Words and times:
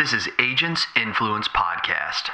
This 0.00 0.14
is 0.14 0.30
Agents 0.38 0.86
Influence 0.96 1.46
Podcast. 1.48 2.30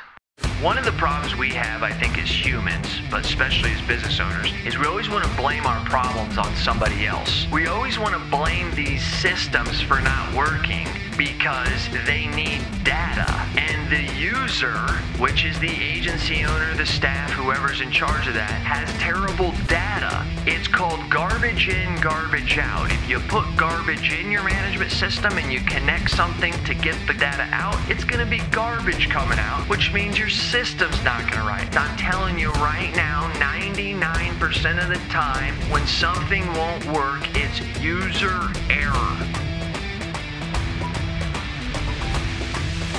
One 0.62 0.78
of 0.78 0.86
the 0.86 0.92
problems 0.92 1.36
we 1.36 1.50
have, 1.50 1.82
I 1.82 1.92
think, 1.92 2.16
as 2.16 2.30
humans, 2.30 2.88
but 3.10 3.26
especially 3.26 3.72
as 3.72 3.82
business 3.82 4.18
owners, 4.18 4.50
is 4.64 4.78
we 4.78 4.86
always 4.86 5.10
want 5.10 5.22
to 5.22 5.36
blame 5.36 5.66
our 5.66 5.84
problems 5.84 6.38
on 6.38 6.56
somebody 6.56 7.04
else. 7.04 7.46
We 7.52 7.66
always 7.66 7.98
want 7.98 8.14
to 8.14 8.30
blame 8.30 8.74
these 8.74 9.04
systems 9.20 9.82
for 9.82 10.00
not 10.00 10.34
working 10.34 10.88
because 11.18 11.88
they 12.06 12.26
need 12.28 12.62
data. 12.84 13.26
And 13.56 13.90
the 13.90 14.12
user, 14.14 14.76
which 15.18 15.44
is 15.44 15.58
the 15.60 15.70
agency 15.70 16.44
owner, 16.44 16.74
the 16.74 16.86
staff, 16.86 17.30
whoever's 17.32 17.80
in 17.80 17.90
charge 17.90 18.26
of 18.26 18.34
that, 18.34 18.50
has 18.50 18.88
terrible 19.00 19.52
data. 19.66 20.24
It's 20.46 20.68
called 20.68 21.00
garbage 21.10 21.68
in, 21.68 22.00
garbage 22.00 22.58
out. 22.58 22.90
If 22.90 23.08
you 23.08 23.20
put 23.20 23.44
garbage 23.56 24.12
in 24.12 24.30
your 24.30 24.42
management 24.42 24.90
system 24.90 25.38
and 25.38 25.52
you 25.52 25.60
connect 25.60 26.10
something 26.10 26.52
to 26.64 26.74
get 26.74 26.96
the 27.06 27.14
data 27.14 27.48
out, 27.52 27.78
it's 27.90 28.04
going 28.04 28.24
to 28.24 28.30
be 28.30 28.40
garbage 28.50 29.08
coming 29.08 29.38
out, 29.38 29.68
which 29.68 29.92
means 29.92 30.18
your 30.18 30.30
system's 30.46 31.02
not 31.02 31.20
going 31.22 31.42
to 31.42 31.48
write. 31.48 31.76
I'm 31.76 31.96
telling 31.96 32.38
you 32.38 32.52
right 32.52 32.94
now, 32.94 33.28
99% 33.34 34.80
of 34.80 34.88
the 34.88 35.00
time, 35.10 35.54
when 35.72 35.84
something 35.88 36.46
won't 36.54 36.84
work, 36.86 37.20
it's 37.34 37.58
user 37.82 38.46
error. 38.70 39.16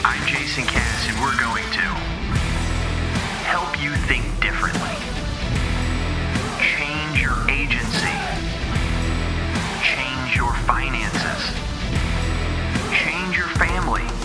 I'm 0.03 0.27
Jason 0.27 0.65
Cass, 0.65 1.07
and 1.07 1.17
we're 1.23 1.39
going 1.39 1.63
to 1.71 1.87
help 3.47 3.81
you 3.81 3.91
think 4.11 4.25
differently, 4.41 4.97
change 6.59 7.21
your 7.21 7.49
agency, 7.49 8.11
change 9.81 10.35
your 10.35 10.53
finances, 10.67 11.55
change 12.91 13.37
your 13.37 13.47
family, 13.55 14.16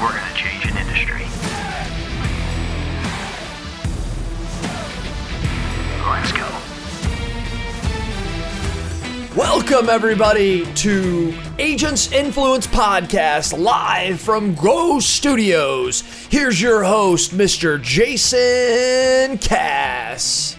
we're 0.00 0.12
going 0.12 0.30
to 0.30 0.34
change 0.34 0.66
an 0.66 0.76
industry. 0.76 1.24
Let's 6.06 6.32
go. 6.32 6.46
Welcome, 9.34 9.88
everybody, 9.88 10.70
to 10.74 11.34
Agents 11.58 12.12
Influence 12.12 12.66
Podcast 12.66 13.58
live 13.58 14.20
from 14.20 14.54
Go 14.54 15.00
Studios. 15.00 16.02
Here's 16.30 16.60
your 16.60 16.84
host, 16.84 17.32
Mr. 17.32 17.80
Jason 17.80 19.38
Cass. 19.38 20.58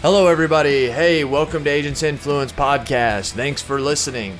Hello, 0.00 0.26
everybody. 0.26 0.90
Hey, 0.90 1.22
welcome 1.22 1.62
to 1.62 1.70
Agents 1.70 2.02
Influence 2.02 2.52
Podcast. 2.52 3.32
Thanks 3.32 3.62
for 3.62 3.80
listening. 3.80 4.36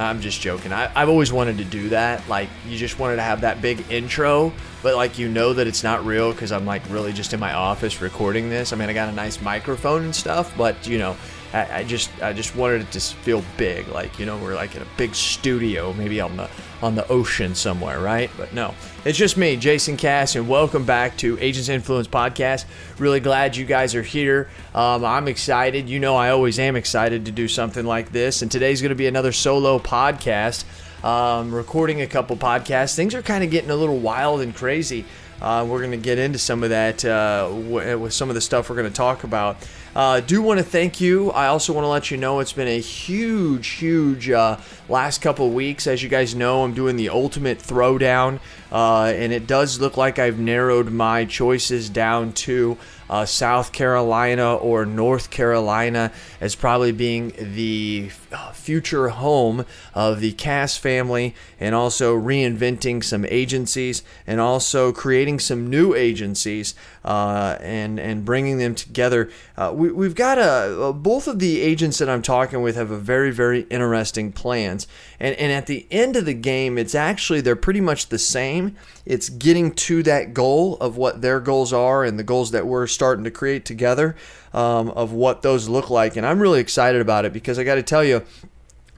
I'm 0.00 0.20
just 0.20 0.40
joking. 0.40 0.72
I, 0.72 0.90
I've 0.94 1.08
always 1.08 1.32
wanted 1.32 1.58
to 1.58 1.64
do 1.64 1.90
that. 1.90 2.26
Like, 2.28 2.48
you 2.66 2.78
just 2.78 2.98
wanted 2.98 3.16
to 3.16 3.22
have 3.22 3.42
that 3.42 3.60
big 3.60 3.84
intro, 3.90 4.52
but 4.82 4.96
like, 4.96 5.18
you 5.18 5.28
know 5.28 5.52
that 5.52 5.66
it's 5.66 5.82
not 5.82 6.04
real 6.04 6.32
because 6.32 6.52
I'm 6.52 6.64
like 6.66 6.82
really 6.88 7.12
just 7.12 7.32
in 7.32 7.40
my 7.40 7.52
office 7.52 8.00
recording 8.00 8.48
this. 8.48 8.72
I 8.72 8.76
mean, 8.76 8.88
I 8.88 8.92
got 8.92 9.08
a 9.08 9.12
nice 9.12 9.40
microphone 9.42 10.04
and 10.04 10.14
stuff, 10.14 10.56
but 10.56 10.86
you 10.86 10.98
know, 10.98 11.16
I, 11.52 11.78
I 11.78 11.84
just 11.84 12.10
I 12.22 12.32
just 12.32 12.54
wanted 12.54 12.82
it 12.82 12.92
to 12.92 13.00
feel 13.00 13.42
big, 13.56 13.88
like 13.88 14.18
you 14.18 14.26
know 14.26 14.38
we're 14.38 14.54
like 14.54 14.76
in 14.76 14.82
a 14.82 14.86
big 14.96 15.14
studio, 15.14 15.92
maybe 15.92 16.20
on 16.20 16.36
the 16.36 16.48
on 16.82 16.94
the 16.94 17.06
ocean 17.08 17.54
somewhere, 17.54 18.00
right? 18.00 18.30
But 18.36 18.54
no, 18.54 18.74
it's 19.04 19.18
just 19.18 19.36
me, 19.36 19.56
Jason 19.56 19.96
Cass, 19.96 20.36
and 20.36 20.48
welcome 20.48 20.84
back 20.84 21.16
to 21.18 21.36
Agents 21.40 21.68
Influence 21.68 22.06
Podcast. 22.06 22.66
Really 22.98 23.20
glad 23.20 23.56
you 23.56 23.64
guys 23.64 23.94
are 23.94 24.02
here. 24.02 24.48
Um, 24.74 25.04
I'm 25.04 25.26
excited. 25.28 25.88
You 25.88 25.98
know, 25.98 26.14
I 26.16 26.30
always 26.30 26.58
am 26.58 26.76
excited 26.76 27.24
to 27.26 27.32
do 27.32 27.48
something 27.48 27.84
like 27.84 28.12
this, 28.12 28.42
and 28.42 28.50
today's 28.50 28.80
going 28.80 28.90
to 28.90 28.94
be 28.96 29.06
another 29.08 29.32
solo 29.32 29.78
podcast. 29.78 30.64
Um, 31.04 31.54
recording 31.54 32.02
a 32.02 32.06
couple 32.06 32.36
podcasts. 32.36 32.94
Things 32.94 33.14
are 33.14 33.22
kind 33.22 33.42
of 33.42 33.50
getting 33.50 33.70
a 33.70 33.76
little 33.76 33.98
wild 33.98 34.42
and 34.42 34.54
crazy. 34.54 35.04
Uh, 35.40 35.66
we're 35.66 35.78
going 35.78 35.92
to 35.92 35.96
get 35.96 36.18
into 36.18 36.38
some 36.38 36.62
of 36.62 36.68
that 36.70 37.02
uh, 37.04 37.48
w- 37.48 37.98
with 37.98 38.12
some 38.12 38.28
of 38.28 38.34
the 38.34 38.40
stuff 38.42 38.68
we're 38.68 38.76
going 38.76 38.88
to 38.88 38.94
talk 38.94 39.24
about. 39.24 39.56
Uh, 39.94 40.20
do 40.20 40.40
want 40.40 40.58
to 40.58 40.64
thank 40.64 41.00
you. 41.00 41.32
I 41.32 41.48
also 41.48 41.72
want 41.72 41.84
to 41.84 41.88
let 41.88 42.12
you 42.12 42.16
know 42.16 42.38
it's 42.38 42.52
been 42.52 42.68
a 42.68 42.78
huge, 42.78 43.66
huge 43.70 44.30
uh, 44.30 44.58
last 44.88 45.20
couple 45.20 45.50
weeks. 45.50 45.88
As 45.88 46.00
you 46.00 46.08
guys 46.08 46.32
know, 46.32 46.62
I'm 46.62 46.74
doing 46.74 46.94
the 46.94 47.08
ultimate 47.08 47.58
throwdown, 47.58 48.38
uh, 48.70 49.06
and 49.06 49.32
it 49.32 49.48
does 49.48 49.80
look 49.80 49.96
like 49.96 50.20
I've 50.20 50.38
narrowed 50.38 50.92
my 50.92 51.24
choices 51.24 51.90
down 51.90 52.32
to 52.34 52.78
uh, 53.08 53.24
South 53.24 53.72
Carolina 53.72 54.54
or 54.54 54.86
North 54.86 55.30
Carolina 55.30 56.12
as 56.40 56.54
probably 56.54 56.92
being 56.92 57.32
the 57.36 58.10
uh, 58.30 58.52
future 58.52 59.08
home 59.08 59.64
of 59.92 60.20
the 60.20 60.30
Cass 60.32 60.76
family, 60.76 61.34
and 61.58 61.74
also 61.74 62.16
reinventing 62.16 63.02
some 63.02 63.26
agencies 63.28 64.04
and 64.24 64.40
also 64.40 64.92
creating 64.92 65.40
some 65.40 65.68
new 65.68 65.94
agencies 65.94 66.76
uh, 67.04 67.56
and 67.60 67.98
and 67.98 68.24
bringing 68.24 68.58
them 68.58 68.74
together. 68.74 69.30
Uh, 69.56 69.72
we, 69.74 69.90
we've 69.90 70.14
got 70.14 70.38
a 70.38 70.92
both 70.92 71.26
of 71.26 71.38
the 71.38 71.60
agents 71.60 71.98
that 71.98 72.08
I'm 72.08 72.22
talking 72.22 72.62
with 72.62 72.76
have 72.76 72.90
a 72.90 72.98
very 72.98 73.30
very 73.30 73.62
interesting 73.70 74.32
plans, 74.32 74.86
and 75.18 75.34
and 75.36 75.50
at 75.52 75.66
the 75.66 75.86
end 75.90 76.16
of 76.16 76.26
the 76.26 76.34
game, 76.34 76.76
it's 76.76 76.94
actually 76.94 77.40
they're 77.40 77.56
pretty 77.56 77.80
much 77.80 78.08
the 78.08 78.18
same. 78.18 78.76
It's 79.06 79.28
getting 79.28 79.72
to 79.72 80.02
that 80.04 80.34
goal 80.34 80.76
of 80.76 80.96
what 80.96 81.22
their 81.22 81.40
goals 81.40 81.72
are 81.72 82.04
and 82.04 82.18
the 82.18 82.24
goals 82.24 82.50
that 82.50 82.66
we're 82.66 82.86
starting 82.86 83.24
to 83.24 83.30
create 83.30 83.64
together 83.64 84.14
um, 84.52 84.90
of 84.90 85.12
what 85.12 85.42
those 85.42 85.68
look 85.68 85.90
like, 85.90 86.16
and 86.16 86.26
I'm 86.26 86.40
really 86.40 86.60
excited 86.60 87.00
about 87.00 87.24
it 87.24 87.32
because 87.32 87.58
I 87.58 87.64
got 87.64 87.76
to 87.76 87.82
tell 87.82 88.04
you. 88.04 88.22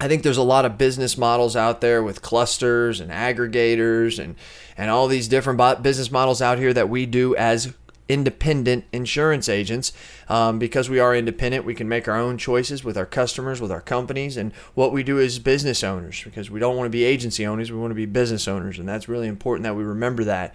I 0.00 0.08
think 0.08 0.24
there's 0.24 0.38
a 0.38 0.42
lot 0.42 0.64
of 0.64 0.78
business 0.78 1.16
models 1.16 1.54
out 1.54 1.80
there 1.80 2.02
with 2.02 2.22
clusters 2.22 2.98
and 2.98 3.12
aggregators 3.12 4.18
and 4.18 4.34
and 4.76 4.90
all 4.90 5.06
these 5.06 5.28
different 5.28 5.82
business 5.82 6.10
models 6.10 6.42
out 6.42 6.58
here 6.58 6.72
that 6.72 6.88
we 6.88 7.06
do 7.06 7.36
as 7.36 7.72
independent 8.12 8.84
insurance 8.92 9.48
agents. 9.48 9.92
Um, 10.28 10.58
because 10.58 10.90
we 10.90 10.98
are 10.98 11.14
independent, 11.16 11.64
we 11.64 11.74
can 11.74 11.88
make 11.88 12.06
our 12.06 12.16
own 12.16 12.38
choices 12.38 12.84
with 12.84 12.96
our 12.96 13.06
customers, 13.06 13.60
with 13.60 13.72
our 13.72 13.80
companies, 13.80 14.36
and 14.36 14.52
what 14.74 14.92
we 14.92 15.02
do 15.02 15.18
as 15.18 15.38
business 15.38 15.82
owners. 15.82 16.22
Because 16.22 16.50
we 16.50 16.60
don't 16.60 16.76
want 16.76 16.86
to 16.86 16.90
be 16.90 17.04
agency 17.04 17.46
owners, 17.46 17.72
we 17.72 17.78
want 17.78 17.90
to 17.90 17.96
be 17.96 18.06
business 18.06 18.46
owners, 18.46 18.78
and 18.78 18.88
that's 18.88 19.08
really 19.08 19.28
important 19.28 19.64
that 19.64 19.74
we 19.74 19.84
remember 19.84 20.24
that. 20.24 20.54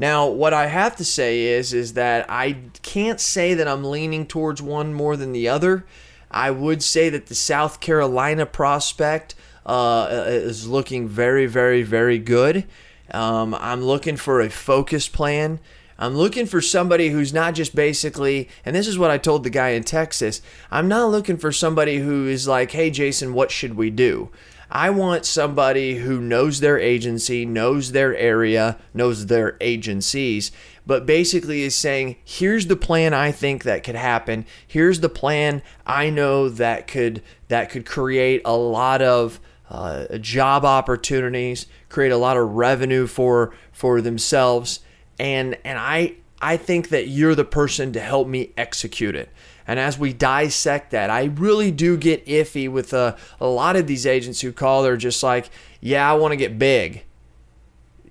Now, 0.00 0.28
what 0.28 0.54
I 0.54 0.66
have 0.66 0.94
to 0.96 1.04
say 1.04 1.40
is, 1.40 1.72
is 1.72 1.94
that 1.94 2.26
I 2.28 2.56
can't 2.82 3.20
say 3.20 3.54
that 3.54 3.66
I'm 3.66 3.82
leaning 3.82 4.26
towards 4.26 4.62
one 4.62 4.94
more 4.94 5.16
than 5.16 5.32
the 5.32 5.48
other. 5.48 5.86
I 6.30 6.50
would 6.52 6.82
say 6.82 7.08
that 7.08 7.26
the 7.26 7.34
South 7.34 7.80
Carolina 7.80 8.46
prospect 8.46 9.34
uh, 9.66 10.24
is 10.28 10.68
looking 10.68 11.08
very, 11.08 11.46
very, 11.46 11.82
very 11.82 12.18
good. 12.18 12.64
Um, 13.10 13.54
I'm 13.54 13.82
looking 13.82 14.16
for 14.16 14.40
a 14.40 14.50
focused 14.50 15.12
plan. 15.12 15.58
I'm 15.98 16.16
looking 16.16 16.46
for 16.46 16.60
somebody 16.60 17.08
who's 17.08 17.32
not 17.32 17.54
just 17.54 17.74
basically, 17.74 18.48
and 18.64 18.76
this 18.76 18.86
is 18.86 18.98
what 18.98 19.10
I 19.10 19.18
told 19.18 19.42
the 19.42 19.50
guy 19.50 19.70
in 19.70 19.82
Texas 19.82 20.40
I'm 20.70 20.88
not 20.88 21.10
looking 21.10 21.36
for 21.36 21.50
somebody 21.50 21.98
who 21.98 22.26
is 22.28 22.46
like, 22.46 22.70
hey, 22.70 22.90
Jason, 22.90 23.34
what 23.34 23.50
should 23.50 23.74
we 23.74 23.90
do? 23.90 24.30
I 24.70 24.90
want 24.90 25.24
somebody 25.24 25.96
who 25.96 26.20
knows 26.20 26.60
their 26.60 26.78
agency, 26.78 27.46
knows 27.46 27.92
their 27.92 28.14
area, 28.14 28.76
knows 28.92 29.26
their 29.26 29.56
agencies, 29.62 30.52
but 30.86 31.06
basically 31.06 31.62
is 31.62 31.74
saying, 31.74 32.16
here's 32.22 32.66
the 32.66 32.76
plan 32.76 33.14
I 33.14 33.32
think 33.32 33.64
that 33.64 33.82
could 33.82 33.94
happen. 33.94 34.44
Here's 34.66 35.00
the 35.00 35.08
plan 35.08 35.62
I 35.86 36.10
know 36.10 36.48
that 36.50 36.86
could 36.86 37.22
that 37.48 37.70
could 37.70 37.86
create 37.86 38.42
a 38.44 38.56
lot 38.56 39.00
of 39.00 39.40
uh, 39.70 40.18
job 40.18 40.64
opportunities, 40.64 41.66
create 41.88 42.12
a 42.12 42.16
lot 42.18 42.36
of 42.36 42.50
revenue 42.50 43.06
for 43.06 43.54
for 43.72 44.02
themselves, 44.02 44.80
and 45.18 45.56
and 45.64 45.78
I 45.78 46.14
I 46.40 46.56
think 46.56 46.90
that 46.90 47.08
you're 47.08 47.34
the 47.34 47.44
person 47.44 47.92
to 47.92 48.00
help 48.00 48.28
me 48.28 48.52
execute 48.56 49.14
it. 49.14 49.28
And 49.66 49.78
as 49.78 49.98
we 49.98 50.12
dissect 50.12 50.92
that, 50.92 51.10
I 51.10 51.24
really 51.24 51.70
do 51.70 51.96
get 51.96 52.24
iffy 52.26 52.70
with 52.70 52.92
a, 52.92 53.16
a 53.38 53.46
lot 53.46 53.76
of 53.76 53.86
these 53.86 54.06
agents 54.06 54.40
who 54.40 54.52
call. 54.52 54.82
They're 54.82 54.96
just 54.96 55.22
like, 55.22 55.50
"Yeah, 55.80 56.10
I 56.10 56.14
want 56.14 56.32
to 56.32 56.36
get 56.36 56.58
big," 56.58 57.04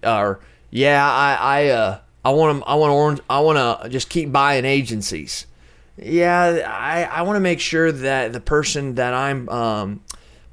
or 0.03 0.39
"Yeah, 0.69 1.03
I 1.03 1.33
I 1.39 1.67
uh, 1.67 1.99
I 2.23 2.29
want 2.31 2.61
to 2.61 2.69
I 2.69 2.75
want 2.75 3.17
to 3.17 3.23
I 3.29 3.39
want 3.39 3.81
to 3.83 3.89
just 3.89 4.09
keep 4.09 4.31
buying 4.31 4.65
agencies." 4.65 5.47
Yeah, 5.97 6.63
I 6.67 7.05
I 7.05 7.21
want 7.23 7.37
to 7.37 7.41
make 7.41 7.59
sure 7.59 7.91
that 7.91 8.33
the 8.33 8.39
person 8.39 8.95
that 8.95 9.15
I'm 9.15 9.49
um, 9.49 10.01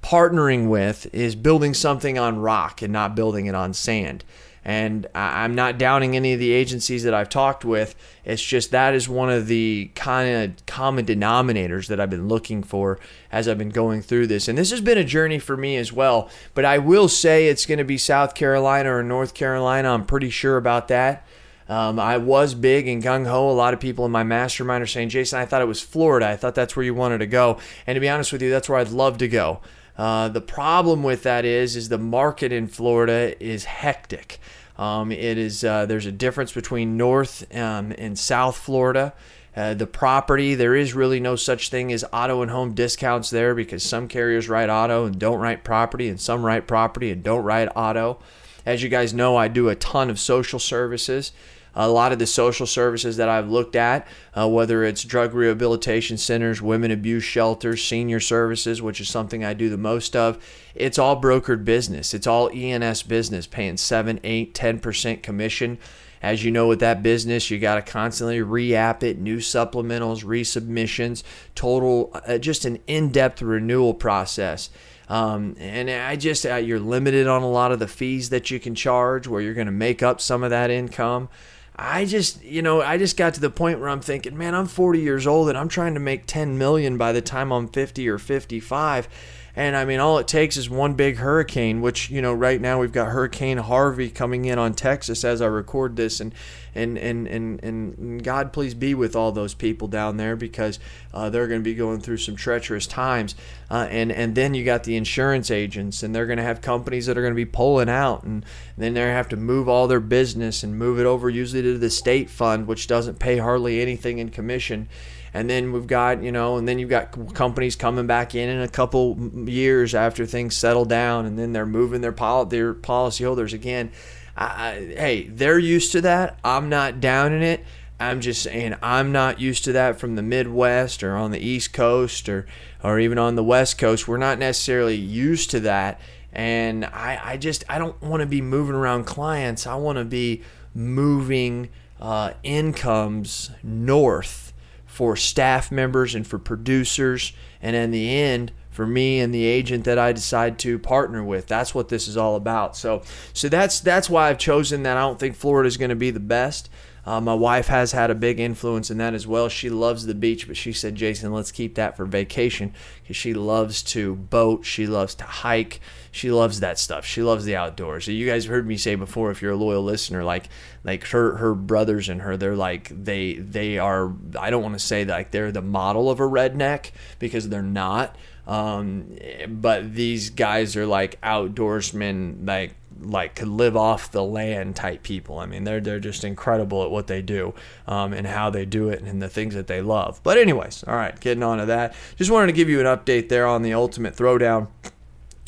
partnering 0.03 0.69
with 0.69 1.12
is 1.15 1.35
building 1.35 1.75
something 1.75 2.19
on 2.19 2.39
rock 2.39 2.81
and 2.81 2.93
not 2.93 3.15
building 3.15 3.45
it 3.45 3.55
on 3.55 3.75
sand. 3.75 4.25
And 4.65 5.07
I'm 5.15 5.55
not 5.55 5.77
downing 5.77 6.17
any 6.17 6.33
of 6.33 6.41
the 6.41 6.53
agencies 6.53 7.05
that 7.05 7.13
I've 7.13 7.29
talked 7.29 7.67
with. 7.67 7.95
It's 8.25 8.43
just 8.43 8.71
that 8.71 8.95
is 8.95 9.09
one 9.09 9.29
of 9.29 9.47
the 9.47 9.91
kind 9.95 10.31
of 10.31 10.67
common 10.67 11.05
denominators 11.05 11.89
that 11.89 12.01
I've 12.01 12.09
been 12.09 12.29
looking 12.29 12.63
for 12.63 12.99
as 13.31 13.47
I've 13.47 13.59
been 13.59 13.69
going 13.69 14.01
through 14.01 14.29
this. 14.29 14.49
And 14.49 14.57
this 14.57 14.71
has 14.71 14.81
been 14.81 14.97
a 14.97 15.05
journey 15.05 15.39
for 15.39 15.57
me 15.57 15.77
as 15.77 15.93
well. 15.93 16.31
But 16.55 16.65
I 16.65 16.79
will 16.79 17.09
say 17.09 17.49
it's 17.49 17.67
going 17.67 17.79
to 17.79 17.85
be 17.85 17.99
South 17.99 18.35
Carolina 18.35 18.95
or 18.95 19.03
North 19.03 19.35
Carolina. 19.35 19.93
I'm 19.93 20.07
pretty 20.07 20.31
sure 20.31 20.57
about 20.57 20.89
that. 20.89 21.27
Um, 21.69 21.99
I 21.99 22.19
was 22.19 22.55
big 22.55 22.89
and 22.89 23.03
gung 23.03 23.27
ho. 23.27 23.51
A 23.51 23.53
lot 23.53 23.75
of 23.75 23.81
people 23.81 24.05
in 24.05 24.13
my 24.13 24.23
mastermind 24.23 24.83
are 24.83 24.87
saying, 24.87 25.09
Jason, 25.09 25.39
I 25.39 25.47
thought 25.47 25.63
it 25.63 25.69
was 25.69 25.81
Florida. 25.81 26.29
I 26.29 26.37
thought 26.37 26.55
that's 26.55 26.77
where 26.77 26.85
you 26.85 26.95
wanted 26.95 27.19
to 27.19 27.27
go. 27.27 27.59
And 27.87 27.97
to 27.97 28.01
be 28.01 28.09
honest 28.09 28.33
with 28.33 28.43
you, 28.43 28.51
that's 28.51 28.69
where 28.69 28.79
I'd 28.79 28.91
love 28.91 29.19
to 29.19 29.29
go. 29.29 29.61
Uh, 29.96 30.29
the 30.29 30.41
problem 30.41 31.02
with 31.02 31.23
that 31.23 31.44
is, 31.44 31.76
is 31.76 31.88
the 31.88 31.99
market 31.99 32.52
in 32.52 32.67
Florida 32.67 33.35
is 33.43 33.64
hectic. 33.64 34.41
Um, 34.76 35.12
it 35.12 35.38
is 35.38 35.62
uh, 35.62 35.87
there's 35.87 36.06
a 36.06 36.12
difference 36.12 36.52
between 36.52 36.96
North 36.96 37.46
um, 37.56 37.93
and 37.96 38.19
South 38.19 38.56
Florida. 38.56 39.12
Uh, 39.56 39.73
the 39.73 39.87
property, 39.87 40.56
there 40.56 40.75
is 40.75 40.94
really 40.94 41.20
no 41.20 41.37
such 41.37 41.69
thing 41.69 41.93
as 41.93 42.05
auto 42.12 42.43
and 42.43 42.50
home 42.50 42.75
discounts 42.75 43.31
there 43.31 43.55
because 43.55 43.85
some 43.85 44.08
carriers 44.08 44.49
write 44.49 44.69
auto 44.69 45.05
and 45.05 45.17
don't 45.19 45.38
write 45.38 45.62
property, 45.62 46.08
and 46.08 46.20
some 46.20 46.44
write 46.44 46.67
property 46.67 47.12
and 47.12 47.23
don't 47.23 47.44
write 47.44 47.69
auto. 47.76 48.19
As 48.67 48.82
you 48.82 48.88
guys 48.88 49.14
know, 49.14 49.37
I 49.37 49.46
do 49.46 49.69
a 49.69 49.76
ton 49.76 50.11
of 50.11 50.19
social 50.19 50.58
services. 50.58 51.32
A 51.76 51.88
lot 51.88 52.12
of 52.12 52.19
the 52.19 52.26
social 52.26 52.67
services 52.67 53.17
that 53.17 53.29
I've 53.29 53.50
looked 53.50 53.76
at, 53.76 54.06
uh, 54.35 54.49
whether 54.49 54.85
it's 54.85 55.03
drug 55.03 55.35
rehabilitation 55.35 56.17
centers, 56.17 56.62
women 56.62 56.91
abuse 56.91 57.25
shelters, 57.25 57.82
senior 57.82 58.21
services, 58.21 58.81
which 58.81 59.00
is 59.00 59.09
something 59.09 59.44
I 59.44 59.55
do 59.55 59.69
the 59.69 59.76
most 59.76 60.15
of, 60.15 60.43
it's 60.75 60.99
all 60.99 61.21
brokered 61.21 61.65
business. 61.65 62.15
It's 62.15 62.26
all 62.26 62.50
E&S 62.53 63.03
business, 63.03 63.47
paying 63.47 63.76
7, 63.76 64.21
8, 64.23 64.55
10% 64.55 65.23
commission. 65.23 65.79
As 66.23 66.43
you 66.43 66.50
know, 66.50 66.67
with 66.67 66.81
that 66.81 67.03
business, 67.03 67.50
you 67.50 67.59
got 67.59 67.75
to 67.75 67.82
constantly 67.82 68.41
re 68.41 68.75
app 68.75 69.03
it, 69.03 69.19
new 69.19 69.38
supplementals, 69.38 70.25
resubmissions, 70.25 71.23
total, 71.55 72.11
uh, 72.27 72.38
just 72.38 72.65
an 72.65 72.79
in 72.87 73.11
depth 73.11 73.43
renewal 73.43 73.93
process. 73.93 74.70
Um, 75.09 75.55
and 75.59 75.91
I 75.91 76.17
just, 76.17 76.47
uh, 76.47 76.55
you're 76.55 76.81
limited 76.81 77.27
on 77.27 77.43
a 77.43 77.50
lot 77.50 77.73
of 77.73 77.79
the 77.79 77.87
fees 77.87 78.31
that 78.31 78.50
you 78.50 78.59
can 78.59 78.75
charge 78.75 79.27
where 79.27 79.43
you're 79.43 79.55
going 79.55 79.67
to 79.67 79.73
make 79.73 80.03
up 80.03 80.20
some 80.20 80.43
of 80.43 80.49
that 80.49 80.70
income. 80.70 81.29
I 81.76 82.05
just, 82.05 82.43
you 82.44 82.62
know, 82.62 82.82
I 82.82 82.99
just 82.99 83.17
got 83.17 83.35
to 83.35 83.41
the 83.41 83.50
point 83.50 83.81
where 83.81 83.88
I'm 83.88 84.00
thinking, 84.00 84.38
man, 84.38 84.55
I'm 84.55 84.67
40 84.67 85.00
years 85.00 85.26
old 85.26 85.49
and 85.49 85.59
I'm 85.59 85.69
trying 85.69 85.94
to 85.94 86.00
make 86.00 86.26
10 86.26 86.56
million 86.56 86.97
by 86.97 87.12
the 87.12 87.21
time 87.21 87.53
I'm 87.53 87.67
50 87.69 88.09
or 88.09 88.19
55 88.19 89.09
and 89.56 89.76
I 89.76 89.85
mean, 89.85 90.00
all 90.00 90.19
it 90.19 90.26
takes 90.26 90.56
is 90.56 90.69
one 90.69 90.94
big 90.94 91.17
hurricane, 91.17 91.81
which, 91.81 92.11
you 92.11 92.21
know, 92.21 92.32
right 92.32 92.61
now 92.61 92.81
we've 92.81 92.93
got 92.93 93.09
Hurricane 93.09 93.59
Harvey 93.59 94.11
coming 94.11 94.47
in 94.47 94.59
on 94.59 94.75
Texas 94.75 95.25
as 95.25 95.41
I 95.41 95.47
record 95.47 95.94
this. 95.94 96.19
And, 96.19 96.35
and, 96.75 96.99
and, 96.99 97.26
and, 97.26 97.62
and 97.62 98.25
God, 98.25 98.53
please 98.53 98.75
be 98.75 98.94
with 98.94 99.15
all 99.15 99.32
those 99.32 99.55
people 99.55 99.88
down 99.88 100.17
there 100.17 100.37
because 100.37 100.79
uh, 101.12 101.31
they're 101.31 101.47
going 101.47 101.61
to 101.61 101.65
be 101.65 101.75
going 101.75 102.00
through 102.00 102.19
some 102.19 102.37
treacherous 102.37 102.87
times. 102.87 103.35
Uh, 103.71 103.87
and, 103.91 104.12
and 104.12 104.35
then 104.35 104.55
you 104.55 104.65
got 104.65 104.85
the 104.85 104.97
insurance 104.97 105.50
agents, 105.50 106.03
and 106.03 106.15
they're 106.15 106.26
going 106.26 106.38
to 106.38 106.44
have 106.44 106.61
companies 106.61 107.06
that 107.06 107.17
are 107.17 107.23
going 107.23 107.32
to 107.32 107.37
be 107.37 107.44
pulling 107.44 107.88
out. 107.88 108.25
And 108.25 108.44
then 108.76 108.94
they're 108.94 109.05
going 109.05 109.12
to 109.12 109.17
have 109.17 109.29
to 109.31 109.37
move 109.37 109.69
all 109.69 109.88
their 109.88 110.00
business 110.00 110.62
and 110.62 110.79
move 110.79 110.99
it 110.99 111.06
over 111.06 111.31
usually 111.31 111.62
to 111.62 111.79
the 111.79 111.91
state 111.91 112.31
fund, 112.31 112.67
which 112.67 112.87
doesn't 112.87 113.19
pay 113.19 113.38
hardly 113.38 113.81
anything 113.81 114.19
in 114.19 114.31
commission 114.31 114.88
and 115.35 115.50
then 115.50 115.73
we've 115.73 115.88
got 115.88 116.23
you 116.23 116.32
know 116.32 116.56
and 116.56 116.67
then 116.67 116.79
you've 116.79 116.88
got 116.88 117.35
companies 117.35 117.77
coming 117.77 118.06
back 118.06 118.35
in 118.35 118.49
in 118.49 118.61
a 118.61 118.69
couple 118.69 119.19
years 119.47 119.94
after 119.94 120.25
things 120.25 120.56
settle 120.56 120.85
down 120.85 121.27
and 121.27 121.38
then 121.38 121.53
they're 121.53 121.67
moving 121.67 122.00
their 122.00 122.12
pol- 122.12 122.47
their 122.47 122.73
policyholders 122.73 123.53
again 123.53 123.91
I, 124.37 124.73
hey 124.97 125.29
they're 125.29 125.59
used 125.59 125.93
to 125.93 126.01
that. 126.03 126.39
I'm 126.45 126.69
not 126.69 127.01
down 127.01 127.33
in 127.33 127.43
it. 127.43 127.65
I'm 128.01 128.21
just 128.21 128.43
saying 128.43 128.75
i'm 128.83 129.13
not 129.13 129.41
used 129.41 129.65
to 129.65 129.73
that 129.73 130.01
from 130.01 130.17
the 130.17 130.23
midwest 130.23 131.05
or 131.05 131.15
on 131.15 131.31
the 131.31 131.39
east 131.39 131.73
coast 131.73 132.29
or 132.29 132.45
or 132.83 132.99
even 132.99 133.19
on 133.19 133.37
the 133.37 133.45
west 133.45 133.79
coast. 133.79 134.09
We're 134.09 134.17
not 134.17 134.39
necessarily 134.39 134.97
used 134.97 135.51
to 135.53 135.61
that. 135.61 136.01
And 136.33 136.85
i, 136.85 137.21
I 137.23 137.37
just 137.37 137.65
i 137.69 137.79
don't 137.79 138.01
want 138.03 138.21
to 138.21 138.27
be 138.27 138.41
moving 138.41 138.75
around 138.75 139.05
clients. 139.05 139.67
I 139.67 139.77
want 139.77 139.99
to 139.99 140.05
be 140.05 140.43
moving 140.75 141.69
uh, 142.01 142.33
incomes 142.43 143.51
north 143.63 144.53
for 144.85 145.17
staff 145.17 145.73
members 145.73 146.15
and 146.15 146.27
for 146.27 146.39
producers, 146.39 147.33
and 147.61 147.75
in 147.75 147.91
the 147.91 148.11
end, 148.15 148.53
for 148.75 148.87
me 148.88 149.21
and 149.21 149.32
the 149.32 149.44
agent 149.44 149.85
that 149.85 150.00
I 150.00 150.12
decide 150.12 150.59
to 150.59 150.81
partner 150.81 151.23
with. 151.23 151.47
That's 151.47 151.76
what 151.76 151.88
this 151.88 152.09
is 152.09 152.17
all 152.17 152.35
about. 152.35 152.76
So, 152.76 153.03
so 153.32 153.49
that's 153.49 153.79
that's 153.79 154.11
why 154.11 154.29
I've 154.29 154.38
chosen 154.38 154.82
that. 154.82 154.97
I 154.97 155.00
don't 155.00 155.21
think 155.21 155.37
Florida 155.37 155.69
is 155.69 155.76
going 155.76 155.91
to 155.91 155.97
be 155.97 156.11
the 156.11 156.19
best. 156.19 156.69
Uh, 157.06 157.21
my 157.21 157.35
wife 157.35 157.67
has 157.67 157.93
had 157.93 158.11
a 158.11 158.15
big 158.15 158.41
influence 158.41 158.91
in 158.91 158.97
that 158.97 159.12
as 159.12 159.26
well. 159.26 159.49
She 159.49 159.69
loves 159.69 160.06
the 160.06 160.15
beach, 160.15 160.49
but 160.49 160.56
she 160.56 160.73
said, 160.73 160.94
Jason, 160.94 161.32
let's 161.32 161.53
keep 161.53 161.75
that 161.75 161.97
for 161.97 162.06
vacation 162.06 162.73
because 163.03 163.17
she 163.17 163.35
loves 163.35 163.82
to 163.82 164.15
boat. 164.15 164.65
She 164.65 164.87
loves 164.87 165.15
to 165.17 165.25
hike. 165.25 165.81
She 166.11 166.31
loves 166.31 166.61
that 166.61 166.79
stuff. 166.79 167.05
She 167.05 167.23
loves 167.23 167.44
the 167.44 167.56
outdoors. 167.56 168.06
So 168.06 168.11
you 168.11 168.27
guys 168.27 168.47
heard 168.47 168.67
me 168.67 168.79
say 168.79 168.94
before, 168.94 169.31
if 169.31 169.43
you're 169.43 169.53
a 169.53 169.56
loyal 169.56 169.85
listener, 169.85 170.25
like 170.25 170.49
like 170.82 171.05
her 171.09 171.37
her 171.37 171.55
brothers 171.55 172.09
and 172.09 172.23
her, 172.23 172.38
they're 172.38 172.56
like 172.56 172.88
they 172.88 173.35
they 173.35 173.79
are. 173.79 174.12
I 174.38 174.49
don't 174.49 174.62
want 174.62 174.75
to 174.75 174.85
say 174.85 175.05
like 175.05 175.31
they're 175.31 175.53
the 175.53 175.62
model 175.62 176.11
of 176.11 176.20
a 176.20 176.25
redneck 176.25 176.93
because 177.19 177.50
they're 177.50 177.62
not. 177.62 178.17
Um, 178.46 179.17
but 179.49 179.94
these 179.94 180.31
guys 180.31 180.76
are 180.76 180.87
like 180.87 181.20
outdoorsmen, 181.23 182.46
like 182.46 182.75
like 183.00 183.35
could 183.35 183.49
live 183.49 183.76
off 183.76 184.11
the 184.11 184.23
land 184.23 184.76
type 184.76 185.02
people. 185.02 185.38
I 185.38 185.46
mean, 185.46 185.64
they're 185.64 185.81
they're 185.81 186.00
just 186.00 186.25
incredible 186.25 186.85
at 186.85 186.91
what 186.91 187.06
they 187.06 187.23
do 187.23 187.55
um, 187.87 188.12
and 188.12 188.26
how 188.26 188.50
they 188.50 188.64
do 188.64 188.88
it 188.88 189.02
and 189.02 189.20
the 189.20 189.29
things 189.29 189.55
that 189.55 189.67
they 189.67 189.81
love. 189.81 190.20
But 190.23 190.38
anyways, 190.38 190.85
all 190.85 190.94
right, 190.94 191.19
getting 191.20 191.43
on 191.43 191.58
to 191.58 191.67
that. 191.67 191.94
Just 192.17 192.31
wanted 192.31 192.49
to 192.49 192.52
give 192.52 192.69
you 192.69 192.81
an 192.81 192.87
update 192.87 193.29
there 193.29 193.46
on 193.46 193.62
the 193.62 193.75
Ultimate 193.75 194.17
Throwdown. 194.17 194.69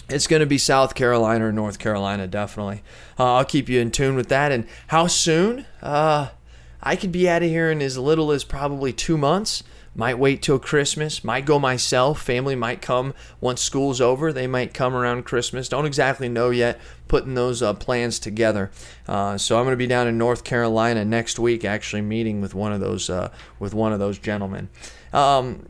It's 0.09 0.29
going 0.29 0.41
to 0.41 0.47
be 0.47 0.59
South 0.59 0.95
Carolina 0.95 1.49
or 1.49 1.53
North 1.53 1.81
Carolina, 1.81 2.29
definitely. 2.29 2.83
Uh, 3.19 3.35
I'll 3.35 3.45
keep 3.45 3.69
you 3.69 3.81
in 3.81 3.91
tune 3.91 4.15
with 4.15 4.29
that. 4.29 4.53
And 4.53 4.67
how 4.89 5.09
soon? 5.09 5.67
Uh, 5.83 6.29
I 6.81 6.95
could 6.95 7.11
be 7.11 7.29
out 7.29 7.43
of 7.43 7.49
here 7.49 7.73
in 7.73 7.83
as 7.83 7.99
little 7.99 8.31
as 8.31 8.45
probably 8.45 8.93
two 8.93 9.19
months 9.19 9.65
might 9.97 10.19
wait 10.19 10.43
till 10.43 10.59
Christmas, 10.59 11.25
might 11.25 11.47
go 11.47 11.59
myself. 11.59 12.21
Family 12.21 12.55
might 12.55 12.83
come 12.83 13.15
once 13.41 13.63
school's 13.63 14.01
over. 14.01 14.33
They 14.33 14.47
might 14.47 14.75
come 14.75 14.95
around 14.95 15.25
Christmas. 15.25 15.71
Don't 15.71 15.87
exactly 15.87 16.29
know 16.29 16.51
yet, 16.51 16.79
putting 17.09 17.35
those 17.35 17.63
uh, 17.63 17.73
plans 17.73 18.19
together. 18.19 18.71
Uh, 19.09 19.39
so 19.39 19.57
I'm 19.57 19.65
going 19.65 19.73
to 19.73 19.79
be 19.79 19.87
down 19.87 20.07
in 20.07 20.19
North 20.19 20.45
Carolina 20.45 21.05
next 21.05 21.39
week, 21.39 21.65
actually 21.65 22.03
meeting 22.03 22.43
with 22.43 22.55
one 22.55 22.73
of 22.73 22.81
those 22.81 23.09
uh, 23.09 23.33
with 23.59 23.73
one 23.73 23.95
of 23.95 23.99
those 23.99 24.19
gentlemen. 24.19 24.69
Um, 25.15 25.67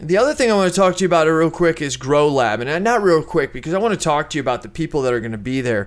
the 0.00 0.18
other 0.18 0.34
thing 0.34 0.50
I 0.50 0.54
want 0.54 0.72
to 0.72 0.76
talk 0.76 0.96
to 0.96 1.04
you 1.04 1.06
about 1.06 1.28
real 1.28 1.52
quick 1.52 1.80
is 1.80 1.96
Grow 1.96 2.28
Lab, 2.28 2.60
and 2.60 2.68
uh, 2.68 2.80
not 2.80 3.00
real 3.00 3.22
quick 3.22 3.52
because 3.52 3.72
I 3.74 3.78
want 3.78 3.94
to 3.94 4.00
talk 4.02 4.28
to 4.30 4.38
you 4.38 4.40
about 4.40 4.62
the 4.62 4.68
people 4.68 5.02
that 5.02 5.12
are 5.12 5.20
going 5.20 5.32
to 5.32 5.38
be 5.38 5.60
there. 5.60 5.86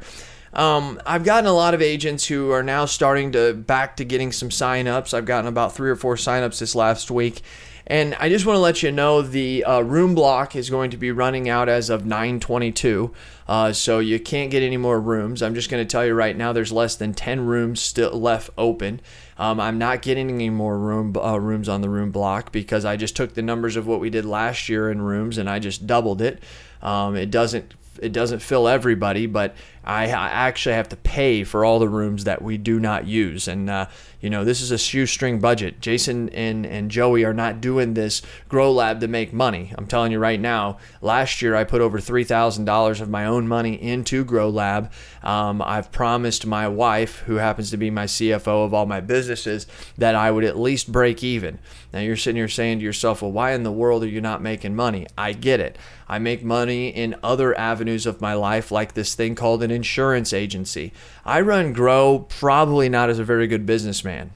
Um, 0.58 1.00
I've 1.06 1.24
gotten 1.24 1.46
a 1.46 1.54
lot 1.54 1.76
of 1.76 1.84
agents 1.84 2.26
who 2.26 2.52
are 2.52 2.64
now 2.64 2.86
starting 2.86 3.32
to 3.34 3.54
back 3.54 3.96
to 3.98 4.06
getting 4.06 4.32
some 4.32 4.50
signups. 4.50 5.14
I've 5.14 5.26
gotten 5.26 5.48
about 5.48 5.76
three 5.76 5.90
or 5.90 5.96
four 5.96 6.16
signups 6.16 6.60
this 6.60 6.74
last 6.74 7.12
week. 7.12 7.44
And 7.90 8.16
I 8.16 8.28
just 8.28 8.46
want 8.46 8.58
to 8.58 8.62
let 8.62 8.84
you 8.84 8.92
know 8.92 9.22
the 9.22 9.64
uh, 9.64 9.80
room 9.80 10.14
block 10.14 10.58
is 10.58 10.70
going 10.70 10.92
to 10.92 10.98
be 10.98 11.12
running 11.12 11.48
out 11.48 11.70
as 11.70 11.90
of 11.90 12.06
922. 12.06 13.14
Uh, 13.48 13.72
so 13.72 14.00
you 14.00 14.20
can't 14.20 14.52
get 14.52 14.62
any 14.62 14.76
more 14.76 15.00
rooms. 15.00 15.42
I'm 15.42 15.56
just 15.56 15.70
going 15.70 15.86
to 15.86 15.90
tell 15.90 16.06
you 16.06 16.14
right 16.14 16.36
now 16.36 16.52
there's 16.52 16.74
less 16.74 16.98
than 16.98 17.14
10 17.14 17.46
rooms 17.46 17.80
still 17.80 18.12
left 18.20 18.50
open. 18.58 19.00
Um, 19.38 19.62
I'm 19.62 19.78
not 19.78 20.02
getting 20.02 20.30
any 20.30 20.50
more 20.50 20.78
room 20.78 21.16
uh, 21.16 21.40
rooms 21.40 21.70
on 21.70 21.80
the 21.80 21.90
room 21.90 22.12
block 22.12 22.52
because 22.52 22.84
I 22.84 22.98
just 22.98 23.16
took 23.16 23.36
the 23.36 23.42
numbers 23.42 23.78
of 23.78 23.88
what 23.88 24.02
we 24.02 24.10
did 24.10 24.26
last 24.26 24.68
year 24.68 24.92
in 24.92 25.02
rooms 25.02 25.38
and 25.38 25.50
I 25.50 25.60
just 25.60 25.88
doubled 25.88 26.22
it. 26.22 26.44
Um, 26.82 27.16
it 27.16 27.32
doesn't 27.32 27.74
it 28.02 28.12
doesn't 28.12 28.40
fill 28.40 28.68
everybody, 28.68 29.26
but 29.26 29.56
I, 29.84 30.06
I, 30.06 30.28
actually 30.30 30.76
have 30.76 30.90
to 30.90 30.98
pay 30.98 31.44
for 31.44 31.64
all 31.64 31.80
the 31.80 31.88
rooms 31.88 32.26
that 32.26 32.42
we 32.42 32.58
do 32.58 32.80
not 32.80 33.08
use. 33.08 33.48
And 33.48 33.70
uh, 33.70 33.88
you 34.20 34.30
know, 34.30 34.44
this 34.44 34.62
is 34.62 34.72
a 34.72 34.78
shoestring 34.78 35.40
budget. 35.40 35.80
Jason 35.80 36.30
and, 36.30 36.66
and 36.66 36.90
Joey 36.90 37.24
are 37.24 37.34
not 37.34 37.62
doing 37.62 37.94
this 37.94 38.22
Grow 38.50 38.72
Lab 38.72 39.00
to 39.02 39.08
make 39.08 39.32
money. 39.32 39.74
I'm 39.78 39.86
telling 39.86 40.12
you 40.12 40.20
right 40.20 40.40
now, 40.40 40.80
last 41.02 41.42
year 41.42 41.56
I 41.56 41.64
put 41.64 41.82
over 41.82 42.00
$3,000 42.00 43.02
of 43.02 43.10
my 43.10 43.26
own 43.26 43.48
money 43.48 43.82
into 43.82 44.26
Grow 44.26 44.50
Lab. 44.50 44.92
Um, 45.22 45.62
I've 45.62 45.92
promised 45.92 46.46
my 46.46 46.68
wife, 46.68 47.20
who 47.20 47.36
happens 47.36 47.70
to 47.72 47.78
be 47.78 47.92
my 47.92 48.06
CFO 48.06 48.66
of 48.66 48.74
all 48.74 48.86
my 48.86 49.02
businesses, 49.02 49.68
that 49.98 50.16
I 50.16 50.32
would 50.32 50.44
at 50.44 50.58
least 50.58 50.92
break 50.92 51.24
even. 51.24 51.60
Now 51.94 52.00
you're 52.00 52.18
sitting 52.18 52.38
here 52.38 52.48
saying 52.48 52.80
to 52.80 52.86
yourself, 52.86 53.22
well, 53.22 53.32
why 53.32 53.54
in 53.54 53.64
the 53.64 53.72
world 53.72 54.04
are 54.04 54.08
you 54.08 54.22
not 54.22 54.42
making 54.42 54.76
money? 54.76 55.08
I 55.18 55.34
get 55.34 55.60
it. 55.60 55.78
I 56.08 56.20
make 56.20 56.44
money 56.44 56.90
in 56.90 57.16
other 57.24 57.58
avenues 57.58 58.06
of 58.06 58.22
my 58.22 58.34
life, 58.34 58.72
like 58.72 58.94
this 58.94 59.16
thing 59.16 59.36
called 59.36 59.64
an 59.64 59.72
insurance 59.72 60.34
agency. 60.34 60.92
I 61.26 61.42
run 61.42 61.74
Grow 61.74 62.28
probably 62.28 62.90
not 62.90 63.10
as 63.10 63.20
a 63.20 63.24
very 63.24 63.48
good 63.48 63.66
businessman. 63.66 64.32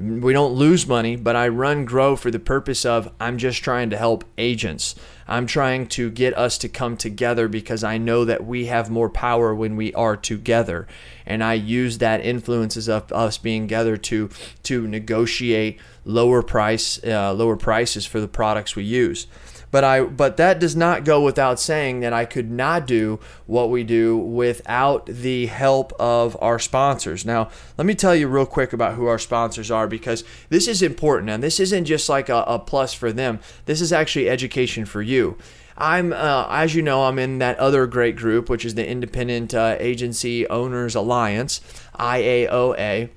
We 0.00 0.32
don't 0.32 0.54
lose 0.54 0.88
money, 0.88 1.14
but 1.14 1.36
I 1.36 1.48
run 1.48 1.84
Grow 1.84 2.16
for 2.16 2.30
the 2.30 2.40
purpose 2.40 2.84
of 2.84 3.12
I'm 3.20 3.38
just 3.38 3.62
trying 3.62 3.90
to 3.90 3.96
help 3.96 4.24
agents. 4.36 4.96
I'm 5.26 5.46
trying 5.46 5.86
to 5.88 6.10
get 6.10 6.36
us 6.36 6.58
to 6.58 6.68
come 6.68 6.96
together 6.96 7.48
because 7.48 7.82
I 7.82 7.98
know 7.98 8.24
that 8.24 8.44
we 8.44 8.66
have 8.66 8.90
more 8.90 9.08
power 9.08 9.54
when 9.54 9.76
we 9.76 9.92
are 9.94 10.16
together. 10.16 10.86
And 11.24 11.42
I 11.42 11.54
use 11.54 11.98
that 11.98 12.24
influences 12.24 12.88
of 12.88 13.10
us 13.12 13.38
being 13.38 13.64
together 13.64 13.96
to 13.96 14.30
to 14.64 14.86
negotiate 14.86 15.80
lower 16.04 16.42
price 16.42 17.02
uh, 17.04 17.32
lower 17.32 17.56
prices 17.56 18.04
for 18.04 18.20
the 18.20 18.28
products 18.28 18.76
we 18.76 18.84
use. 18.84 19.26
But 19.74 19.82
I 19.82 20.04
but 20.04 20.36
that 20.36 20.60
does 20.60 20.76
not 20.76 21.04
go 21.04 21.20
without 21.20 21.58
saying 21.58 21.98
that 21.98 22.12
I 22.12 22.26
could 22.26 22.48
not 22.48 22.86
do 22.86 23.18
what 23.46 23.70
we 23.70 23.82
do 23.82 24.16
without 24.16 25.04
the 25.06 25.46
help 25.46 25.92
of 25.98 26.36
our 26.40 26.60
sponsors. 26.60 27.24
Now, 27.24 27.50
let 27.76 27.84
me 27.84 27.96
tell 27.96 28.14
you 28.14 28.28
real 28.28 28.46
quick 28.46 28.72
about 28.72 28.94
who 28.94 29.06
our 29.06 29.18
sponsors 29.18 29.72
are 29.72 29.88
because 29.88 30.22
this 30.48 30.68
is 30.68 30.80
important 30.80 31.28
and 31.28 31.42
this 31.42 31.58
isn't 31.58 31.86
just 31.86 32.08
like 32.08 32.28
a, 32.28 32.44
a 32.46 32.60
plus 32.60 32.94
for 32.94 33.10
them. 33.10 33.40
This 33.66 33.80
is 33.80 33.92
actually 33.92 34.30
education 34.30 34.84
for 34.84 35.02
you. 35.02 35.36
I'm, 35.76 36.12
uh, 36.12 36.46
as 36.50 36.76
you 36.76 36.82
know, 36.82 37.02
I'm 37.02 37.18
in 37.18 37.40
that 37.40 37.58
other 37.58 37.88
great 37.88 38.14
group, 38.14 38.48
which 38.48 38.64
is 38.64 38.76
the 38.76 38.88
Independent 38.88 39.54
uh, 39.54 39.76
Agency 39.80 40.46
Owners 40.46 40.94
Alliance, 40.94 41.60
IAOA. 41.98 43.10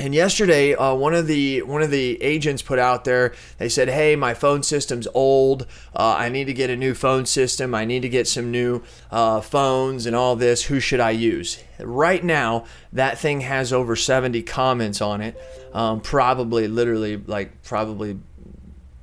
And 0.00 0.14
yesterday, 0.14 0.74
uh, 0.74 0.94
one 0.94 1.12
of 1.12 1.26
the 1.26 1.62
one 1.62 1.82
of 1.82 1.90
the 1.90 2.22
agents 2.22 2.62
put 2.62 2.78
out 2.78 3.04
there. 3.04 3.34
They 3.58 3.68
said, 3.68 3.88
"Hey, 3.88 4.14
my 4.14 4.32
phone 4.32 4.62
system's 4.62 5.08
old. 5.12 5.66
Uh, 5.94 6.14
I 6.16 6.28
need 6.28 6.44
to 6.44 6.52
get 6.52 6.70
a 6.70 6.76
new 6.76 6.94
phone 6.94 7.26
system. 7.26 7.74
I 7.74 7.84
need 7.84 8.02
to 8.02 8.08
get 8.08 8.28
some 8.28 8.52
new 8.52 8.82
uh, 9.10 9.40
phones 9.40 10.06
and 10.06 10.14
all 10.14 10.36
this. 10.36 10.64
Who 10.64 10.78
should 10.78 11.00
I 11.00 11.10
use?" 11.10 11.62
Right 11.80 12.22
now, 12.22 12.64
that 12.92 13.18
thing 13.18 13.40
has 13.40 13.72
over 13.72 13.96
70 13.96 14.42
comments 14.42 15.00
on 15.00 15.20
it. 15.20 15.36
Um, 15.72 16.00
probably, 16.00 16.68
literally, 16.68 17.16
like 17.16 17.62
probably, 17.64 18.20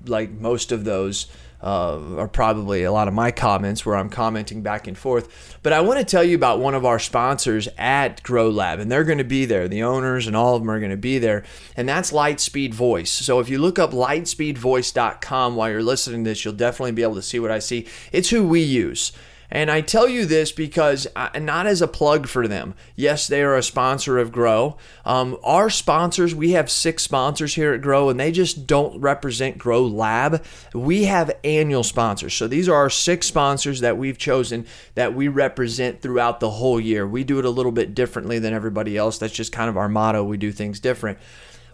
like 0.06 0.32
most 0.32 0.72
of 0.72 0.86
those 0.86 1.28
uh, 1.66 2.00
are 2.18 2.28
probably 2.28 2.84
a 2.84 2.92
lot 2.92 3.08
of 3.08 3.14
my 3.16 3.32
comments 3.32 3.84
where 3.86 3.96
I'm 3.96 4.10
commenting 4.10 4.62
back 4.62 4.88
and 4.88 4.96
forth. 4.96 5.58
But 5.64 5.74
I 5.74 5.82
want 5.82 5.98
to 5.98 6.06
tell 6.06 6.24
you 6.24 6.36
about 6.36 6.60
one 6.60 6.76
of 6.76 6.86
our 6.86 7.00
sponsors 7.00 7.68
at 7.76 8.22
Grow 8.22 8.52
Lab, 8.52 8.80
and 8.80 8.92
they're 8.92 9.04
going 9.04 9.18
to 9.18 9.24
be 9.24 9.46
there. 9.46 9.68
The 9.68 9.82
owners 9.82 10.28
and 10.28 10.36
all 10.36 10.56
of 10.56 10.62
them 10.62 10.70
are 10.70 10.80
going 10.80 10.92
to 10.92 10.98
be 10.98 11.18
there, 11.18 11.44
and 11.76 11.90
that's 11.90 12.12
Lightspeed 12.12 12.76
Voice. 12.76 13.12
So 13.12 13.40
if 13.40 13.50
you 13.50 13.58
look 13.58 13.80
up 13.80 13.92
lightspeedvoice.com 13.92 15.56
while 15.56 15.72
you're 15.72 15.82
listening 15.82 16.24
to 16.24 16.30
this, 16.30 16.46
you'll 16.46 16.54
definitely 16.54 16.92
be 16.92 17.02
able 17.02 17.16
to 17.16 17.24
see 17.24 17.40
what 17.40 17.50
I 17.50 17.58
see. 17.58 17.88
It's 18.12 18.30
who 18.30 18.48
we 18.48 18.62
use. 18.62 19.12
And 19.52 19.70
I 19.70 19.82
tell 19.82 20.08
you 20.08 20.26
this 20.26 20.52
because, 20.52 21.08
uh, 21.16 21.30
not 21.40 21.68
as 21.68 21.82
a 21.82 21.88
plug 21.88 22.28
for 22.28 22.48
them. 22.48 22.74
Yes, 22.96 23.28
they 23.28 23.44
are 23.44 23.56
a 23.56 23.64
sponsor 23.64 24.18
of 24.18 24.32
Grow. 24.32 24.78
Um, 25.06 25.38
our 25.44 25.70
sponsors, 25.70 26.34
we 26.34 26.52
have 26.52 26.72
six 26.72 27.04
sponsors 27.04 27.56
here 27.56 27.74
at 27.74 27.82
Grow, 27.82 28.10
and 28.10 28.20
they 28.20 28.32
just 28.32 28.66
don't 28.68 29.00
represent 29.00 29.58
Grow 29.58 29.86
Lab. 29.86 30.44
We 30.74 31.04
have 31.06 31.32
annual 31.44 31.84
sponsors. 31.84 32.34
So 32.34 32.48
these 32.48 32.68
are 32.68 32.76
our 32.76 32.90
six 32.90 33.28
sponsors 33.28 33.82
that 33.82 33.98
we've 33.98 34.18
chosen 34.18 34.66
that 34.96 35.14
we 35.14 35.28
represent 35.28 36.02
throughout 36.02 36.40
the 36.40 36.52
whole 36.52 36.80
year. 36.80 37.08
We 37.08 37.24
do 37.24 37.40
it 37.40 37.46
a 37.46 37.50
little 37.50 37.72
bit 37.72 37.94
differently 37.94 38.40
than 38.40 38.54
everybody 38.54 38.98
else. 38.98 39.18
That's 39.18 39.34
just 39.34 39.52
kind 39.52 39.70
of 39.70 39.78
our 39.78 39.90
motto. 39.90 40.24
We 40.24 40.38
do 40.38 40.52
things 40.52 40.80
different. 40.80 41.20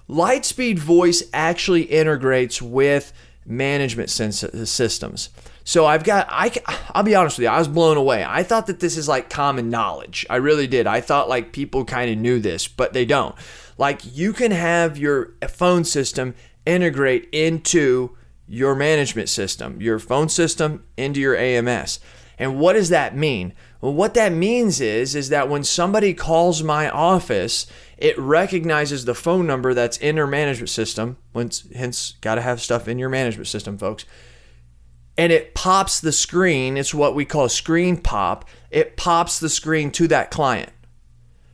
Lightspeed 0.10 0.78
Voice 0.78 1.24
actually 1.34 1.84
integrates 1.84 2.62
with 2.62 3.14
management 3.46 4.10
systems. 4.10 5.30
So 5.64 5.86
I've 5.86 6.04
got 6.04 6.28
I 6.30 6.52
I'll 6.94 7.04
be 7.04 7.16
honest 7.16 7.38
with 7.38 7.44
you, 7.44 7.50
I 7.50 7.60
was 7.60 7.68
blown 7.68 7.98
away. 7.98 8.24
I 8.28 8.44
thought 8.44 8.68
that 8.68 8.80
this 8.80 8.98
is 8.98 9.08
like 9.08 9.30
common 9.30 9.70
knowledge. 9.70 10.26
I 10.30 10.38
really 10.38 10.68
did. 10.68 10.88
I 10.88 11.02
thought 11.02 11.30
like 11.30 11.54
people 11.54 11.86
kind 11.86 12.12
of 12.12 12.18
knew 12.18 12.40
this, 12.40 12.68
but 12.68 12.94
they 12.94 13.06
don't. 13.06 13.36
Like 13.78 14.02
you 14.16 14.34
can 14.34 14.52
have 14.52 14.98
your 14.98 15.34
phone 15.50 15.84
system 15.84 16.36
integrate 16.66 17.30
into 17.32 18.18
your 18.48 18.76
management 18.76 19.30
system, 19.30 19.82
your 19.82 19.98
phone 19.98 20.30
system 20.30 20.84
into 20.98 21.20
your 21.20 21.36
AMS. 21.36 22.00
And 22.38 22.60
what 22.60 22.74
does 22.74 22.90
that 22.90 23.16
mean? 23.16 23.54
Well, 23.82 23.94
what 23.94 24.14
that 24.14 24.32
means 24.32 24.80
is 24.80 25.16
is 25.16 25.30
that 25.30 25.50
when 25.50 25.64
somebody 25.64 26.14
calls 26.14 26.64
my 26.64 26.90
office, 26.90 27.66
it 27.98 28.18
recognizes 28.18 29.06
the 29.06 29.16
phone 29.16 29.48
number 29.48 29.74
that's 29.74 29.98
in 29.98 30.16
their 30.16 30.28
management 30.28 30.70
system. 30.70 31.18
Hence, 31.76 32.14
got 32.22 32.36
to 32.36 32.42
have 32.42 32.62
stuff 32.62 32.88
in 32.88 33.00
your 33.00 33.10
management 33.10 33.48
system, 33.48 33.78
folks 33.78 34.06
and 35.18 35.32
it 35.32 35.54
pops 35.54 36.00
the 36.00 36.12
screen. 36.12 36.78
It's 36.78 36.94
what 36.94 37.16
we 37.16 37.26
call 37.26 37.50
screen 37.50 37.98
pop. 37.98 38.48
It 38.70 38.98
pops 38.98 39.40
the 39.40 39.50
screen 39.50 39.92
to 39.92 40.08
that 40.08 40.32
client. 40.32 40.72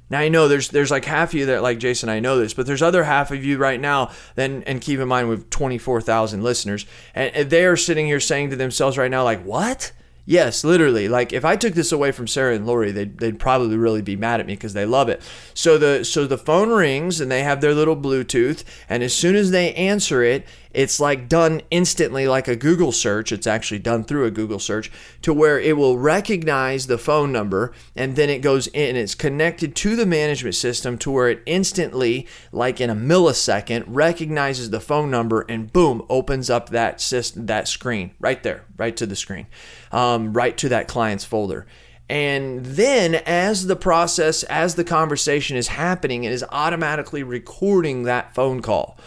Now 0.09 0.19
I 0.19 0.29
know 0.29 0.47
there's 0.47 0.69
there's 0.69 0.91
like 0.91 1.03
half 1.03 1.29
of 1.29 1.33
you 1.33 1.47
that 1.47 1.63
like 1.63 1.79
Jason, 1.79 2.07
I 2.07 2.21
know 2.21 2.39
this, 2.39 2.53
but 2.53 2.65
there's 2.65 2.81
other 2.81 3.03
half 3.03 3.29
of 3.31 3.43
you 3.43 3.57
right 3.57 3.79
now. 3.79 4.11
Then 4.35 4.63
and 4.65 4.79
keep 4.79 4.99
in 4.99 5.07
mind 5.07 5.27
we've 5.27 5.49
24,000 5.49 6.43
listeners, 6.43 6.85
and 7.13 7.49
they 7.49 7.65
are 7.65 7.75
sitting 7.75 8.05
here 8.05 8.21
saying 8.21 8.51
to 8.51 8.55
themselves 8.55 8.97
right 8.97 9.11
now, 9.11 9.25
like, 9.25 9.43
what? 9.43 9.91
Yes, 10.29 10.65
literally. 10.65 11.07
Like 11.07 11.31
if 11.31 11.45
I 11.45 11.55
took 11.55 11.73
this 11.73 11.93
away 11.93 12.11
from 12.11 12.27
Sarah 12.27 12.53
and 12.53 12.67
Lori, 12.67 12.91
they'd, 12.91 13.17
they'd 13.17 13.39
probably 13.39 13.77
really 13.77 14.01
be 14.01 14.17
mad 14.17 14.41
at 14.41 14.45
me 14.45 14.55
because 14.55 14.73
they 14.73 14.85
love 14.85 15.07
it. 15.07 15.21
So 15.53 15.77
the 15.77 16.03
so 16.03 16.27
the 16.27 16.37
phone 16.37 16.69
rings 16.69 17.21
and 17.21 17.31
they 17.31 17.43
have 17.43 17.61
their 17.61 17.73
little 17.73 17.95
Bluetooth, 17.95 18.65
and 18.89 19.03
as 19.03 19.15
soon 19.15 19.37
as 19.37 19.51
they 19.51 19.73
answer 19.75 20.21
it, 20.23 20.45
it's 20.77 20.99
like 20.99 21.27
done 21.27 21.63
instantly 21.71 22.27
like 22.27 22.47
a 22.47 22.55
Google 22.55 22.91
search. 22.91 23.31
It's 23.31 23.47
actually 23.47 23.79
done 23.79 24.03
through 24.03 24.25
a 24.25 24.31
Google 24.31 24.59
search 24.59 24.91
to 25.23 25.33
where 25.33 25.59
it 25.59 25.75
will 25.75 25.97
recognize 25.97 26.85
the 26.85 26.99
phone 26.99 27.31
number 27.31 27.73
and 27.95 28.15
then 28.15 28.29
it 28.29 28.43
goes 28.43 28.67
in. 28.67 28.95
It's 28.95 29.15
connected 29.15 29.75
to 29.77 29.95
the 29.95 30.05
management 30.05 30.53
system 30.53 30.99
to 30.99 31.09
where 31.09 31.29
it 31.29 31.41
instantly, 31.47 32.27
like 32.51 32.79
in 32.79 32.91
a 32.91 32.95
millisecond, 32.95 33.85
recognizes 33.87 34.69
the 34.69 34.79
phone 34.79 35.09
number 35.09 35.45
and 35.49 35.73
boom, 35.73 36.05
opens 36.09 36.47
up 36.47 36.69
that 36.69 37.01
system, 37.01 37.47
that 37.47 37.67
screen 37.67 38.11
right 38.19 38.43
there, 38.43 38.63
right 38.77 38.95
to 38.97 39.07
the 39.07 39.15
screen 39.15 39.47
um, 39.91 40.33
right 40.33 40.55
to 40.57 40.69
that 40.69 40.87
client's 40.87 41.25
folder. 41.25 41.65
And 42.09 42.63
then, 42.63 43.15
as 43.15 43.65
the 43.65 43.75
process, 43.75 44.43
as 44.43 44.75
the 44.75 44.83
conversation 44.83 45.57
is 45.57 45.69
happening, 45.69 46.23
it 46.23 46.31
is 46.31 46.45
automatically 46.51 47.23
recording 47.23 48.03
that 48.03 48.33
phone 48.33 48.61
call. 48.61 48.97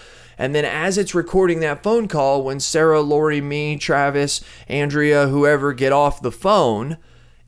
And 0.40 0.54
then, 0.54 0.64
as 0.64 0.96
it's 0.96 1.14
recording 1.14 1.60
that 1.60 1.82
phone 1.82 2.08
call, 2.08 2.42
when 2.42 2.60
Sarah, 2.60 3.02
Lori, 3.02 3.42
me, 3.42 3.76
Travis, 3.76 4.40
Andrea, 4.68 5.26
whoever 5.26 5.74
get 5.74 5.92
off 5.92 6.22
the 6.22 6.32
phone, 6.32 6.96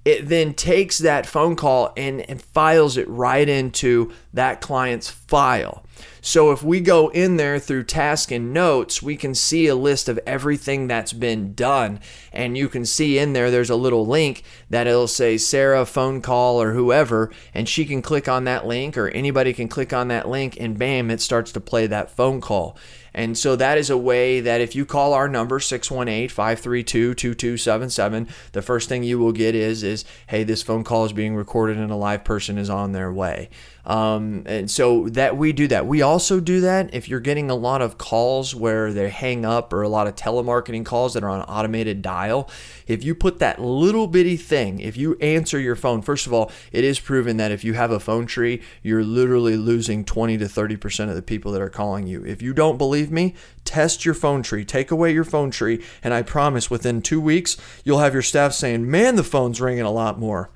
it 0.04 0.28
then 0.28 0.54
takes 0.54 0.99
that 0.99 1.26
phone 1.26 1.56
call 1.56 1.92
and, 1.97 2.28
and 2.28 2.42
files 2.42 2.97
it 2.97 3.09
right 3.09 3.49
into 3.49 4.12
that 4.32 4.61
client's 4.61 5.09
file. 5.09 5.85
So 6.21 6.52
if 6.52 6.62
we 6.62 6.80
go 6.80 7.09
in 7.09 7.37
there 7.37 7.59
through 7.59 7.85
task 7.85 8.30
and 8.30 8.52
notes, 8.52 9.02
we 9.02 9.16
can 9.16 9.35
see 9.35 9.66
a 9.66 9.75
list 9.75 10.09
of 10.09 10.21
everything 10.26 10.87
that's 10.87 11.12
been 11.12 11.54
done. 11.54 12.00
And 12.32 12.56
you 12.56 12.68
can 12.68 12.85
see 12.85 13.18
in 13.18 13.32
there, 13.32 13.50
there's 13.50 13.71
a 13.71 13.76
little 13.76 14.06
link 14.06 14.42
that 14.71 14.87
it'll 14.87 15.09
say 15.09 15.37
Sarah 15.37 15.85
phone 15.85 16.21
call 16.21 16.62
or 16.62 16.73
whoever, 16.73 17.30
and 17.54 17.68
she 17.68 17.85
can 17.85 18.02
click 18.02 18.28
on 18.28 18.44
that 18.44 18.66
link 18.66 18.97
or 18.97 19.09
anybody 19.09 19.52
can 19.52 19.68
click 19.68 19.92
on 19.92 20.09
that 20.09 20.28
link 20.28 20.56
and 20.61 20.78
bam, 20.78 21.11
it 21.11 21.21
starts 21.21 21.52
to 21.52 21.61
play 21.61 21.87
that 21.88 22.11
phone 22.11 22.40
call. 22.40 22.76
And 23.14 23.37
so 23.37 23.57
that 23.57 23.76
is 23.78 23.90
a 23.90 23.99
way 23.99 24.40
that 24.40 24.61
if 24.61 24.75
you 24.75 24.85
call 24.87 25.12
our 25.12 25.28
number 25.28 25.59
618-532-2277, 25.59 28.31
the 28.52 28.62
first 28.62 28.88
thing 28.88 29.02
you 29.02 29.19
will 29.19 29.33
get 29.33 29.54
is 29.54 29.83
is 29.83 30.07
hey, 30.28 30.45
this 30.45 30.62
phone 30.62 30.85
call 30.85 31.04
is 31.04 31.12
being 31.12 31.35
recorded 31.35 31.76
and 31.76 31.90
a 31.90 31.97
live 31.97 32.25
person 32.25 32.57
is 32.59 32.71
on 32.71 32.92
their 32.92 33.12
way. 33.12 33.50
Um, 33.85 34.45
and 34.47 34.71
so 34.71 35.09
that 35.09 35.37
we 35.37 35.53
do 35.53 35.67
that. 35.69 35.87
We 35.87 36.03
also 36.03 36.39
do 36.39 36.61
that 36.61 36.95
if 36.95 37.09
you're 37.09 37.21
getting 37.21 37.51
a 37.51 37.55
lot 37.55 37.83
of 37.83 37.99
calls 37.99 38.55
where 38.55 38.93
they 38.93 39.09
hang 39.11 39.45
up 39.45 39.73
or 39.73 39.83
a 39.83 39.89
lot 39.89 40.07
of 40.07 40.15
telemarketing 40.15 40.85
calls 40.85 41.15
that 41.15 41.25
are 41.25 41.29
on 41.29 41.43
automated 41.43 42.01
dial. 42.01 42.49
If 42.87 43.03
you 43.03 43.15
put 43.15 43.41
that 43.41 43.61
little 43.61 44.07
bitty 44.07 44.37
thing, 44.37 44.79
if 44.81 44.97
you 44.97 45.17
answer 45.21 45.59
your 45.59 45.75
phone, 45.75 46.01
first 46.03 46.27
of 46.27 46.33
all, 46.33 46.53
it 46.71 46.85
is 46.85 47.01
proven 47.01 47.39
that 47.39 47.51
if 47.51 47.65
you 47.65 47.75
have 47.75 47.91
a 47.91 47.99
phone 47.99 48.27
tree, 48.27 48.62
you're 48.83 49.05
literally 49.05 49.57
losing 49.57 50.05
20 50.05 50.39
to 50.39 50.45
30% 50.45 51.09
of 51.09 51.17
the 51.17 51.23
people 51.23 51.51
that 51.53 51.62
are 51.62 51.69
calling 51.69 52.07
you. 52.07 52.25
If 52.25 52.41
you 52.41 52.53
don't 52.53 52.79
believe 52.79 53.11
me, 53.11 53.35
test 53.65 54.05
your 54.05 54.15
phone 54.15 54.43
tree, 54.43 54.65
take 54.65 54.91
away 54.91 55.12
your 55.12 55.25
phone 55.25 55.51
tree, 55.51 55.83
and 56.05 56.15
I 56.15 56.23
promise 56.23 56.71
within 56.71 57.03
two 57.03 57.21
weeks, 57.21 57.57
you'll 57.85 57.99
have 57.99 58.12
your 58.12 58.23
staff 58.23 58.53
saying, 58.53 58.89
Man, 58.89 59.17
the 59.17 59.25
phone's 59.25 59.61
ringing 59.61 59.85
a 59.85 59.91
lot 59.91 60.19
more. 60.19 60.51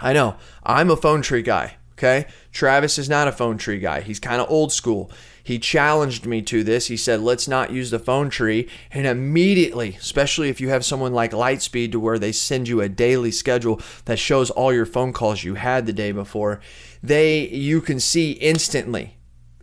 I 0.00 0.12
know, 0.12 0.36
I'm 0.64 0.90
a 0.90 0.96
phone 0.96 1.22
tree 1.22 1.42
guy. 1.42 1.76
Okay. 2.00 2.24
Travis 2.50 2.96
is 2.96 3.10
not 3.10 3.28
a 3.28 3.32
phone 3.32 3.58
tree 3.58 3.78
guy. 3.78 4.00
He's 4.00 4.18
kind 4.18 4.40
of 4.40 4.50
old 4.50 4.72
school. 4.72 5.10
He 5.44 5.58
challenged 5.58 6.24
me 6.24 6.40
to 6.42 6.64
this. 6.64 6.86
He 6.86 6.96
said, 6.96 7.20
let's 7.20 7.46
not 7.46 7.72
use 7.72 7.90
the 7.90 7.98
phone 7.98 8.30
tree. 8.30 8.70
And 8.90 9.06
immediately, 9.06 9.96
especially 10.00 10.48
if 10.48 10.62
you 10.62 10.70
have 10.70 10.82
someone 10.82 11.12
like 11.12 11.32
Lightspeed 11.32 11.92
to 11.92 12.00
where 12.00 12.18
they 12.18 12.32
send 12.32 12.68
you 12.68 12.80
a 12.80 12.88
daily 12.88 13.30
schedule 13.30 13.82
that 14.06 14.18
shows 14.18 14.48
all 14.48 14.72
your 14.72 14.86
phone 14.86 15.12
calls 15.12 15.44
you 15.44 15.56
had 15.56 15.84
the 15.84 15.92
day 15.92 16.10
before, 16.10 16.60
they 17.02 17.46
you 17.48 17.82
can 17.82 18.00
see 18.00 18.32
instantly 18.32 19.18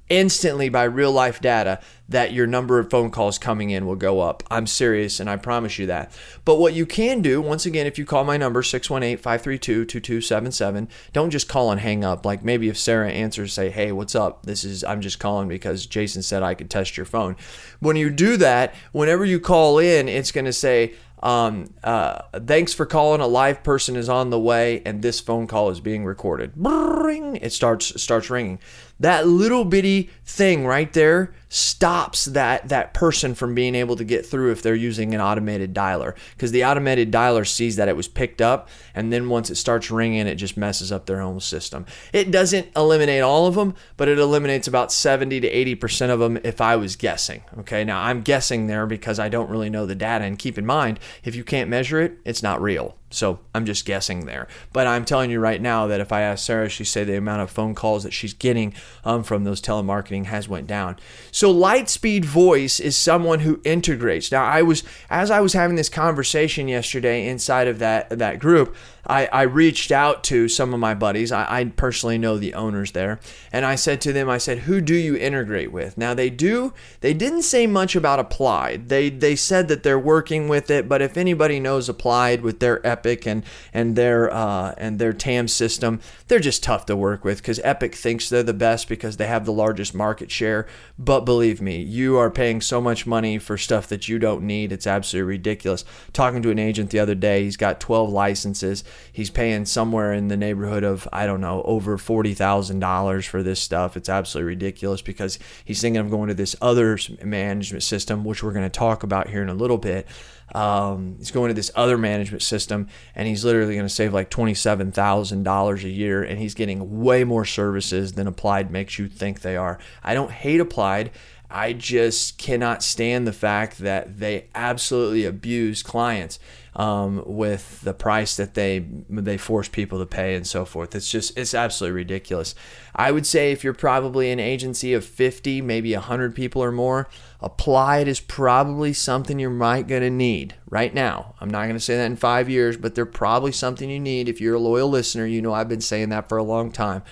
instantly 0.09 0.69
by 0.69 0.83
real 0.83 1.11
life 1.11 1.41
data 1.41 1.79
that 2.09 2.31
your 2.31 2.47
number 2.47 2.79
of 2.79 2.89
phone 2.89 3.11
calls 3.11 3.37
coming 3.37 3.69
in 3.69 3.85
will 3.85 3.95
go 3.95 4.21
up. 4.21 4.41
I'm 4.49 4.65
serious 4.65 5.19
and 5.19 5.29
I 5.29 5.35
promise 5.35 5.77
you 5.77 5.87
that. 5.87 6.11
But 6.45 6.55
what 6.55 6.73
you 6.73 6.85
can 6.85 7.21
do, 7.21 7.41
once 7.41 7.65
again, 7.65 7.85
if 7.85 7.99
you 7.99 8.05
call 8.05 8.23
my 8.23 8.37
number 8.37 8.63
618 8.63 9.17
532 9.17 9.85
2277, 9.85 10.87
don't 11.11 11.29
just 11.29 11.49
call 11.49 11.71
and 11.71 11.81
hang 11.81 12.05
up. 12.05 12.25
Like 12.25 12.43
maybe 12.43 12.69
if 12.69 12.77
Sarah 12.77 13.09
answers, 13.09 13.51
say, 13.51 13.69
hey, 13.69 13.91
what's 13.91 14.15
up? 14.15 14.45
This 14.45 14.63
is, 14.63 14.83
I'm 14.83 15.01
just 15.01 15.19
calling 15.19 15.49
because 15.49 15.85
Jason 15.85 16.23
said 16.23 16.43
I 16.43 16.53
could 16.53 16.69
test 16.69 16.95
your 16.95 17.05
phone. 17.05 17.35
When 17.79 17.97
you 17.97 18.09
do 18.09 18.37
that, 18.37 18.73
whenever 18.93 19.25
you 19.25 19.39
call 19.39 19.79
in, 19.79 20.07
it's 20.07 20.31
going 20.31 20.45
to 20.45 20.53
say, 20.53 20.93
um, 21.23 21.73
uh, 21.83 22.21
thanks 22.45 22.73
for 22.73 22.85
calling. 22.85 23.21
A 23.21 23.27
live 23.27 23.63
person 23.63 23.95
is 23.95 24.07
on 24.07 24.29
the 24.29 24.39
way, 24.39 24.83
and 24.85 25.01
this 25.01 25.19
phone 25.19 25.47
call 25.47 25.69
is 25.71 25.79
being 25.79 26.05
recorded. 26.05 26.53
It 26.55 27.51
starts 27.53 27.99
starts 28.01 28.29
ringing. 28.29 28.59
That 28.99 29.27
little 29.27 29.65
bitty 29.65 30.09
thing 30.25 30.65
right 30.65 30.91
there 30.91 31.33
stops 31.49 32.25
that 32.25 32.67
that 32.67 32.93
person 32.93 33.33
from 33.33 33.55
being 33.55 33.73
able 33.75 33.95
to 33.95 34.03
get 34.03 34.25
through 34.25 34.51
if 34.51 34.61
they're 34.61 34.75
using 34.75 35.13
an 35.13 35.21
automated 35.21 35.73
dialer. 35.73 36.15
Because 36.31 36.51
the 36.51 36.65
automated 36.65 37.11
dialer 37.11 37.47
sees 37.47 37.77
that 37.77 37.87
it 37.87 37.95
was 37.95 38.07
picked 38.07 38.41
up 38.41 38.67
and 38.93 39.13
then 39.13 39.29
once 39.29 39.49
it 39.49 39.55
starts 39.55 39.89
ringing 39.89 40.27
it 40.27 40.35
just 40.35 40.57
messes 40.57 40.91
up 40.91 41.05
their 41.05 41.21
own 41.21 41.39
system. 41.39 41.85
It 42.11 42.31
doesn't 42.31 42.67
eliminate 42.75 43.21
all 43.21 43.47
of 43.47 43.55
them 43.55 43.75
but 43.95 44.07
it 44.07 44.19
eliminates 44.19 44.67
about 44.67 44.91
70 44.91 45.39
to 45.41 45.47
80 45.47 45.75
percent 45.75 46.11
of 46.11 46.19
them 46.19 46.37
if 46.43 46.61
i 46.61 46.75
was 46.75 46.95
guessing 46.95 47.43
okay? 47.59 47.83
Now 47.83 48.01
i'm 48.01 48.21
guessing 48.21 48.67
there 48.67 48.85
because 48.85 49.19
i 49.19 49.29
don't 49.29 49.49
really 49.49 49.69
know 49.69 49.85
the 49.85 49.95
data 49.95 50.25
and 50.25 50.37
keep 50.37 50.57
in 50.57 50.65
mind 50.65 50.99
if 51.23 51.35
you 51.35 51.43
can't 51.43 51.69
measure 51.69 52.01
it 52.01 52.17
it's 52.25 52.43
not 52.43 52.61
real 52.61 52.95
so 53.09 53.39
I'm 53.55 53.65
just 53.65 53.85
guessing 53.85 54.25
there. 54.25 54.47
But 54.73 54.85
I'm 54.85 55.05
telling 55.05 55.31
you 55.31 55.39
right 55.39 55.61
now 55.61 55.87
that 55.87 56.01
if 56.01 56.11
I 56.11 56.21
ask 56.21 56.45
Sarah, 56.45 56.69
she 56.69 56.83
say 56.83 57.03
the 57.03 57.17
amount 57.17 57.41
of 57.41 57.49
phone 57.49 57.73
calls 57.73 58.03
that 58.03 58.13
she's 58.13 58.33
getting 58.33 58.73
um, 59.05 59.23
from 59.23 59.43
those 59.43 59.61
telemarketing 59.61 60.25
has 60.25 60.49
went 60.49 60.67
down. 60.67 60.97
So 61.31 61.53
Lightspeed 61.53 62.25
Voice 62.25 62.79
is 62.79 62.97
someone 62.97 63.39
who 63.39 63.61
integrates. 63.63 64.31
Now 64.31 64.43
I 64.43 64.61
was 64.61 64.83
as 65.09 65.31
I 65.31 65.39
was 65.39 65.53
having 65.53 65.77
this 65.77 65.89
conversation 65.89 66.67
yesterday 66.67 67.27
inside 67.27 67.67
of 67.67 67.79
that 67.79 68.09
that 68.09 68.39
group, 68.39 68.75
I, 69.07 69.27
I 69.27 69.41
reached 69.43 69.91
out 69.91 70.23
to 70.25 70.49
some 70.49 70.73
of 70.73 70.79
my 70.79 70.93
buddies. 70.93 71.31
I, 71.31 71.59
I 71.59 71.65
personally 71.65 72.17
know 72.17 72.37
the 72.37 72.53
owners 72.53 72.91
there, 72.91 73.19
and 73.51 73.65
I 73.65 73.75
said 73.75 74.01
to 74.01 74.13
them, 74.13 74.29
I 74.29 74.37
said, 74.37 74.59
"Who 74.59 74.81
do 74.81 74.93
you 74.93 75.15
integrate 75.15 75.71
with?" 75.71 75.97
Now 75.97 76.13
they 76.13 76.29
do. 76.29 76.73
They 76.99 77.13
didn't 77.13 77.43
say 77.43 77.67
much 77.67 77.95
about 77.95 78.19
Applied. 78.19 78.89
They 78.89 79.09
they 79.09 79.35
said 79.35 79.69
that 79.69 79.83
they're 79.83 79.97
working 79.97 80.47
with 80.47 80.69
it, 80.69 80.89
but 80.89 81.01
if 81.01 81.17
anybody 81.17 81.59
knows 81.59 81.87
Applied 81.87 82.41
with 82.41 82.59
their 82.59 82.85
Epic 82.85 83.25
and 83.25 83.43
and 83.73 83.95
their 83.95 84.31
uh, 84.31 84.75
and 84.77 84.99
their 84.99 85.13
TAM 85.13 85.47
system, 85.47 86.01
they're 86.27 86.39
just 86.39 86.63
tough 86.63 86.85
to 86.87 86.95
work 86.95 87.23
with 87.23 87.37
because 87.37 87.61
Epic 87.63 87.95
thinks 87.95 88.29
they're 88.29 88.43
the 88.43 88.53
best 88.53 88.89
because 88.89 89.17
they 89.17 89.27
have 89.27 89.45
the 89.45 89.53
largest 89.53 89.95
market 89.95 90.29
share. 90.29 90.67
But 90.99 91.21
believe 91.21 91.61
me, 91.61 91.81
you 91.81 92.17
are 92.17 92.29
paying 92.29 92.59
so 92.59 92.81
much 92.81 93.07
money 93.07 93.37
for 93.37 93.57
stuff 93.57 93.87
that 93.87 94.07
you 94.07 94.19
don't 94.19 94.43
need. 94.43 94.71
It's 94.71 94.87
absolutely 94.87 95.29
ridiculous. 95.29 95.85
Talking 96.11 96.41
to 96.41 96.51
an 96.51 96.59
agent 96.59 96.89
the 96.89 96.99
other 96.99 97.15
day, 97.15 97.43
he's 97.43 97.57
got 97.57 97.79
12 97.79 98.09
licenses 98.09 98.83
he's 99.11 99.29
paying 99.29 99.65
somewhere 99.65 100.13
in 100.13 100.27
the 100.27 100.37
neighborhood 100.37 100.83
of 100.83 101.07
I 101.11 101.25
don't 101.25 101.41
know 101.41 101.61
over 101.63 101.97
forty 101.97 102.33
thousand 102.33 102.79
dollars 102.79 103.25
for 103.25 103.43
this 103.43 103.59
stuff. 103.59 103.97
It's 103.97 104.09
absolutely 104.09 104.49
ridiculous 104.49 105.01
because 105.01 105.39
he's 105.65 105.81
thinking 105.81 105.99
of 105.99 106.09
going 106.09 106.29
to 106.29 106.33
this 106.33 106.55
other 106.61 106.97
management 107.23 107.83
system, 107.83 108.23
which 108.23 108.43
we're 108.43 108.53
going 108.53 108.69
to 108.69 108.69
talk 108.69 109.03
about 109.03 109.29
here 109.29 109.41
in 109.41 109.49
a 109.49 109.53
little 109.53 109.77
bit. 109.77 110.07
Um, 110.55 111.15
he's 111.17 111.31
going 111.31 111.49
to 111.49 111.53
this 111.53 111.71
other 111.75 111.97
management 111.97 112.41
system, 112.41 112.87
and 113.13 113.27
he's 113.27 113.43
literally 113.43 113.73
going 113.73 113.85
to 113.85 113.93
save 113.93 114.13
like 114.13 114.29
twenty-seven 114.29 114.93
thousand 114.93 115.43
dollars 115.43 115.83
a 115.83 115.89
year, 115.89 116.23
and 116.23 116.39
he's 116.39 116.53
getting 116.53 117.01
way 117.01 117.23
more 117.23 117.43
services 117.43 118.13
than 118.13 118.27
Applied 118.27 118.71
makes 118.71 118.97
you 118.97 119.09
think 119.09 119.41
they 119.41 119.57
are. 119.57 119.77
I 120.03 120.13
don't 120.13 120.31
hate 120.31 120.61
Applied. 120.61 121.11
I 121.49 121.73
just 121.73 122.37
cannot 122.37 122.83
stand 122.83 123.25
the 123.25 123.33
fact 123.33 123.77
that 123.79 124.19
they 124.19 124.47
absolutely 124.53 125.23
abuse 125.23 125.81
clients 125.81 126.39
um, 126.75 127.23
with 127.25 127.81
the 127.81 127.93
price 127.93 128.35
that 128.37 128.53
they 128.53 128.85
they 129.09 129.37
force 129.37 129.67
people 129.67 129.97
to 129.99 130.05
pay 130.05 130.35
and 130.35 130.45
so 130.45 130.63
forth. 130.63 130.93
It's 130.93 131.09
just 131.09 131.37
it's 131.37 131.53
absolutely 131.53 131.95
ridiculous. 131.95 132.53
I 132.95 133.11
would 133.11 133.25
say 133.25 133.51
if 133.51 133.63
you're 133.63 133.73
probably 133.73 134.29
an 134.29 134.39
agency 134.39 134.93
of 134.93 135.05
50, 135.05 135.61
maybe 135.61 135.93
100 135.93 136.35
people 136.35 136.63
or 136.63 136.71
more, 136.71 137.09
applied 137.41 138.07
is 138.07 138.19
probably 138.19 138.93
something 138.93 139.39
you 139.39 139.49
might 139.49 139.87
going 139.87 140.03
to 140.03 140.09
need 140.09 140.55
right 140.69 140.93
now. 140.93 141.33
I'm 141.39 141.49
not 141.49 141.63
going 141.63 141.75
to 141.75 141.79
say 141.79 141.95
that 141.95 142.05
in 142.05 142.15
five 142.15 142.49
years, 142.49 142.77
but 142.77 142.93
they're 142.93 143.05
probably 143.05 143.51
something 143.51 143.89
you 143.89 143.99
need. 143.99 144.29
If 144.29 144.39
you're 144.39 144.55
a 144.55 144.59
loyal 144.59 144.89
listener, 144.89 145.25
you 145.25 145.41
know 145.41 145.53
I've 145.53 145.69
been 145.69 145.81
saying 145.81 146.09
that 146.09 146.29
for 146.29 146.37
a 146.37 146.43
long 146.43 146.71
time. 146.71 147.03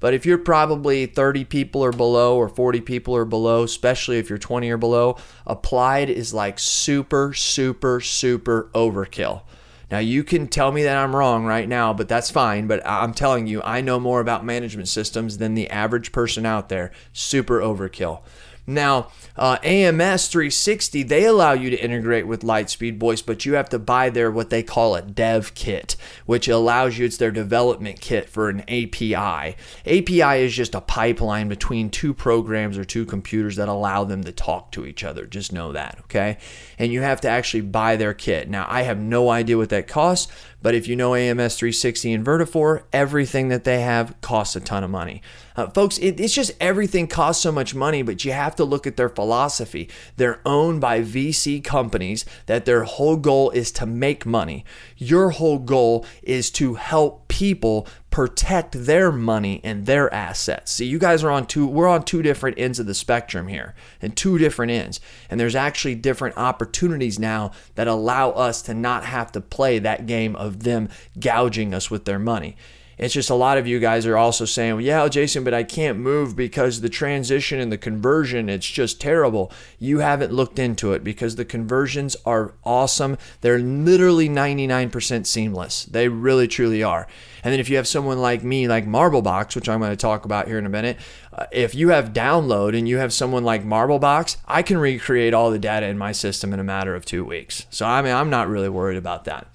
But 0.00 0.14
if 0.14 0.24
you're 0.24 0.38
probably 0.38 1.06
30 1.06 1.44
people 1.44 1.84
or 1.84 1.92
below 1.92 2.36
or 2.36 2.48
40 2.48 2.80
people 2.82 3.14
or 3.14 3.24
below, 3.24 3.64
especially 3.64 4.18
if 4.18 4.28
you're 4.28 4.38
20 4.38 4.70
or 4.70 4.76
below, 4.76 5.16
applied 5.46 6.08
is 6.08 6.32
like 6.32 6.58
super, 6.58 7.32
super, 7.34 8.00
super 8.00 8.70
overkill. 8.74 9.42
Now, 9.90 9.98
you 9.98 10.22
can 10.22 10.48
tell 10.48 10.70
me 10.70 10.82
that 10.82 10.98
I'm 10.98 11.16
wrong 11.16 11.46
right 11.46 11.66
now, 11.66 11.94
but 11.94 12.08
that's 12.08 12.30
fine. 12.30 12.66
But 12.66 12.86
I'm 12.86 13.14
telling 13.14 13.46
you, 13.46 13.62
I 13.62 13.80
know 13.80 13.98
more 13.98 14.20
about 14.20 14.44
management 14.44 14.88
systems 14.88 15.38
than 15.38 15.54
the 15.54 15.70
average 15.70 16.12
person 16.12 16.44
out 16.44 16.68
there. 16.68 16.92
Super 17.12 17.60
overkill. 17.60 18.20
Now, 18.68 19.08
uh, 19.34 19.56
AMS 19.62 20.28
360, 20.28 21.02
they 21.04 21.24
allow 21.24 21.52
you 21.52 21.70
to 21.70 21.82
integrate 21.82 22.26
with 22.26 22.42
Lightspeed 22.42 23.00
Voice, 23.00 23.22
but 23.22 23.46
you 23.46 23.54
have 23.54 23.70
to 23.70 23.78
buy 23.78 24.10
their 24.10 24.30
what 24.30 24.50
they 24.50 24.62
call 24.62 24.94
a 24.94 25.00
dev 25.00 25.54
kit, 25.54 25.96
which 26.26 26.48
allows 26.48 26.98
you, 26.98 27.06
it's 27.06 27.16
their 27.16 27.30
development 27.30 27.98
kit 28.02 28.28
for 28.28 28.50
an 28.50 28.60
API. 28.68 29.56
API 29.86 30.42
is 30.42 30.54
just 30.54 30.74
a 30.74 30.82
pipeline 30.82 31.48
between 31.48 31.88
two 31.88 32.12
programs 32.12 32.76
or 32.76 32.84
two 32.84 33.06
computers 33.06 33.56
that 33.56 33.68
allow 33.68 34.04
them 34.04 34.22
to 34.24 34.32
talk 34.32 34.70
to 34.72 34.84
each 34.84 35.02
other. 35.02 35.24
Just 35.24 35.50
know 35.50 35.72
that, 35.72 35.96
okay? 36.00 36.36
And 36.78 36.92
you 36.92 37.00
have 37.00 37.22
to 37.22 37.28
actually 37.28 37.62
buy 37.62 37.96
their 37.96 38.12
kit. 38.12 38.50
Now, 38.50 38.66
I 38.68 38.82
have 38.82 38.98
no 38.98 39.30
idea 39.30 39.56
what 39.56 39.70
that 39.70 39.88
costs, 39.88 40.30
but 40.60 40.74
if 40.74 40.88
you 40.88 40.96
know 40.96 41.14
AMS 41.14 41.56
360 41.56 42.12
and 42.12 42.26
Vertafore, 42.26 42.82
everything 42.92 43.48
that 43.48 43.64
they 43.64 43.80
have 43.80 44.20
costs 44.20 44.56
a 44.56 44.60
ton 44.60 44.82
of 44.82 44.90
money. 44.90 45.22
Uh, 45.56 45.68
folks, 45.70 45.98
it, 45.98 46.20
it's 46.20 46.34
just 46.34 46.52
everything 46.60 47.06
costs 47.06 47.42
so 47.42 47.50
much 47.50 47.74
money, 47.74 48.02
but 48.02 48.24
you 48.24 48.32
have 48.32 48.54
to 48.56 48.64
look 48.64 48.86
at 48.86 48.96
their 48.96 49.08
philosophy. 49.08 49.88
They're 50.16 50.40
owned 50.46 50.80
by 50.80 51.00
VC 51.02 51.62
companies 51.62 52.24
that 52.46 52.64
their 52.64 52.84
whole 52.84 53.16
goal 53.16 53.50
is 53.50 53.72
to 53.72 53.86
make 53.86 54.26
money. 54.26 54.64
Your 54.96 55.30
whole 55.30 55.58
goal 55.58 56.06
is 56.22 56.50
to 56.52 56.74
help 56.74 57.28
people 57.28 57.86
protect 58.18 58.72
their 58.72 59.12
money 59.12 59.60
and 59.62 59.86
their 59.86 60.12
assets. 60.12 60.72
See, 60.72 60.86
you 60.86 60.98
guys 60.98 61.22
are 61.22 61.30
on 61.30 61.46
two 61.46 61.68
we're 61.68 61.86
on 61.86 62.02
two 62.02 62.20
different 62.20 62.58
ends 62.58 62.80
of 62.80 62.86
the 62.86 62.92
spectrum 62.92 63.46
here, 63.46 63.76
and 64.02 64.16
two 64.16 64.38
different 64.38 64.72
ends. 64.72 64.98
And 65.30 65.38
there's 65.38 65.54
actually 65.54 65.94
different 65.94 66.36
opportunities 66.36 67.20
now 67.20 67.52
that 67.76 67.86
allow 67.86 68.30
us 68.30 68.60
to 68.62 68.74
not 68.74 69.04
have 69.04 69.30
to 69.30 69.40
play 69.40 69.78
that 69.78 70.06
game 70.06 70.34
of 70.34 70.64
them 70.64 70.88
gouging 71.20 71.72
us 71.72 71.92
with 71.92 72.06
their 72.06 72.18
money. 72.18 72.56
It's 72.98 73.14
just 73.14 73.30
a 73.30 73.34
lot 73.34 73.58
of 73.58 73.66
you 73.66 73.78
guys 73.78 74.06
are 74.06 74.16
also 74.16 74.44
saying, 74.44 74.74
well, 74.74 74.84
yeah, 74.84 75.08
Jason, 75.08 75.44
but 75.44 75.54
I 75.54 75.62
can't 75.62 75.98
move 75.98 76.34
because 76.34 76.80
the 76.80 76.88
transition 76.88 77.60
and 77.60 77.70
the 77.70 77.78
conversion, 77.78 78.48
it's 78.48 78.66
just 78.66 79.00
terrible. 79.00 79.52
You 79.78 80.00
haven't 80.00 80.32
looked 80.32 80.58
into 80.58 80.92
it 80.92 81.04
because 81.04 81.36
the 81.36 81.44
conversions 81.44 82.16
are 82.26 82.54
awesome. 82.64 83.16
They're 83.40 83.60
literally 83.60 84.28
99% 84.28 85.26
seamless. 85.26 85.84
They 85.84 86.08
really, 86.08 86.48
truly 86.48 86.82
are. 86.82 87.06
And 87.44 87.52
then 87.52 87.60
if 87.60 87.70
you 87.70 87.76
have 87.76 87.86
someone 87.86 88.18
like 88.18 88.42
me, 88.42 88.66
like 88.66 88.84
Marblebox, 88.84 89.54
which 89.54 89.68
I'm 89.68 89.78
going 89.78 89.92
to 89.92 89.96
talk 89.96 90.24
about 90.24 90.48
here 90.48 90.58
in 90.58 90.66
a 90.66 90.70
minute, 90.70 90.98
uh, 91.32 91.46
if 91.52 91.74
you 91.74 91.90
have 91.90 92.12
download 92.12 92.76
and 92.76 92.88
you 92.88 92.98
have 92.98 93.12
someone 93.12 93.44
like 93.44 93.64
Marblebox, 93.64 94.38
I 94.46 94.62
can 94.62 94.76
recreate 94.76 95.34
all 95.34 95.52
the 95.52 95.58
data 95.60 95.86
in 95.86 95.98
my 95.98 96.10
system 96.10 96.52
in 96.52 96.58
a 96.58 96.64
matter 96.64 96.96
of 96.96 97.04
two 97.04 97.24
weeks. 97.24 97.66
So 97.70 97.86
I 97.86 98.02
mean, 98.02 98.12
I'm 98.12 98.30
not 98.30 98.48
really 98.48 98.68
worried 98.68 98.98
about 98.98 99.24
that 99.26 99.46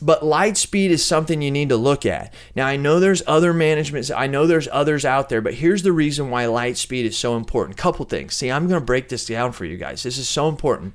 but 0.00 0.22
Lightspeed 0.22 0.90
is 0.90 1.04
something 1.04 1.42
you 1.42 1.50
need 1.50 1.68
to 1.68 1.76
look 1.76 2.04
at. 2.06 2.32
Now, 2.54 2.66
I 2.66 2.76
know 2.76 2.98
there's 2.98 3.22
other 3.26 3.52
managements, 3.52 4.10
I 4.10 4.26
know 4.26 4.46
there's 4.46 4.68
others 4.72 5.04
out 5.04 5.28
there, 5.28 5.40
but 5.40 5.54
here's 5.54 5.82
the 5.82 5.92
reason 5.92 6.30
why 6.30 6.44
Lightspeed 6.44 7.04
is 7.04 7.16
so 7.16 7.36
important. 7.36 7.76
Couple 7.76 8.04
things. 8.04 8.34
See, 8.34 8.50
I'm 8.50 8.66
going 8.66 8.80
to 8.80 8.84
break 8.84 9.08
this 9.08 9.26
down 9.26 9.52
for 9.52 9.64
you 9.64 9.76
guys. 9.76 10.02
This 10.02 10.18
is 10.18 10.28
so 10.28 10.48
important. 10.48 10.94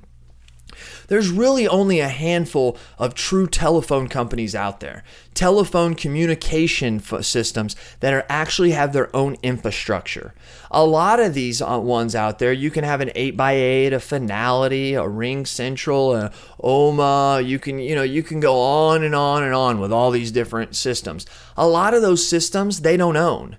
There's 1.08 1.30
really 1.30 1.66
only 1.66 2.00
a 2.00 2.08
handful 2.08 2.76
of 2.98 3.14
true 3.14 3.46
telephone 3.46 4.08
companies 4.08 4.54
out 4.54 4.80
there, 4.80 5.04
telephone 5.34 5.94
communication 5.94 7.00
systems 7.00 7.76
that 8.00 8.12
are 8.12 8.26
actually 8.28 8.72
have 8.72 8.92
their 8.92 9.14
own 9.14 9.36
infrastructure. 9.42 10.34
A 10.70 10.84
lot 10.84 11.20
of 11.20 11.34
these 11.34 11.62
uh, 11.62 11.78
ones 11.78 12.14
out 12.14 12.38
there, 12.38 12.52
you 12.52 12.70
can 12.70 12.84
have 12.84 13.00
an 13.00 13.10
8x8, 13.10 13.88
a 13.88 13.90
Fonality, 13.98 15.00
a 15.00 15.08
Ring 15.08 15.46
Central, 15.46 16.14
a 16.14 16.32
Ooma, 16.62 17.46
you 17.46 17.58
can, 17.58 17.78
you 17.78 17.94
know, 17.94 18.02
you 18.02 18.22
can 18.22 18.40
go 18.40 18.60
on 18.60 19.02
and 19.02 19.14
on 19.14 19.42
and 19.42 19.54
on 19.54 19.80
with 19.80 19.92
all 19.92 20.10
these 20.10 20.32
different 20.32 20.74
systems. 20.74 21.26
A 21.56 21.66
lot 21.66 21.94
of 21.94 22.02
those 22.02 22.26
systems 22.26 22.80
they 22.80 22.96
don't 22.96 23.16
own. 23.16 23.56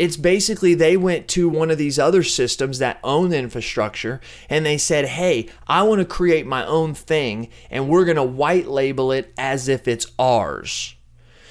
It's 0.00 0.16
basically 0.16 0.72
they 0.72 0.96
went 0.96 1.28
to 1.28 1.46
one 1.46 1.70
of 1.70 1.76
these 1.76 1.98
other 1.98 2.22
systems 2.22 2.78
that 2.78 3.00
own 3.04 3.28
the 3.28 3.36
infrastructure 3.36 4.18
and 4.48 4.64
they 4.64 4.78
said, 4.78 5.04
hey, 5.04 5.50
I 5.68 5.82
want 5.82 5.98
to 5.98 6.06
create 6.06 6.46
my 6.46 6.64
own 6.64 6.94
thing 6.94 7.50
and 7.70 7.86
we're 7.86 8.06
going 8.06 8.16
to 8.16 8.22
white 8.22 8.66
label 8.66 9.12
it 9.12 9.30
as 9.36 9.68
if 9.68 9.86
it's 9.86 10.06
ours. 10.18 10.96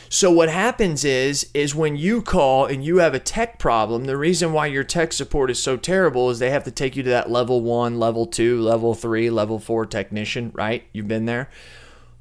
So 0.09 0.31
what 0.31 0.49
happens 0.49 1.05
is 1.05 1.51
is 1.53 1.75
when 1.75 1.95
you 1.95 2.23
call 2.23 2.65
and 2.65 2.83
you 2.83 2.97
have 2.97 3.13
a 3.13 3.19
tech 3.19 3.59
problem, 3.59 4.05
the 4.05 4.17
reason 4.17 4.51
why 4.51 4.65
your 4.65 4.83
tech 4.83 5.13
support 5.13 5.51
is 5.51 5.61
so 5.61 5.77
terrible 5.77 6.31
is 6.31 6.39
they 6.39 6.49
have 6.49 6.63
to 6.63 6.71
take 6.71 6.95
you 6.95 7.03
to 7.03 7.09
that 7.11 7.29
level 7.29 7.61
1, 7.61 7.99
level 7.99 8.25
2, 8.25 8.59
level 8.59 8.95
3, 8.95 9.29
level 9.29 9.59
4 9.59 9.85
technician, 9.85 10.49
right? 10.55 10.85
You've 10.91 11.07
been 11.07 11.25
there. 11.25 11.51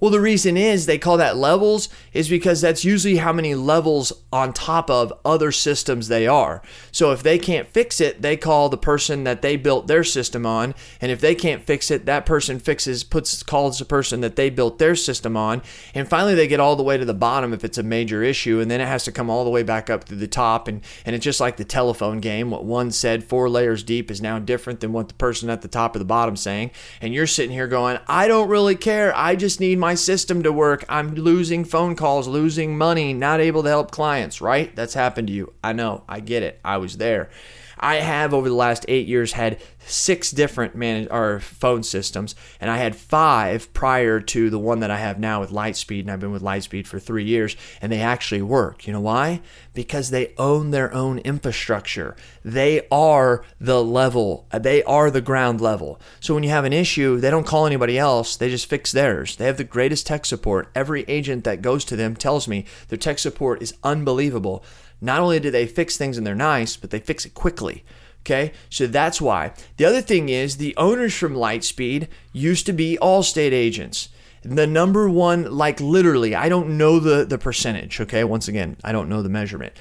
Well, 0.00 0.10
the 0.12 0.20
reason 0.20 0.56
is 0.56 0.86
they 0.86 0.98
call 0.98 1.16
that 1.16 1.36
levels 1.36 1.88
is 2.12 2.28
because 2.28 2.60
that's 2.60 2.84
usually 2.84 3.16
how 3.16 3.32
many 3.32 3.54
levels 3.56 4.12
on 4.32 4.52
top 4.52 4.90
of 4.90 5.12
other 5.24 5.50
systems 5.50 6.06
they 6.06 6.26
are. 6.26 6.62
So 6.92 7.10
if 7.10 7.22
they 7.22 7.38
can't 7.38 7.66
fix 7.66 8.00
it, 8.00 8.22
they 8.22 8.36
call 8.36 8.68
the 8.68 8.76
person 8.76 9.24
that 9.24 9.42
they 9.42 9.56
built 9.56 9.88
their 9.88 10.04
system 10.04 10.46
on, 10.46 10.74
and 11.00 11.10
if 11.10 11.20
they 11.20 11.34
can't 11.34 11.64
fix 11.64 11.90
it, 11.90 12.06
that 12.06 12.26
person 12.26 12.60
fixes 12.60 13.02
puts 13.02 13.42
calls 13.42 13.78
the 13.78 13.84
person 13.84 14.20
that 14.20 14.36
they 14.36 14.50
built 14.50 14.78
their 14.78 14.94
system 14.94 15.36
on, 15.36 15.62
and 15.94 16.08
finally 16.08 16.34
they 16.34 16.46
get 16.46 16.60
all 16.60 16.76
the 16.76 16.82
way 16.82 16.96
to 16.96 17.04
the 17.04 17.14
bottom 17.14 17.52
if 17.52 17.64
it's 17.64 17.78
a 17.78 17.82
major 17.82 18.22
issue, 18.22 18.60
and 18.60 18.70
then 18.70 18.80
it 18.80 18.86
has 18.86 19.04
to 19.04 19.12
come 19.12 19.28
all 19.28 19.44
the 19.44 19.50
way 19.50 19.62
back 19.62 19.90
up 19.90 20.04
to 20.04 20.14
the 20.14 20.28
top, 20.28 20.68
and 20.68 20.82
and 21.04 21.16
it's 21.16 21.24
just 21.24 21.40
like 21.40 21.56
the 21.56 21.64
telephone 21.64 22.20
game. 22.20 22.50
What 22.50 22.64
one 22.64 22.90
said 22.90 23.24
four 23.24 23.48
layers 23.48 23.82
deep 23.82 24.10
is 24.10 24.20
now 24.20 24.38
different 24.38 24.80
than 24.80 24.92
what 24.92 25.08
the 25.08 25.14
person 25.14 25.50
at 25.50 25.62
the 25.62 25.68
top 25.68 25.96
of 25.96 25.98
the 26.00 26.04
bottom 26.04 26.36
saying, 26.36 26.70
and 27.00 27.12
you're 27.12 27.26
sitting 27.26 27.52
here 27.52 27.66
going, 27.66 27.98
I 28.06 28.28
don't 28.28 28.48
really 28.48 28.76
care. 28.76 29.16
I 29.16 29.34
just 29.34 29.58
need 29.58 29.78
my 29.78 29.87
my 29.88 29.94
system 29.94 30.42
to 30.42 30.52
work. 30.52 30.84
I'm 30.86 31.14
losing 31.14 31.64
phone 31.64 31.96
calls, 31.96 32.28
losing 32.28 32.76
money, 32.76 33.14
not 33.14 33.40
able 33.40 33.62
to 33.62 33.70
help 33.70 33.90
clients, 33.90 34.42
right? 34.42 34.76
That's 34.76 34.92
happened 34.92 35.28
to 35.28 35.32
you. 35.32 35.54
I 35.64 35.72
know. 35.72 36.04
I 36.06 36.20
get 36.20 36.42
it. 36.42 36.60
I 36.62 36.76
was 36.76 36.98
there. 36.98 37.30
I 37.80 37.96
have 37.96 38.34
over 38.34 38.48
the 38.48 38.54
last 38.54 38.84
eight 38.88 39.06
years 39.06 39.32
had 39.32 39.60
six 39.86 40.30
different 40.30 40.74
man 40.74 41.08
or 41.10 41.40
phone 41.40 41.82
systems, 41.82 42.34
and 42.60 42.70
I 42.70 42.76
had 42.78 42.96
five 42.96 43.72
prior 43.72 44.20
to 44.20 44.50
the 44.50 44.58
one 44.58 44.80
that 44.80 44.90
I 44.90 44.98
have 44.98 45.18
now 45.18 45.40
with 45.40 45.50
Lightspeed, 45.50 46.00
and 46.00 46.10
I've 46.10 46.20
been 46.20 46.32
with 46.32 46.42
Lightspeed 46.42 46.86
for 46.86 46.98
three 46.98 47.24
years, 47.24 47.56
and 47.80 47.90
they 47.90 48.00
actually 48.00 48.42
work. 48.42 48.86
You 48.86 48.92
know 48.92 49.00
why? 49.00 49.40
Because 49.74 50.10
they 50.10 50.34
own 50.36 50.70
their 50.70 50.92
own 50.92 51.18
infrastructure. 51.20 52.16
They 52.44 52.86
are 52.90 53.44
the 53.60 53.82
level. 53.82 54.46
Uh, 54.52 54.58
they 54.58 54.82
are 54.84 55.10
the 55.10 55.20
ground 55.20 55.60
level. 55.60 56.00
So 56.20 56.34
when 56.34 56.42
you 56.42 56.50
have 56.50 56.64
an 56.64 56.72
issue, 56.72 57.18
they 57.18 57.30
don't 57.30 57.46
call 57.46 57.66
anybody 57.66 57.98
else. 57.98 58.36
They 58.36 58.50
just 58.50 58.68
fix 58.68 58.92
theirs. 58.92 59.36
They 59.36 59.46
have 59.46 59.56
the 59.56 59.64
greatest 59.64 60.06
tech 60.06 60.26
support. 60.26 60.68
Every 60.74 61.04
agent 61.08 61.44
that 61.44 61.62
goes 61.62 61.84
to 61.86 61.96
them 61.96 62.16
tells 62.16 62.48
me 62.48 62.64
their 62.88 62.98
tech 62.98 63.18
support 63.18 63.62
is 63.62 63.74
unbelievable. 63.82 64.64
Not 65.00 65.20
only 65.20 65.40
do 65.40 65.50
they 65.50 65.66
fix 65.66 65.96
things 65.96 66.18
and 66.18 66.26
they're 66.26 66.34
nice, 66.34 66.76
but 66.76 66.90
they 66.90 67.00
fix 67.00 67.24
it 67.24 67.34
quickly. 67.34 67.84
Okay, 68.20 68.52
so 68.68 68.86
that's 68.86 69.20
why. 69.20 69.52
The 69.78 69.86
other 69.86 70.02
thing 70.02 70.28
is 70.28 70.56
the 70.56 70.76
owners 70.76 71.14
from 71.14 71.34
Lightspeed 71.34 72.08
used 72.32 72.66
to 72.66 72.72
be 72.72 72.98
Allstate 73.00 73.52
agents. 73.52 74.10
The 74.42 74.66
number 74.66 75.08
one, 75.08 75.50
like 75.50 75.80
literally, 75.80 76.34
I 76.34 76.48
don't 76.48 76.76
know 76.78 77.00
the, 77.00 77.24
the 77.24 77.38
percentage, 77.38 78.00
okay? 78.00 78.22
Once 78.22 78.46
again, 78.46 78.76
I 78.84 78.92
don't 78.92 79.08
know 79.08 79.22
the 79.22 79.28
measurement, 79.28 79.72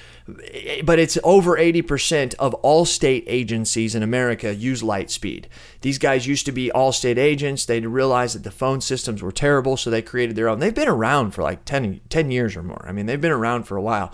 but 0.84 0.98
it's 0.98 1.16
over 1.22 1.56
80% 1.56 2.34
of 2.34 2.54
all 2.54 2.84
state 2.84 3.24
agencies 3.28 3.94
in 3.94 4.02
America 4.02 4.54
use 4.54 4.82
Lightspeed. 4.82 5.44
These 5.82 5.98
guys 5.98 6.26
used 6.26 6.46
to 6.46 6.52
be 6.52 6.72
Allstate 6.74 7.18
agents. 7.18 7.66
They 7.66 7.80
realized 7.80 8.34
that 8.34 8.44
the 8.44 8.50
phone 8.50 8.80
systems 8.80 9.22
were 9.22 9.30
terrible, 9.30 9.76
so 9.76 9.90
they 9.90 10.02
created 10.02 10.34
their 10.34 10.48
own. 10.48 10.58
They've 10.58 10.74
been 10.74 10.88
around 10.88 11.32
for 11.32 11.42
like 11.42 11.64
10, 11.64 12.00
10 12.08 12.30
years 12.30 12.56
or 12.56 12.62
more. 12.62 12.84
I 12.88 12.92
mean, 12.92 13.06
they've 13.06 13.20
been 13.20 13.30
around 13.30 13.64
for 13.64 13.76
a 13.76 13.82
while 13.82 14.12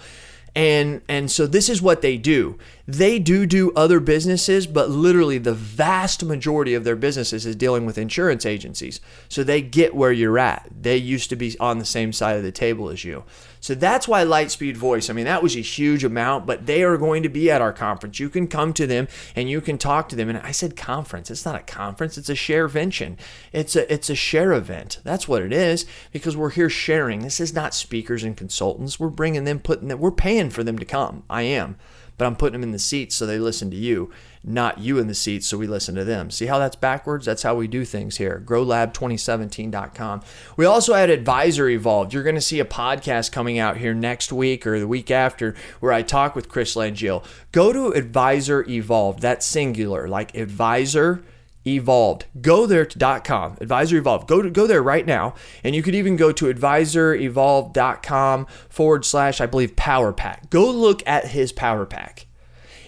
and 0.54 1.00
and 1.08 1.30
so 1.30 1.46
this 1.46 1.68
is 1.68 1.82
what 1.82 2.02
they 2.02 2.16
do. 2.16 2.58
They 2.86 3.18
do 3.18 3.46
do 3.46 3.72
other 3.74 3.98
businesses 3.98 4.66
but 4.66 4.90
literally 4.90 5.38
the 5.38 5.54
vast 5.54 6.24
majority 6.24 6.74
of 6.74 6.84
their 6.84 6.96
businesses 6.96 7.46
is 7.46 7.56
dealing 7.56 7.86
with 7.86 7.98
insurance 7.98 8.46
agencies. 8.46 9.00
So 9.28 9.42
they 9.42 9.62
get 9.62 9.94
where 9.94 10.12
you're 10.12 10.38
at. 10.38 10.68
They 10.80 10.96
used 10.96 11.30
to 11.30 11.36
be 11.36 11.58
on 11.58 11.78
the 11.78 11.84
same 11.84 12.12
side 12.12 12.36
of 12.36 12.42
the 12.42 12.52
table 12.52 12.90
as 12.90 13.04
you 13.04 13.24
so 13.64 13.74
that's 13.74 14.06
why 14.06 14.26
Lightspeed 14.26 14.76
Voice, 14.76 15.08
I 15.08 15.14
mean, 15.14 15.24
that 15.24 15.42
was 15.42 15.56
a 15.56 15.60
huge 15.60 16.04
amount, 16.04 16.44
but 16.44 16.66
they 16.66 16.82
are 16.82 16.98
going 16.98 17.22
to 17.22 17.30
be 17.30 17.50
at 17.50 17.62
our 17.62 17.72
conference. 17.72 18.20
You 18.20 18.28
can 18.28 18.46
come 18.46 18.74
to 18.74 18.86
them 18.86 19.08
and 19.34 19.48
you 19.48 19.62
can 19.62 19.78
talk 19.78 20.10
to 20.10 20.16
them. 20.16 20.28
And 20.28 20.36
I 20.36 20.50
said 20.50 20.76
conference. 20.76 21.30
It's 21.30 21.46
not 21.46 21.54
a 21.54 21.62
conference, 21.62 22.18
it's 22.18 22.28
a 22.28 22.34
sharevention. 22.34 23.16
It's 23.54 23.74
a 23.74 23.90
it's 23.90 24.10
a 24.10 24.14
share 24.14 24.52
event. 24.52 25.00
That's 25.02 25.26
what 25.26 25.40
it 25.40 25.50
is 25.50 25.86
because 26.12 26.36
we're 26.36 26.50
here 26.50 26.68
sharing. 26.68 27.20
This 27.20 27.40
is 27.40 27.54
not 27.54 27.72
speakers 27.72 28.22
and 28.22 28.36
consultants. 28.36 29.00
We're 29.00 29.08
bringing 29.08 29.44
them, 29.44 29.60
putting 29.60 29.88
them, 29.88 29.98
we're 29.98 30.10
paying 30.10 30.50
for 30.50 30.62
them 30.62 30.78
to 30.78 30.84
come. 30.84 31.22
I 31.30 31.44
am 31.44 31.76
but 32.16 32.26
I'm 32.26 32.36
putting 32.36 32.52
them 32.52 32.62
in 32.62 32.72
the 32.72 32.78
seats 32.78 33.16
so 33.16 33.26
they 33.26 33.38
listen 33.38 33.70
to 33.70 33.76
you, 33.76 34.10
not 34.44 34.78
you 34.78 34.98
in 34.98 35.06
the 35.06 35.14
seats 35.14 35.46
so 35.46 35.58
we 35.58 35.66
listen 35.66 35.94
to 35.94 36.04
them. 36.04 36.30
See 36.30 36.46
how 36.46 36.58
that's 36.58 36.76
backwards? 36.76 37.26
That's 37.26 37.42
how 37.42 37.54
we 37.54 37.66
do 37.66 37.84
things 37.84 38.18
here. 38.18 38.42
GrowLab2017.com. 38.44 40.22
We 40.56 40.64
also 40.64 40.94
had 40.94 41.10
Advisor 41.10 41.68
Evolved. 41.68 42.12
You're 42.12 42.22
going 42.22 42.34
to 42.34 42.40
see 42.40 42.60
a 42.60 42.64
podcast 42.64 43.32
coming 43.32 43.58
out 43.58 43.78
here 43.78 43.94
next 43.94 44.32
week 44.32 44.66
or 44.66 44.78
the 44.78 44.88
week 44.88 45.10
after 45.10 45.54
where 45.80 45.92
I 45.92 46.02
talk 46.02 46.34
with 46.34 46.48
Chris 46.48 46.74
Langille. 46.76 47.24
Go 47.52 47.72
to 47.72 47.88
Advisor 47.88 48.68
Evolved. 48.68 49.20
That's 49.20 49.46
singular, 49.46 50.06
like 50.08 50.34
Advisor 50.34 51.22
evolved 51.66 52.26
go 52.42 52.66
there 52.66 52.84
to 52.84 53.20
.com 53.24 53.56
advisor 53.60 53.96
evolved 53.96 54.28
go 54.28 54.42
to 54.42 54.50
go 54.50 54.66
there 54.66 54.82
right 54.82 55.06
now 55.06 55.34
and 55.62 55.74
you 55.74 55.82
could 55.82 55.94
even 55.94 56.14
go 56.14 56.30
to 56.30 56.48
advisor 56.48 57.16
advisorevolved.com 57.16 58.46
forward 58.68 59.04
slash 59.04 59.40
i 59.40 59.46
believe 59.46 59.74
power 59.74 60.12
pack 60.12 60.50
go 60.50 60.70
look 60.70 61.02
at 61.06 61.28
his 61.28 61.52
power 61.52 61.86
pack 61.86 62.26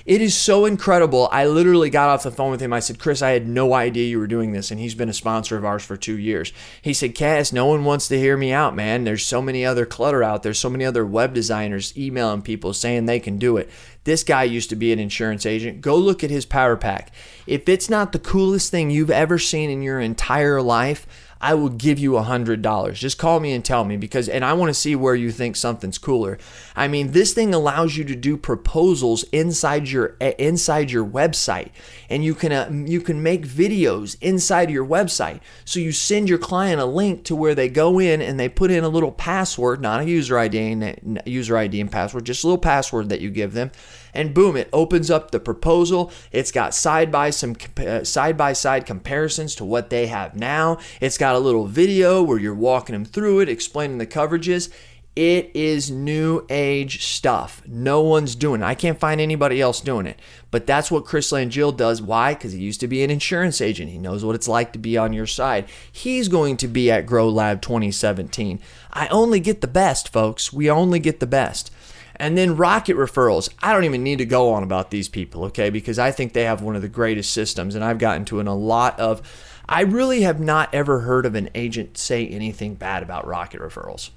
it 0.07 0.23
is 0.23 0.37
so 0.37 0.67
incredible. 0.67 1.29
I 1.33 1.47
literally 1.47 1.91
got 1.91 2.09
off 2.09 2.23
the 2.23 2.31
phone 2.31 2.53
with 2.53 2.61
him. 2.61 2.73
I 2.73 2.79
said, 2.79 3.01
Chris, 3.01 3.23
I 3.23 3.31
had 3.31 3.49
no 3.49 3.75
idea 3.75 4.07
you 4.07 4.21
were 4.21 4.29
doing 4.29 4.53
this. 4.53 4.71
And 4.71 4.79
he's 4.79 4.95
been 4.95 5.09
a 5.09 5.13
sponsor 5.13 5.57
of 5.57 5.65
ours 5.65 5.85
for 5.85 5.97
two 5.97 6.17
years. 6.17 6.53
He 6.81 6.95
said, 6.95 7.17
Cass, 7.17 7.53
no 7.53 7.67
one 7.67 7.85
wants 7.85 8.07
to 8.09 8.19
hear 8.19 8.37
me 8.37 8.53
out, 8.53 8.77
man. 8.77 9.03
There's 9.03 9.25
so 9.25 9.43
many 9.43 9.67
other 9.67 9.85
clutter 9.85 10.23
out 10.23 10.45
there, 10.45 10.55
so 10.55 10.71
many 10.71 10.85
other 10.85 11.05
web 11.05 11.35
designers 11.35 11.97
emailing 11.99 12.43
people 12.43 12.73
saying 12.73 13.07
they 13.07 13.19
can 13.19 13.37
do 13.37 13.57
it. 13.57 13.69
This 14.05 14.23
guy 14.23 14.45
used 14.45 14.71
to 14.71 14.77
be 14.77 14.93
an 14.93 15.01
insurance 15.01 15.45
agent. 15.45 15.81
Go 15.81 15.97
look 15.97 16.23
at 16.23 16.31
his 16.31 16.47
power 16.47 16.77
pack. 16.77 17.13
If 17.49 17.69
it's 17.69 17.91
not 17.91 18.13
the 18.13 18.21
coolest 18.21 18.71
thing 18.71 18.91
you've 18.91 19.11
ever 19.11 19.37
seen 19.37 19.69
in 19.71 19.83
your 19.83 19.99
entire 19.99 20.63
life, 20.63 21.09
I 21.41 21.55
will 21.55 21.69
give 21.69 21.99
you 21.99 22.17
a 22.17 22.23
hundred 22.23 22.63
dollars. 22.63 22.99
Just 22.99 23.19
call 23.19 23.41
me 23.41 23.53
and 23.53 23.65
tell 23.65 23.85
me 23.85 23.97
because, 23.97 24.29
and 24.29 24.45
I 24.45 24.53
want 24.55 24.71
to 24.71 24.75
see 24.75 24.97
where 24.97 25.15
you 25.15 25.31
think 25.31 25.57
something's 25.57 25.99
cooler. 25.99 26.39
I 26.75 26.89
mean, 26.89 27.13
this 27.13 27.35
thing 27.35 27.55
allows 27.55 27.97
you 27.97 28.05
to 28.05 28.17
do 28.17 28.37
proposals 28.37 29.25
inside 29.33 29.89
your 29.89 30.17
eh, 30.21 30.33
inside 30.39 30.91
your 30.91 31.05
website, 31.05 31.71
and 32.09 32.25
you 32.25 32.35
can 32.35 32.53
uh, 32.53 32.71
you 32.87 33.01
can 33.01 33.23
make 33.23 33.47
videos 33.47 34.17
inside 34.21 34.71
your 34.71 34.87
website. 34.87 35.41
So 35.65 35.81
you 35.81 35.93
send 35.93 36.29
your 36.29 36.39
client 36.39 36.81
a 36.81 36.87
link 36.87 37.25
to 37.25 37.37
where 37.37 37.55
they 37.55 37.69
go 37.69 37.99
in 37.99 38.23
and 38.23 38.41
they 38.41 38.49
put 38.49 38.71
in 38.71 38.85
a 38.85 38.89
little 38.89 39.13
password, 39.13 39.81
not 39.81 40.01
a 40.01 40.05
user 40.05 40.39
ID, 40.39 40.95
user 41.27 41.57
ID 41.57 41.81
and 41.81 41.93
password, 41.93 42.25
just 42.25 42.45
a 42.45 42.47
little 42.47 42.59
password 42.59 43.09
that 43.11 43.21
you 43.21 43.31
give 43.31 43.53
them 43.53 43.71
and 44.17 44.35
boom, 44.35 44.57
it 44.57 44.71
opens 44.73 45.11
up 45.11 45.31
the 45.31 45.39
proposal. 45.39 46.11
It's 46.33 46.51
got 46.51 46.75
side 46.75 47.13
by 47.13 47.31
some 47.31 47.55
uh, 47.77 48.03
side 48.03 48.37
by 48.37 48.55
side 48.55 48.87
comparisons 48.87 49.55
to 49.57 49.65
what 49.65 49.91
they 49.91 50.07
have 50.07 50.35
now. 50.35 50.79
It's 51.01 51.19
got 51.19 51.37
a 51.37 51.39
little 51.39 51.67
video 51.67 52.23
where 52.23 52.39
you're 52.39 52.55
walking 52.55 52.95
them 52.95 53.05
through 53.05 53.41
it, 53.41 53.49
explaining 53.49 53.99
the 53.99 54.07
coverages. 54.07 54.73
It 55.17 55.51
is 55.55 55.91
new 55.91 56.45
age 56.51 57.03
stuff. 57.03 57.63
No 57.67 58.03
one's 58.03 58.35
doing 58.35 58.61
it. 58.61 58.67
I 58.67 58.75
can't 58.75 59.01
find 59.01 59.19
anybody 59.19 59.63
else 59.63 59.81
doing 59.81 60.07
it. 60.07 60.21
But 60.51 60.67
that's 60.67 60.91
what 60.91 61.07
Chris 61.07 61.33
Langille 61.33 61.75
does. 61.75 62.03
Why? 62.03 62.35
Because 62.35 62.53
he 62.53 62.61
used 62.61 62.81
to 62.81 62.89
be 62.89 63.03
an 63.03 63.11
insurance 63.11 63.63
agent. 63.63 63.91
He 63.91 63.97
knows 63.97 64.27
what 64.27 64.35
it's 64.35 64.47
like 64.47 64.75
to 64.75 64.79
be 64.79 64.99
on 64.99 65.15
your 65.15 65.27
side. 65.27 65.69
He's 65.91 66.29
going 66.29 66.59
to 66.59 66.69
be 66.69 66.91
at 66.91 67.07
Grow 67.07 67.31
Lab 67.31 67.63
2017. 67.63 68.61
I 68.93 69.09
only 69.09 69.41
get 69.41 69.63
the 69.63 69.67
best, 69.67 70.13
folks. 70.13 70.53
We 70.53 70.71
only 70.71 70.99
get 70.99 71.21
the 71.21 71.27
best. 71.27 71.71
And 72.19 72.37
then 72.37 72.57
rocket 72.57 72.97
referrals. 72.97 73.51
I 73.63 73.73
don't 73.73 73.85
even 73.85 74.03
need 74.03 74.19
to 74.19 74.25
go 74.25 74.51
on 74.51 74.63
about 74.63 74.91
these 74.91 75.09
people, 75.09 75.45
okay? 75.47 75.71
Because 75.71 75.99
I 75.99 76.11
think 76.11 76.33
they 76.33 76.45
have 76.45 76.63
one 76.63 76.75
of 76.75 76.83
the 76.83 76.89
greatest 76.89 77.33
systems. 77.33 77.75
And 77.75 77.85
I've 77.85 77.99
gotten 77.99 78.25
to 78.27 78.41
a 78.41 78.43
lot 78.43 78.99
of, 78.99 79.21
I 79.69 79.83
really 79.83 80.23
have 80.23 80.41
not 80.41 80.73
ever 80.73 81.01
heard 81.01 81.27
of 81.27 81.35
an 81.35 81.51
agent 81.55 81.99
say 81.99 82.27
anything 82.27 82.75
bad 82.75 83.03
about 83.03 83.27
rocket 83.27 83.61
referrals. 83.61 84.11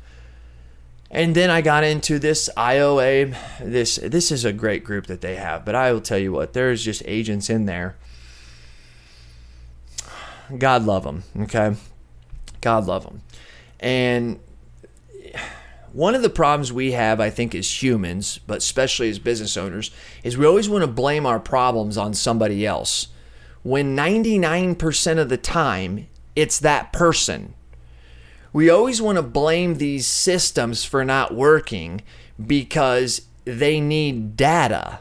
And 1.11 1.35
then 1.35 1.49
I 1.49 1.61
got 1.61 1.83
into 1.83 2.19
this 2.19 2.49
IOA. 2.55 3.35
This 3.59 3.95
this 3.95 4.31
is 4.31 4.45
a 4.45 4.53
great 4.53 4.83
group 4.83 5.07
that 5.07 5.21
they 5.21 5.37
have, 5.37 5.65
but 5.65 5.73
I 5.73 5.91
will 5.91 6.01
tell 6.01 6.19
you 6.19 6.31
what, 6.31 6.53
there's 6.53 6.85
just 6.85 7.01
agents 7.05 7.49
in 7.49 7.65
there. 7.65 7.95
God 10.55 10.83
love 10.83 11.03
them, 11.03 11.23
okay? 11.41 11.75
God 12.61 12.85
love 12.85 13.03
them. 13.03 13.21
And 13.79 14.39
one 15.93 16.15
of 16.15 16.21
the 16.21 16.29
problems 16.29 16.71
we 16.71 16.91
have, 16.91 17.19
I 17.19 17.29
think, 17.29 17.53
as 17.55 17.81
humans, 17.81 18.39
but 18.47 18.57
especially 18.59 19.09
as 19.09 19.19
business 19.19 19.57
owners, 19.57 19.91
is 20.23 20.37
we 20.37 20.45
always 20.45 20.69
want 20.69 20.83
to 20.83 20.87
blame 20.87 21.25
our 21.25 21.39
problems 21.39 21.97
on 21.97 22.13
somebody 22.13 22.65
else. 22.65 23.07
When 23.63 23.95
99% 23.95 25.17
of 25.17 25.29
the 25.29 25.37
time, 25.37 26.07
it's 26.35 26.59
that 26.59 26.93
person. 26.93 27.53
We 28.51 28.69
always 28.69 29.01
want 29.01 29.17
to 29.17 29.23
blame 29.23 29.75
these 29.75 30.07
systems 30.07 30.83
for 30.83 31.05
not 31.05 31.33
working 31.33 32.01
because 32.43 33.23
they 33.45 33.79
need 33.79 34.35
data. 34.37 34.99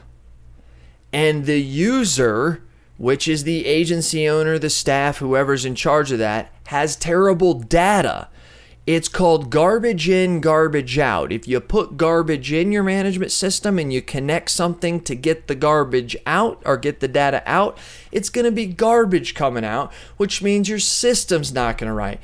And 1.11 1.45
the 1.45 1.61
user, 1.61 2.63
which 2.97 3.27
is 3.27 3.43
the 3.43 3.65
agency 3.65 4.27
owner, 4.27 4.59
the 4.59 4.69
staff, 4.69 5.17
whoever's 5.17 5.65
in 5.65 5.75
charge 5.75 6.11
of 6.11 6.19
that, 6.19 6.53
has 6.67 6.95
terrible 6.95 7.53
data. 7.55 8.27
It's 8.89 9.07
called 9.07 9.51
garbage 9.51 10.09
in, 10.09 10.41
garbage 10.41 10.97
out. 10.97 11.31
If 11.31 11.47
you 11.47 11.59
put 11.59 11.95
garbage 11.95 12.51
in 12.51 12.71
your 12.71 12.81
management 12.81 13.31
system 13.31 13.77
and 13.77 13.93
you 13.93 14.01
connect 14.01 14.49
something 14.49 15.01
to 15.01 15.13
get 15.13 15.45
the 15.45 15.53
garbage 15.53 16.17
out 16.25 16.59
or 16.65 16.75
get 16.75 16.99
the 16.99 17.07
data 17.07 17.43
out, 17.45 17.77
it's 18.11 18.29
going 18.29 18.45
to 18.45 18.51
be 18.51 18.65
garbage 18.65 19.35
coming 19.35 19.63
out, 19.63 19.93
which 20.17 20.41
means 20.41 20.69
your 20.69 20.79
system's 20.79 21.53
not 21.53 21.77
going 21.77 21.87
to 21.87 21.93
write. 21.93 22.19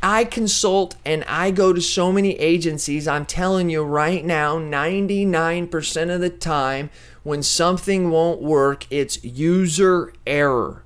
I 0.00 0.22
consult 0.22 0.94
and 1.04 1.24
I 1.24 1.50
go 1.50 1.72
to 1.72 1.80
so 1.80 2.12
many 2.12 2.38
agencies. 2.38 3.08
I'm 3.08 3.26
telling 3.26 3.68
you 3.68 3.82
right 3.82 4.24
now, 4.24 4.60
99% 4.60 6.14
of 6.14 6.20
the 6.20 6.30
time, 6.30 6.88
when 7.24 7.42
something 7.42 8.10
won't 8.10 8.40
work, 8.40 8.86
it's 8.90 9.24
user 9.24 10.12
error. 10.24 10.84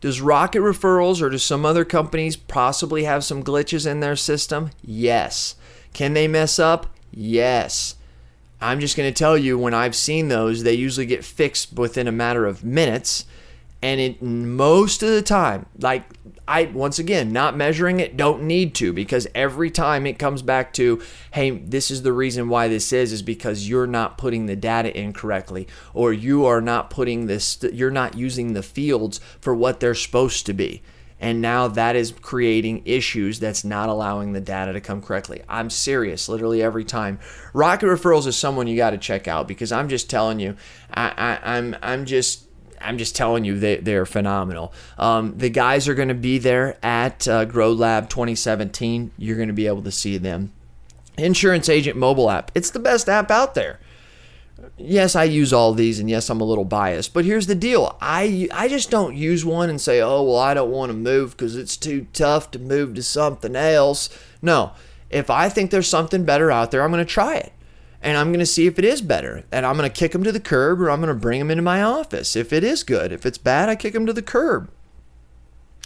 Does 0.00 0.20
Rocket 0.20 0.60
Referrals 0.60 1.20
or 1.20 1.28
do 1.28 1.38
some 1.38 1.66
other 1.66 1.84
companies 1.84 2.36
possibly 2.36 3.04
have 3.04 3.22
some 3.24 3.42
glitches 3.42 3.86
in 3.86 4.00
their 4.00 4.16
system? 4.16 4.70
Yes. 4.82 5.56
Can 5.92 6.14
they 6.14 6.26
mess 6.26 6.58
up? 6.58 6.86
Yes. 7.10 7.96
I'm 8.60 8.80
just 8.80 8.96
going 8.96 9.12
to 9.12 9.18
tell 9.18 9.36
you 9.36 9.58
when 9.58 9.74
I've 9.74 9.96
seen 9.96 10.28
those, 10.28 10.62
they 10.62 10.74
usually 10.74 11.06
get 11.06 11.24
fixed 11.24 11.74
within 11.74 12.08
a 12.08 12.12
matter 12.12 12.46
of 12.46 12.64
minutes. 12.64 13.24
And 13.82 14.00
it 14.00 14.22
most 14.22 15.02
of 15.02 15.08
the 15.08 15.22
time, 15.22 15.66
like 15.78 16.04
I 16.50 16.64
once 16.64 16.98
again 16.98 17.32
not 17.32 17.56
measuring 17.56 18.00
it, 18.00 18.16
don't 18.16 18.42
need 18.42 18.74
to 18.74 18.92
because 18.92 19.28
every 19.36 19.70
time 19.70 20.04
it 20.04 20.18
comes 20.18 20.42
back 20.42 20.72
to, 20.74 21.00
hey, 21.32 21.50
this 21.50 21.92
is 21.92 22.02
the 22.02 22.12
reason 22.12 22.48
why 22.48 22.66
this 22.66 22.92
is, 22.92 23.12
is 23.12 23.22
because 23.22 23.68
you're 23.68 23.86
not 23.86 24.18
putting 24.18 24.46
the 24.46 24.56
data 24.56 24.92
in 24.98 25.12
correctly, 25.12 25.68
or 25.94 26.12
you 26.12 26.46
are 26.46 26.60
not 26.60 26.90
putting 26.90 27.26
this, 27.26 27.62
you're 27.72 27.92
not 27.92 28.16
using 28.16 28.52
the 28.52 28.64
fields 28.64 29.20
for 29.40 29.54
what 29.54 29.78
they're 29.78 29.94
supposed 29.94 30.44
to 30.46 30.52
be. 30.52 30.82
And 31.20 31.40
now 31.40 31.68
that 31.68 31.94
is 31.94 32.12
creating 32.20 32.82
issues 32.84 33.38
that's 33.38 33.62
not 33.62 33.88
allowing 33.88 34.32
the 34.32 34.40
data 34.40 34.72
to 34.72 34.80
come 34.80 35.02
correctly. 35.02 35.42
I'm 35.48 35.70
serious, 35.70 36.28
literally 36.28 36.62
every 36.62 36.84
time. 36.84 37.20
Rocket 37.52 37.86
Referrals 37.86 38.26
is 38.26 38.36
someone 38.36 38.66
you 38.66 38.76
got 38.76 38.90
to 38.90 38.98
check 38.98 39.28
out 39.28 39.46
because 39.46 39.70
I'm 39.70 39.88
just 39.88 40.10
telling 40.10 40.40
you, 40.40 40.56
I, 40.92 41.12
I, 41.16 41.56
I'm 41.56 41.76
I'm 41.80 42.06
just 42.06 42.49
I'm 42.80 42.98
just 42.98 43.14
telling 43.14 43.44
you, 43.44 43.58
they, 43.58 43.76
they're 43.76 44.06
phenomenal. 44.06 44.72
Um, 44.98 45.36
the 45.36 45.50
guys 45.50 45.88
are 45.88 45.94
going 45.94 46.08
to 46.08 46.14
be 46.14 46.38
there 46.38 46.78
at 46.84 47.26
uh, 47.28 47.44
Grow 47.44 47.72
Lab 47.72 48.08
2017. 48.08 49.12
You're 49.18 49.36
going 49.36 49.48
to 49.48 49.54
be 49.54 49.66
able 49.66 49.82
to 49.82 49.92
see 49.92 50.18
them. 50.18 50.52
Insurance 51.18 51.68
Agent 51.68 51.96
mobile 51.96 52.30
app. 52.30 52.50
It's 52.54 52.70
the 52.70 52.78
best 52.78 53.08
app 53.08 53.30
out 53.30 53.54
there. 53.54 53.78
Yes, 54.76 55.16
I 55.16 55.24
use 55.24 55.52
all 55.52 55.72
these, 55.72 55.98
and 55.98 56.08
yes, 56.08 56.28
I'm 56.28 56.40
a 56.40 56.44
little 56.44 56.64
biased. 56.64 57.14
But 57.14 57.24
here's 57.24 57.46
the 57.46 57.54
deal: 57.54 57.96
I 58.00 58.48
I 58.52 58.68
just 58.68 58.90
don't 58.90 59.16
use 59.16 59.44
one 59.44 59.70
and 59.70 59.80
say, 59.80 60.00
oh 60.00 60.22
well, 60.22 60.38
I 60.38 60.52
don't 60.52 60.70
want 60.70 60.90
to 60.90 60.96
move 60.96 61.30
because 61.32 61.56
it's 61.56 61.78
too 61.78 62.06
tough 62.12 62.50
to 62.50 62.58
move 62.58 62.94
to 62.94 63.02
something 63.02 63.56
else. 63.56 64.10
No, 64.42 64.72
if 65.08 65.30
I 65.30 65.48
think 65.48 65.70
there's 65.70 65.88
something 65.88 66.24
better 66.24 66.50
out 66.50 66.70
there, 66.70 66.82
I'm 66.82 66.90
going 66.90 67.04
to 67.04 67.10
try 67.10 67.36
it 67.36 67.52
and 68.02 68.16
I'm 68.16 68.28
going 68.28 68.40
to 68.40 68.46
see 68.46 68.66
if 68.66 68.78
it 68.78 68.84
is 68.84 69.02
better. 69.02 69.44
And 69.52 69.66
I'm 69.66 69.76
going 69.76 69.88
to 69.88 69.94
kick 69.94 70.12
them 70.12 70.24
to 70.24 70.32
the 70.32 70.40
curb 70.40 70.80
or 70.80 70.90
I'm 70.90 71.00
going 71.00 71.14
to 71.14 71.20
bring 71.20 71.38
them 71.38 71.50
into 71.50 71.62
my 71.62 71.82
office. 71.82 72.34
If 72.34 72.52
it 72.52 72.64
is 72.64 72.82
good, 72.82 73.12
if 73.12 73.26
it's 73.26 73.38
bad, 73.38 73.68
I 73.68 73.76
kick 73.76 73.92
them 73.92 74.06
to 74.06 74.12
the 74.12 74.22
curb. 74.22 74.70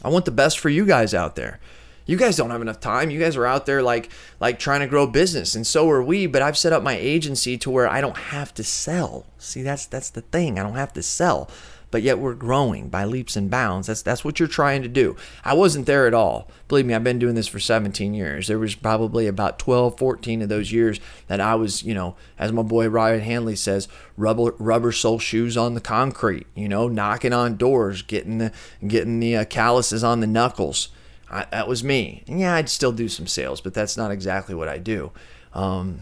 I 0.03 0.09
want 0.09 0.25
the 0.25 0.31
best 0.31 0.59
for 0.59 0.69
you 0.69 0.87
guys 0.87 1.15
out 1.15 1.35
there. 1.35 1.61
You 2.07 2.19
guys 2.19 2.37
don't 2.37 2.51
have 2.51 2.61
enough 2.61 2.81
time. 2.81 3.11
You 3.11 3.19
guys 3.19 3.37
are 3.37 3.47
out 3.47 3.65
there 3.65 3.83
like 3.83 4.11
like 4.39 4.59
trying 4.59 4.81
to 4.81 4.87
grow 4.87 5.07
business 5.07 5.55
and 5.55 5.67
so 5.67 5.89
are 5.89 6.03
we, 6.03 6.27
but 6.27 6.43
I've 6.43 6.59
set 6.59 6.73
up 6.73 6.83
my 6.83 6.97
agency 6.97 7.57
to 7.59 7.71
where 7.71 7.89
I 7.89 8.03
don't 8.03 8.17
have 8.17 8.53
to 8.55 8.65
sell. 8.65 9.25
See, 9.39 9.63
that's 9.63 9.87
that's 9.87 10.11
the 10.11 10.21
thing. 10.21 10.59
I 10.59 10.63
don't 10.63 10.75
have 10.75 10.93
to 10.95 11.03
sell 11.03 11.49
but 11.95 12.03
yet 12.03 12.19
we're 12.19 12.35
growing 12.35 12.89
by 12.89 13.05
leaps 13.05 13.37
and 13.37 13.49
bounds. 13.49 13.87
That's 13.87 14.03
that's 14.03 14.25
what 14.25 14.41
you're 14.41 14.49
trying 14.49 14.83
to 14.83 14.89
do. 14.89 15.15
I 15.45 15.55
wasn't 15.55 15.87
there 15.87 16.09
at 16.09 16.13
all. 16.13 16.51
Believe 16.67 16.87
me, 16.87 16.93
I've 16.93 17.05
been 17.05 17.21
doing 17.21 17.37
this 17.37 17.47
for 17.47 17.61
17 17.61 18.15
years. 18.15 18.49
There 18.49 18.59
was 18.59 18.75
probably 18.75 19.29
about 19.29 19.61
12, 19.61 19.97
14 19.97 20.43
of 20.43 20.49
those 20.49 20.73
years 20.73 20.99
that 21.29 21.41
I 21.41 21.55
was, 21.55 21.85
you 21.85 21.95
know, 21.95 22.17
as 22.37 22.51
my 22.51 22.63
boy 22.63 22.89
Ryan 22.89 23.21
Hanley 23.21 23.55
says, 23.55 23.87
rubber 24.17 24.57
rubber 24.59 24.91
sole 24.91 25.21
shoes 25.21 25.57
on 25.57 25.75
the 25.75 25.81
concrete, 25.81 26.49
you 26.57 26.69
know, 26.69 26.89
knocking 26.89 27.33
on 27.33 27.57
doors, 27.57 28.03
getting 28.03 28.39
the 28.39 28.51
getting 28.85 29.21
the 29.21 29.37
uh, 29.37 29.45
calluses 29.45 30.03
on 30.03 30.19
the 30.19 30.27
knuckles. 30.27 30.89
I, 31.31 31.47
that 31.53 31.69
was 31.69 31.85
me. 31.85 32.25
And 32.27 32.41
yeah, 32.41 32.57
I'd 32.57 32.69
still 32.69 32.91
do 32.91 33.09
some 33.09 33.29
sales, 33.29 33.61
but 33.61 33.73
that's 33.73 33.97
not 33.97 34.11
exactly 34.11 34.57
what 34.57 34.67
I 34.67 34.79
do. 34.79 35.13
Um, 35.53 36.01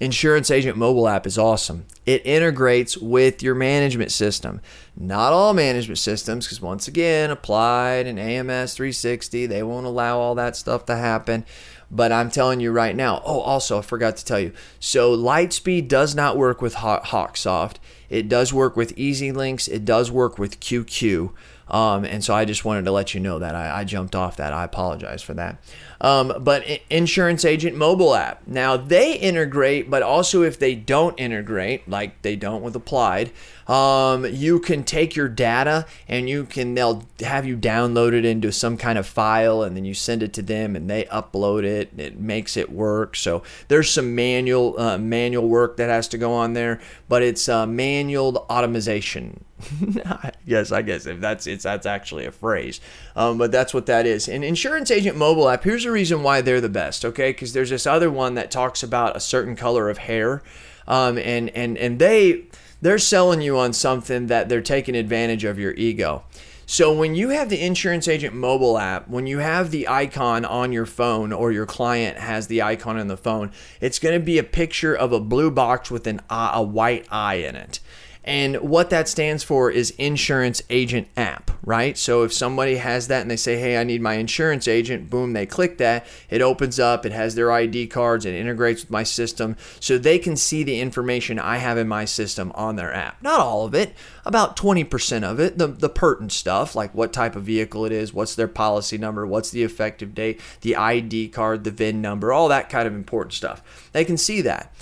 Insurance 0.00 0.50
Agent 0.50 0.78
mobile 0.78 1.06
app 1.06 1.26
is 1.26 1.36
awesome. 1.36 1.84
It 2.06 2.24
integrates 2.24 2.96
with 2.96 3.42
your 3.42 3.54
management 3.54 4.10
system. 4.10 4.62
Not 4.96 5.34
all 5.34 5.52
management 5.52 5.98
systems, 5.98 6.46
because 6.46 6.62
once 6.62 6.88
again, 6.88 7.30
Applied 7.30 8.06
and 8.06 8.18
AMS 8.18 8.74
360, 8.74 9.44
they 9.44 9.62
won't 9.62 9.84
allow 9.84 10.18
all 10.18 10.34
that 10.36 10.56
stuff 10.56 10.86
to 10.86 10.96
happen. 10.96 11.44
But 11.90 12.12
I'm 12.12 12.30
telling 12.30 12.60
you 12.60 12.72
right 12.72 12.96
now. 12.96 13.20
Oh, 13.26 13.40
also, 13.40 13.78
I 13.78 13.82
forgot 13.82 14.16
to 14.16 14.24
tell 14.24 14.40
you. 14.40 14.52
So, 14.78 15.14
Lightspeed 15.14 15.88
does 15.88 16.14
not 16.14 16.38
work 16.38 16.62
with 16.62 16.76
Hawksoft. 16.76 17.76
It 18.08 18.28
does 18.28 18.54
work 18.54 18.76
with 18.76 18.96
EZLynx. 18.96 19.68
It 19.68 19.84
does 19.84 20.10
work 20.10 20.38
with 20.38 20.60
QQ. 20.60 21.32
Um, 21.70 22.04
and 22.04 22.24
so 22.24 22.34
I 22.34 22.44
just 22.44 22.64
wanted 22.64 22.84
to 22.86 22.92
let 22.92 23.14
you 23.14 23.20
know 23.20 23.38
that 23.38 23.54
I, 23.54 23.80
I 23.80 23.84
jumped 23.84 24.16
off 24.16 24.36
that. 24.36 24.52
I 24.52 24.64
apologize 24.64 25.22
for 25.22 25.34
that. 25.34 25.62
Um, 26.00 26.32
but 26.40 26.64
Insurance 26.88 27.44
Agent 27.44 27.76
mobile 27.76 28.14
app. 28.14 28.46
Now 28.46 28.76
they 28.76 29.14
integrate, 29.16 29.90
but 29.90 30.02
also 30.02 30.42
if 30.42 30.58
they 30.58 30.74
don't 30.74 31.18
integrate, 31.18 31.88
like 31.88 32.22
they 32.22 32.36
don't 32.36 32.62
with 32.62 32.74
Applied, 32.74 33.30
um, 33.66 34.24
you 34.24 34.58
can 34.58 34.82
take 34.82 35.14
your 35.14 35.28
data 35.28 35.86
and 36.08 36.28
you 36.28 36.44
can 36.44 36.74
they'll 36.74 37.04
have 37.20 37.46
you 37.46 37.56
download 37.56 38.14
it 38.14 38.24
into 38.24 38.50
some 38.50 38.76
kind 38.76 38.98
of 38.98 39.06
file 39.06 39.62
and 39.62 39.76
then 39.76 39.84
you 39.84 39.94
send 39.94 40.22
it 40.22 40.32
to 40.32 40.42
them 40.42 40.74
and 40.74 40.88
they 40.88 41.04
upload 41.04 41.64
it. 41.64 41.90
It 41.96 42.18
makes 42.18 42.56
it 42.56 42.72
work. 42.72 43.14
So 43.14 43.42
there's 43.68 43.90
some 43.90 44.14
manual 44.14 44.80
uh, 44.80 44.98
manual 44.98 45.48
work 45.48 45.76
that 45.76 45.90
has 45.90 46.08
to 46.08 46.18
go 46.18 46.32
on 46.32 46.54
there, 46.54 46.80
but 47.08 47.22
it's 47.22 47.48
uh, 47.48 47.66
manual 47.66 48.46
automation 48.50 49.44
yes, 50.46 50.72
I 50.72 50.82
guess 50.82 51.06
if 51.06 51.20
that's 51.20 51.46
it's 51.46 51.64
that's 51.64 51.86
actually 51.86 52.26
a 52.26 52.32
phrase, 52.32 52.80
um, 53.16 53.38
but 53.38 53.52
that's 53.52 53.74
what 53.74 53.86
that 53.86 54.06
is. 54.06 54.28
And 54.28 54.44
insurance 54.44 54.90
agent 54.90 55.16
mobile 55.16 55.48
app. 55.48 55.64
Here's 55.64 55.84
the 55.84 55.90
reason 55.90 56.22
why 56.22 56.40
they're 56.40 56.60
the 56.60 56.68
best. 56.68 57.04
Okay, 57.04 57.30
because 57.30 57.52
there's 57.52 57.70
this 57.70 57.86
other 57.86 58.10
one 58.10 58.34
that 58.34 58.50
talks 58.50 58.82
about 58.82 59.16
a 59.16 59.20
certain 59.20 59.56
color 59.56 59.88
of 59.88 59.98
hair, 59.98 60.42
um, 60.86 61.18
and 61.18 61.50
and 61.50 61.76
and 61.78 61.98
they 61.98 62.44
they're 62.80 62.98
selling 62.98 63.40
you 63.40 63.58
on 63.58 63.72
something 63.72 64.26
that 64.28 64.48
they're 64.48 64.62
taking 64.62 64.94
advantage 64.94 65.44
of 65.44 65.58
your 65.58 65.74
ego. 65.74 66.24
So 66.70 66.92
when 66.92 67.16
you 67.16 67.30
have 67.30 67.48
the 67.48 67.60
insurance 67.60 68.06
agent 68.06 68.32
mobile 68.32 68.78
app, 68.78 69.08
when 69.08 69.26
you 69.26 69.38
have 69.38 69.72
the 69.72 69.88
icon 69.88 70.44
on 70.44 70.70
your 70.70 70.86
phone 70.86 71.32
or 71.32 71.50
your 71.50 71.66
client 71.66 72.16
has 72.18 72.46
the 72.46 72.62
icon 72.62 72.96
on 72.96 73.08
the 73.08 73.16
phone, 73.16 73.50
it's 73.80 73.98
going 73.98 74.16
to 74.16 74.24
be 74.24 74.38
a 74.38 74.44
picture 74.44 74.94
of 74.94 75.12
a 75.12 75.18
blue 75.18 75.50
box 75.50 75.90
with 75.90 76.06
an 76.06 76.20
a 76.30 76.62
white 76.62 77.08
eye 77.10 77.34
in 77.34 77.56
it. 77.56 77.80
And 78.22 78.56
what 78.56 78.90
that 78.90 79.08
stands 79.08 79.42
for 79.42 79.70
is 79.70 79.92
insurance 79.92 80.62
agent 80.68 81.08
app, 81.16 81.50
right? 81.64 81.96
So 81.96 82.22
if 82.22 82.34
somebody 82.34 82.76
has 82.76 83.08
that 83.08 83.22
and 83.22 83.30
they 83.30 83.36
say, 83.36 83.58
hey, 83.58 83.78
I 83.78 83.84
need 83.84 84.02
my 84.02 84.14
insurance 84.14 84.68
agent, 84.68 85.08
boom, 85.08 85.32
they 85.32 85.46
click 85.46 85.78
that. 85.78 86.06
It 86.28 86.42
opens 86.42 86.78
up, 86.78 87.06
it 87.06 87.12
has 87.12 87.34
their 87.34 87.50
ID 87.50 87.86
cards, 87.86 88.26
it 88.26 88.34
integrates 88.34 88.82
with 88.82 88.90
my 88.90 89.04
system 89.04 89.56
so 89.80 89.96
they 89.96 90.18
can 90.18 90.36
see 90.36 90.62
the 90.62 90.80
information 90.80 91.38
I 91.38 91.56
have 91.56 91.78
in 91.78 91.88
my 91.88 92.04
system 92.04 92.52
on 92.54 92.76
their 92.76 92.92
app. 92.92 93.22
Not 93.22 93.40
all 93.40 93.64
of 93.64 93.74
it, 93.74 93.94
about 94.26 94.54
20% 94.54 95.22
of 95.22 95.40
it, 95.40 95.56
the, 95.56 95.68
the 95.68 95.88
pertinent 95.88 96.32
stuff, 96.32 96.74
like 96.74 96.94
what 96.94 97.14
type 97.14 97.36
of 97.36 97.44
vehicle 97.44 97.86
it 97.86 97.92
is, 97.92 98.12
what's 98.12 98.34
their 98.34 98.48
policy 98.48 98.98
number, 98.98 99.26
what's 99.26 99.50
the 99.50 99.62
effective 99.62 100.14
date, 100.14 100.40
the 100.60 100.76
ID 100.76 101.28
card, 101.28 101.64
the 101.64 101.70
VIN 101.70 102.02
number, 102.02 102.34
all 102.34 102.48
that 102.48 102.68
kind 102.68 102.86
of 102.86 102.94
important 102.94 103.32
stuff. 103.32 103.88
They 103.92 104.04
can 104.04 104.18
see 104.18 104.42
that 104.42 104.74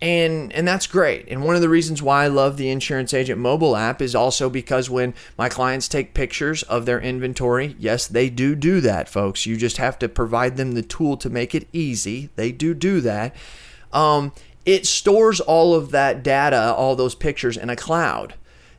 and 0.00 0.52
and 0.52 0.68
that's 0.68 0.86
great. 0.86 1.26
And 1.28 1.42
one 1.44 1.56
of 1.56 1.62
the 1.62 1.68
reasons 1.68 2.02
why 2.02 2.24
i 2.24 2.28
love 2.28 2.56
the 2.56 2.68
insurance 2.68 3.14
agent 3.14 3.40
mobile 3.40 3.76
app 3.76 4.02
is 4.02 4.14
also 4.14 4.50
because 4.50 4.90
when 4.90 5.14
my 5.38 5.48
clients 5.48 5.88
take 5.88 6.14
pictures 6.14 6.62
of 6.64 6.84
their 6.86 7.00
inventory 7.00 7.76
yes 7.78 8.06
they 8.06 8.28
do 8.28 8.54
do 8.54 8.80
that 8.82 9.08
folks. 9.08 9.46
You 9.46 9.56
just 9.56 9.78
have 9.78 9.98
to 10.00 10.08
provide 10.08 10.56
them 10.56 10.72
the 10.72 10.82
tool 10.82 11.16
to 11.18 11.30
make 11.30 11.54
it 11.54 11.68
easy. 11.72 12.28
They 12.36 12.52
do 12.52 12.74
do 12.74 13.00
that. 13.00 13.34
Um, 13.92 14.32
it 14.66 14.86
stores 14.86 15.40
all 15.40 15.74
of 15.74 15.92
that 15.92 16.22
data 16.22 16.74
all 16.74 16.96
those 16.96 17.14
pictures 17.14 17.56
in 17.56 17.70
a 17.70 17.76
cloud. 17.76 18.34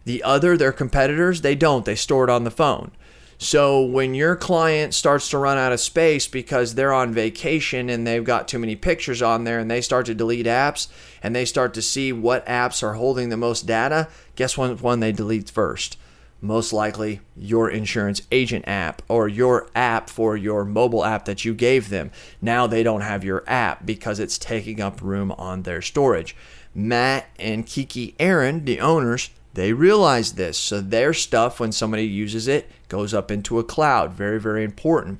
The 0.05 0.23
other 0.23 0.55
their 0.55 0.71
competitors 0.71 1.41
they 1.41 1.55
don't. 1.55 1.85
They 1.85 1.95
store 1.95 2.25
it 2.25 2.29
on 2.29 2.43
the 2.43 2.51
phone 2.51 2.91
so 3.37 3.83
when 3.83 4.15
your 4.15 4.35
client 4.35 4.93
starts 4.93 5.29
to 5.29 5.37
run 5.37 5.57
out 5.57 5.71
of 5.71 5.79
space 5.79 6.27
because 6.27 6.73
they're 6.73 6.93
on 6.93 7.13
vacation 7.13 7.89
and 7.89 8.05
they've 8.05 8.23
got 8.23 8.47
too 8.47 8.57
many 8.57 8.75
pictures 8.75 9.21
on 9.21 9.43
there 9.43 9.59
and 9.59 9.69
they 9.69 9.81
start 9.81 10.07
to 10.07 10.15
delete 10.15 10.47
apps 10.47 10.87
and 11.21 11.35
they 11.35 11.45
start 11.45 11.73
to 11.75 11.81
see 11.81 12.11
what 12.11 12.45
apps 12.47 12.81
are 12.81 12.93
holding 12.93 13.29
the 13.29 13.37
most 13.37 13.67
data, 13.67 14.07
guess 14.35 14.57
what 14.57 14.81
one 14.81 15.01
they 15.01 15.11
delete 15.11 15.49
first? 15.49 15.97
Most 16.41 16.71
likely 16.71 17.21
your 17.35 17.69
insurance 17.69 18.21
agent 18.31 18.67
app 18.67 19.01
or 19.07 19.27
your 19.27 19.69
app 19.75 20.09
for 20.09 20.37
your 20.37 20.65
mobile 20.65 21.05
app 21.05 21.25
that 21.25 21.45
you 21.45 21.53
gave 21.53 21.89
them. 21.89 22.11
Now 22.41 22.67
they 22.67 22.83
don't 22.83 23.01
have 23.01 23.23
your 23.23 23.43
app 23.47 23.85
because 23.85 24.19
it's 24.19 24.37
taking 24.37 24.81
up 24.81 25.01
room 25.01 25.31
on 25.33 25.63
their 25.63 25.81
storage. 25.81 26.35
Matt 26.75 27.27
and 27.39 27.65
Kiki 27.65 28.15
Aaron, 28.19 28.65
the 28.65 28.79
owners, 28.79 29.31
they 29.57 29.73
realize 29.73 30.33
this. 30.33 30.55
So 30.55 30.81
their 30.81 31.15
stuff, 31.15 31.59
when 31.59 31.71
somebody 31.71 32.05
uses 32.05 32.47
it, 32.47 32.69
goes 32.89 33.11
up 33.11 33.31
into 33.31 33.57
a 33.57 33.63
cloud. 33.63 34.13
Very, 34.13 34.39
very 34.39 34.63
important. 34.63 35.19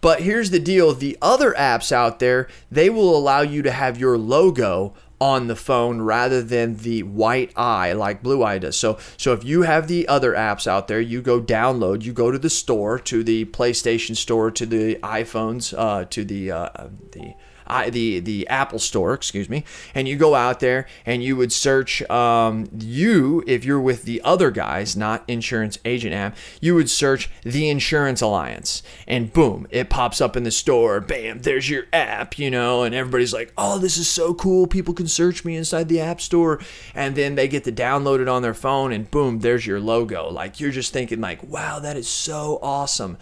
But 0.00 0.22
here's 0.22 0.50
the 0.50 0.58
deal 0.58 0.94
the 0.94 1.18
other 1.20 1.52
apps 1.52 1.92
out 1.92 2.18
there, 2.18 2.48
they 2.70 2.88
will 2.88 3.14
allow 3.14 3.42
you 3.42 3.60
to 3.60 3.70
have 3.70 4.00
your 4.00 4.16
logo 4.16 4.94
on 5.20 5.48
the 5.48 5.56
phone 5.56 6.00
rather 6.00 6.42
than 6.42 6.76
the 6.78 7.02
white 7.02 7.52
eye 7.54 7.92
like 7.92 8.22
blue 8.22 8.44
eye 8.44 8.58
does 8.58 8.76
so 8.76 8.98
so 9.16 9.32
if 9.32 9.42
you 9.42 9.62
have 9.62 9.88
the 9.88 10.06
other 10.08 10.34
apps 10.34 10.66
out 10.66 10.88
there 10.88 11.00
you 11.00 11.22
go 11.22 11.40
download 11.40 12.02
you 12.02 12.12
go 12.12 12.30
to 12.30 12.38
the 12.38 12.50
store 12.50 12.98
to 12.98 13.24
the 13.24 13.46
playstation 13.46 14.14
store 14.14 14.50
to 14.50 14.66
the 14.66 14.96
iphones 14.96 15.72
uh, 15.78 16.04
to 16.04 16.22
the 16.22 16.50
uh, 16.50 16.68
the 17.12 17.32
The 17.66 18.20
the 18.20 18.46
Apple 18.48 18.78
Store, 18.78 19.14
excuse 19.14 19.48
me, 19.48 19.64
and 19.94 20.08
you 20.08 20.16
go 20.16 20.34
out 20.34 20.60
there 20.60 20.86
and 21.04 21.22
you 21.22 21.36
would 21.36 21.52
search 21.52 22.02
um, 22.10 22.68
you 22.78 23.42
if 23.46 23.64
you're 23.64 23.80
with 23.80 24.04
the 24.04 24.20
other 24.22 24.50
guys, 24.50 24.96
not 24.96 25.24
Insurance 25.28 25.78
Agent 25.84 26.14
app, 26.14 26.36
you 26.60 26.74
would 26.74 26.90
search 26.90 27.30
the 27.42 27.68
Insurance 27.68 28.20
Alliance, 28.20 28.82
and 29.06 29.32
boom, 29.32 29.66
it 29.70 29.90
pops 29.90 30.20
up 30.20 30.36
in 30.36 30.44
the 30.44 30.50
store. 30.50 31.00
Bam, 31.00 31.40
there's 31.40 31.68
your 31.68 31.84
app, 31.92 32.38
you 32.38 32.50
know, 32.50 32.82
and 32.82 32.94
everybody's 32.94 33.32
like, 33.32 33.52
oh, 33.56 33.78
this 33.78 33.96
is 33.96 34.08
so 34.08 34.34
cool. 34.34 34.66
People 34.66 34.94
can 34.94 35.08
search 35.08 35.44
me 35.44 35.56
inside 35.56 35.88
the 35.88 36.00
App 36.00 36.20
Store, 36.20 36.60
and 36.94 37.14
then 37.16 37.34
they 37.34 37.48
get 37.48 37.64
to 37.64 37.72
download 37.72 38.20
it 38.20 38.28
on 38.28 38.42
their 38.42 38.54
phone, 38.54 38.92
and 38.92 39.10
boom, 39.10 39.40
there's 39.40 39.66
your 39.66 39.80
logo. 39.80 40.30
Like 40.30 40.60
you're 40.60 40.70
just 40.70 40.92
thinking, 40.92 41.20
like, 41.20 41.42
wow, 41.42 41.78
that 41.80 41.96
is 41.96 42.08
so 42.08 42.58
awesome 42.62 43.18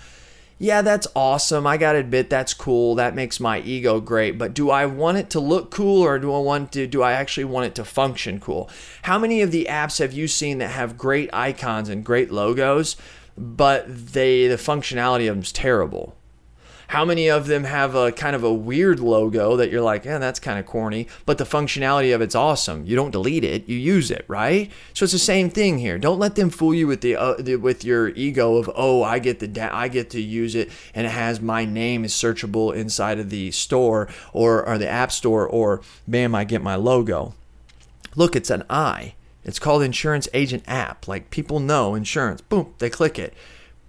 yeah, 0.59 0.83
that's 0.83 1.07
awesome. 1.17 1.67
I 1.67 1.77
gotta 1.77 1.99
admit 1.99 2.31
that's 2.31 2.55
cool. 2.55 2.95
That 2.95 3.15
makes 3.15 3.41
my 3.41 3.61
ego 3.61 4.01
great. 4.01 4.39
But 4.39 4.55
do 4.55 4.71
I 4.71 4.87
want 4.87 5.19
it 5.19 5.31
to 5.31 5.41
look 5.41 5.71
cool 5.71 6.03
or 6.03 6.19
do 6.19 6.33
I 6.33 6.39
want 6.39 6.73
to 6.73 6.87
do 6.87 7.03
I 7.03 7.13
actually 7.13 7.45
want 7.45 7.67
it 7.67 7.75
to 7.77 7.85
function 7.85 8.41
cool? 8.41 8.71
How 9.03 9.19
many 9.19 9.43
of 9.43 9.51
the 9.51 9.67
apps 9.69 9.99
have 9.99 10.13
you 10.13 10.29
seen 10.29 10.59
that 10.59 10.69
have 10.71 10.97
great 10.97 11.31
icons 11.33 11.89
and 11.89 12.05
great 12.05 12.31
logos, 12.31 12.97
but 13.37 13.85
they 13.89 14.47
the 14.47 14.57
functionality 14.57 15.29
of 15.29 15.37
them's 15.37 15.53
terrible? 15.53 16.17
How 16.89 17.05
many 17.05 17.29
of 17.29 17.47
them 17.47 17.65
have 17.65 17.95
a 17.95 18.13
kind 18.13 18.37
of 18.37 18.45
a 18.45 18.53
weird 18.53 19.01
logo 19.01 19.57
that 19.57 19.71
you're 19.71 19.83
like, 19.83 20.05
yeah, 20.05 20.19
that's 20.19 20.41
kind 20.41 20.59
of 20.59 20.67
corny, 20.67 21.09
but 21.27 21.39
the 21.39 21.45
functionality 21.45 22.15
of 22.15 22.21
it's 22.21 22.35
awesome. 22.35 22.85
You 22.87 22.97
don't 22.97 23.11
delete 23.11 23.45
it, 23.45 23.69
you 23.69 23.77
use 23.77 24.11
it, 24.11 24.25
right? 24.29 24.71
So 24.93 25.05
it's 25.05 25.13
the 25.13 25.19
same 25.19 25.51
thing 25.51 25.79
here. 25.79 25.99
Don't 25.99 26.19
let 26.19 26.35
them 26.35 26.51
fool 26.51 26.75
you 26.75 26.87
with 26.87 27.01
the, 27.01 27.17
uh, 27.17 27.35
the 27.39 27.57
with 27.57 27.85
your 27.85 28.09
ego 28.11 28.57
of, 28.57 28.71
oh, 28.75 29.03
I 29.03 29.19
get 29.19 29.39
the 29.39 29.49
da- 29.49 29.75
I 29.75 29.89
get 29.89 30.11
to 30.11 30.21
use 30.21 30.55
it 30.55 30.71
and 30.95 31.07
it 31.07 31.11
has 31.11 31.41
my 31.41 31.65
name 31.65 32.05
is 32.05 32.13
searchable 32.13 32.75
inside 32.75 33.19
of 33.19 33.31
the 33.31 33.51
store 33.51 34.09
or 34.33 34.67
or 34.67 34.79
the 34.79 34.89
app 34.89 35.13
store 35.13 35.47
or 35.47 35.81
bam, 36.07 36.35
I 36.35 36.45
get 36.45 36.63
my 36.63 36.75
logo. 36.75 37.35
Look, 38.17 38.37
it's 38.37 38.51
an 38.51 38.65
I. 38.71 39.15
It's 39.45 39.59
called 39.59 39.83
Insurance 39.83 40.29
Agent 40.33 40.65
App. 40.67 41.07
Like 41.07 41.31
people 41.31 41.61
know 41.61 41.95
insurance. 41.95 42.41
Boom, 42.41 42.75
they 42.79 42.91
click 42.91 43.19
it. 43.19 43.35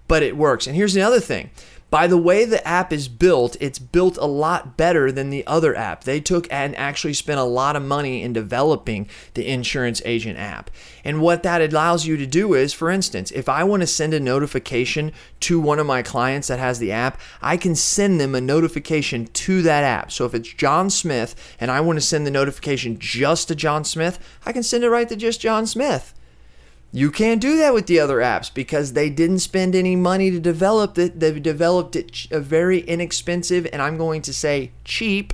But 0.08 0.22
it 0.22 0.38
works. 0.38 0.68
And 0.68 0.76
here's 0.76 0.94
the 0.94 1.02
other 1.02 1.20
thing 1.20 1.50
by 1.96 2.08
the 2.08 2.18
way 2.18 2.44
the 2.44 2.68
app 2.68 2.92
is 2.92 3.08
built, 3.08 3.56
it's 3.62 3.80
built 3.80 4.18
a 4.18 4.26
lot 4.26 4.76
better 4.76 5.14
than 5.14 5.30
the 5.30 5.48
other 5.48 5.74
app. 5.78 6.04
They 6.04 6.20
took 6.20 6.46
and 6.52 6.76
actually 6.76 7.14
spent 7.14 7.40
a 7.40 7.46
lot 7.46 7.78
of 7.78 7.84
money 7.84 8.22
in 8.22 8.34
developing 8.34 9.08
the 9.34 9.48
insurance 9.48 10.02
agent 10.04 10.38
app. 10.38 10.70
And 11.06 11.22
what 11.22 11.42
that 11.44 11.62
allows 11.62 12.06
you 12.06 12.18
to 12.18 12.26
do 12.26 12.54
is, 12.54 12.74
for 12.74 12.90
instance, 12.90 13.32
if 13.32 13.48
I 13.48 13.64
want 13.64 13.80
to 13.80 13.88
send 13.88 14.14
a 14.14 14.20
notification 14.20 15.14
to 15.40 15.58
one 15.58 15.80
of 15.80 15.88
my 15.88 16.02
clients 16.02 16.50
that 16.50 16.60
has 16.60 16.80
the 16.80 16.92
app, 16.92 17.18
I 17.42 17.56
can 17.56 17.76
send 17.76 18.20
them 18.20 18.36
a 18.36 18.42
notification 18.42 19.28
to 19.28 19.62
that 19.62 19.86
app. 19.86 20.12
So 20.12 20.26
if 20.26 20.34
it's 20.34 20.54
John 20.54 20.90
Smith 20.90 21.56
and 21.62 21.72
I 21.72 21.80
want 21.80 21.96
to 21.96 22.06
send 22.06 22.28
the 22.28 22.32
notification 22.32 23.00
just 23.00 23.48
to 23.48 23.56
John 23.56 23.86
Smith, 23.86 24.20
I 24.46 24.52
can 24.52 24.64
send 24.64 24.84
it 24.84 24.90
right 24.90 25.08
to 25.08 25.16
just 25.16 25.40
John 25.40 25.66
Smith. 25.66 26.14
You 26.96 27.12
can't 27.12 27.42
do 27.42 27.58
that 27.58 27.74
with 27.74 27.88
the 27.88 28.00
other 28.00 28.20
apps 28.20 28.52
because 28.54 28.94
they 28.94 29.10
didn't 29.10 29.40
spend 29.40 29.76
any 29.76 29.98
money 29.98 30.32
to 30.32 30.40
develop 30.40 30.98
it. 30.98 31.20
They've 31.20 31.44
developed 31.44 31.98
it 31.98 32.10
very 32.32 32.80
inexpensive 32.80 33.68
and 33.74 33.82
I'm 33.82 33.98
going 33.98 34.22
to 34.22 34.34
say 34.34 34.72
cheap. 34.86 35.34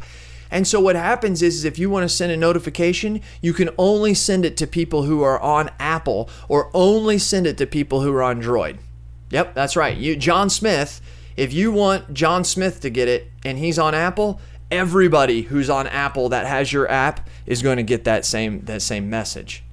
And 0.50 0.68
so 0.68 0.80
what 0.80 0.96
happens 0.96 1.44
is, 1.44 1.58
is 1.58 1.64
if 1.64 1.78
you 1.78 1.88
want 1.88 2.04
to 2.04 2.10
send 2.10 2.32
a 2.32 2.36
notification, 2.36 3.22
you 3.44 3.54
can 3.54 3.70
only 3.78 4.16
send 4.16 4.44
it 4.44 4.58
to 4.58 4.66
people 4.66 5.04
who 5.04 5.22
are 5.22 5.40
on 5.40 5.70
Apple 5.78 6.32
or 6.50 6.72
only 6.74 7.20
send 7.20 7.46
it 7.46 7.60
to 7.60 7.68
people 7.68 8.02
who 8.02 8.12
are 8.12 8.24
on 8.24 8.38
Android. 8.38 8.80
Yep, 9.30 9.54
that's 9.54 9.76
right. 9.76 9.96
You 9.96 10.16
John 10.16 10.50
Smith, 10.50 11.00
if 11.38 11.54
you 11.54 11.72
want 11.72 12.12
John 12.12 12.44
Smith 12.44 12.80
to 12.80 12.90
get 12.90 13.08
it 13.08 13.30
and 13.46 13.60
he's 13.60 13.78
on 13.78 13.94
Apple, 13.94 14.42
everybody 14.72 15.44
who's 15.44 15.70
on 15.70 15.86
Apple 15.86 16.28
that 16.30 16.48
has 16.48 16.74
your 16.74 16.90
app 16.90 17.30
is 17.46 17.62
going 17.62 17.78
to 17.78 17.84
get 17.84 18.04
that 18.06 18.26
same 18.26 18.62
that 18.66 18.82
same 18.82 19.12
message. 19.12 19.64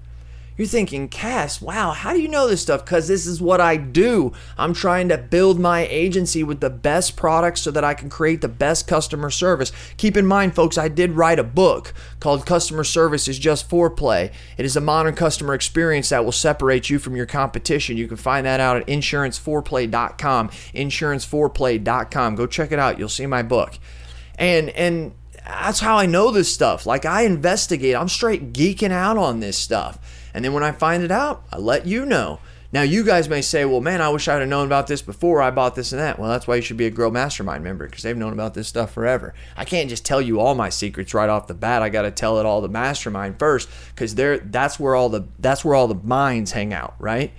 You're 0.58 0.66
thinking, 0.66 1.08
Cass, 1.08 1.62
wow, 1.62 1.92
how 1.92 2.12
do 2.12 2.20
you 2.20 2.26
know 2.26 2.48
this 2.48 2.62
stuff? 2.62 2.84
Because 2.84 3.06
this 3.06 3.28
is 3.28 3.40
what 3.40 3.60
I 3.60 3.76
do. 3.76 4.32
I'm 4.58 4.74
trying 4.74 5.08
to 5.08 5.16
build 5.16 5.60
my 5.60 5.86
agency 5.86 6.42
with 6.42 6.58
the 6.58 6.68
best 6.68 7.16
products 7.16 7.60
so 7.60 7.70
that 7.70 7.84
I 7.84 7.94
can 7.94 8.10
create 8.10 8.40
the 8.40 8.48
best 8.48 8.88
customer 8.88 9.30
service. 9.30 9.70
Keep 9.98 10.16
in 10.16 10.26
mind, 10.26 10.56
folks, 10.56 10.76
I 10.76 10.88
did 10.88 11.12
write 11.12 11.38
a 11.38 11.44
book 11.44 11.94
called 12.18 12.44
Customer 12.44 12.82
Service 12.82 13.28
is 13.28 13.38
Just 13.38 13.70
Foreplay. 13.70 14.32
It 14.56 14.66
is 14.66 14.76
a 14.76 14.80
modern 14.80 15.14
customer 15.14 15.54
experience 15.54 16.08
that 16.08 16.24
will 16.24 16.32
separate 16.32 16.90
you 16.90 16.98
from 16.98 17.14
your 17.14 17.26
competition. 17.26 17.96
You 17.96 18.08
can 18.08 18.16
find 18.16 18.44
that 18.44 18.58
out 18.58 18.78
at 18.78 18.86
insuranceforeplay.com. 18.88 20.48
Insuranceforeplay.com. 20.48 22.34
Go 22.34 22.46
check 22.48 22.72
it 22.72 22.80
out. 22.80 22.98
You'll 22.98 23.08
see 23.08 23.26
my 23.26 23.44
book. 23.44 23.78
And, 24.36 24.70
and, 24.70 25.12
that's 25.44 25.80
how 25.80 25.96
I 25.96 26.04
know 26.04 26.30
this 26.30 26.52
stuff. 26.52 26.84
Like 26.84 27.06
I 27.06 27.22
investigate, 27.22 27.96
I'm 27.96 28.10
straight 28.10 28.52
geeking 28.52 28.90
out 28.90 29.16
on 29.16 29.40
this 29.40 29.56
stuff. 29.56 29.98
And 30.34 30.44
then 30.44 30.52
when 30.52 30.62
I 30.62 30.72
find 30.72 31.02
it 31.02 31.10
out, 31.10 31.44
I 31.52 31.58
let 31.58 31.86
you 31.86 32.04
know. 32.06 32.40
Now, 32.70 32.82
you 32.82 33.02
guys 33.02 33.30
may 33.30 33.40
say, 33.40 33.64
well, 33.64 33.80
man, 33.80 34.02
I 34.02 34.10
wish 34.10 34.28
I'd 34.28 34.40
have 34.40 34.48
known 34.48 34.66
about 34.66 34.88
this 34.88 35.00
before 35.00 35.40
I 35.40 35.50
bought 35.50 35.74
this 35.74 35.92
and 35.92 36.00
that. 36.02 36.18
Well, 36.18 36.28
that's 36.28 36.46
why 36.46 36.56
you 36.56 36.62
should 36.62 36.76
be 36.76 36.84
a 36.84 36.90
Grow 36.90 37.10
Mastermind 37.10 37.64
member 37.64 37.86
because 37.86 38.02
they've 38.02 38.16
known 38.16 38.34
about 38.34 38.52
this 38.52 38.68
stuff 38.68 38.92
forever. 38.92 39.32
I 39.56 39.64
can't 39.64 39.88
just 39.88 40.04
tell 40.04 40.20
you 40.20 40.38
all 40.38 40.54
my 40.54 40.68
secrets 40.68 41.14
right 41.14 41.30
off 41.30 41.46
the 41.46 41.54
bat. 41.54 41.80
I 41.80 41.88
got 41.88 42.02
to 42.02 42.10
tell 42.10 42.38
it 42.38 42.44
all 42.44 42.60
the 42.60 42.68
mastermind 42.68 43.38
first 43.38 43.70
because 43.94 44.14
that's 44.14 44.78
where 44.78 44.94
all 44.94 45.08
the 45.08 45.26
that's 45.38 45.64
where 45.64 45.74
all 45.74 45.88
the 45.88 45.94
minds 45.94 46.52
hang 46.52 46.74
out, 46.74 46.94
right? 46.98 47.32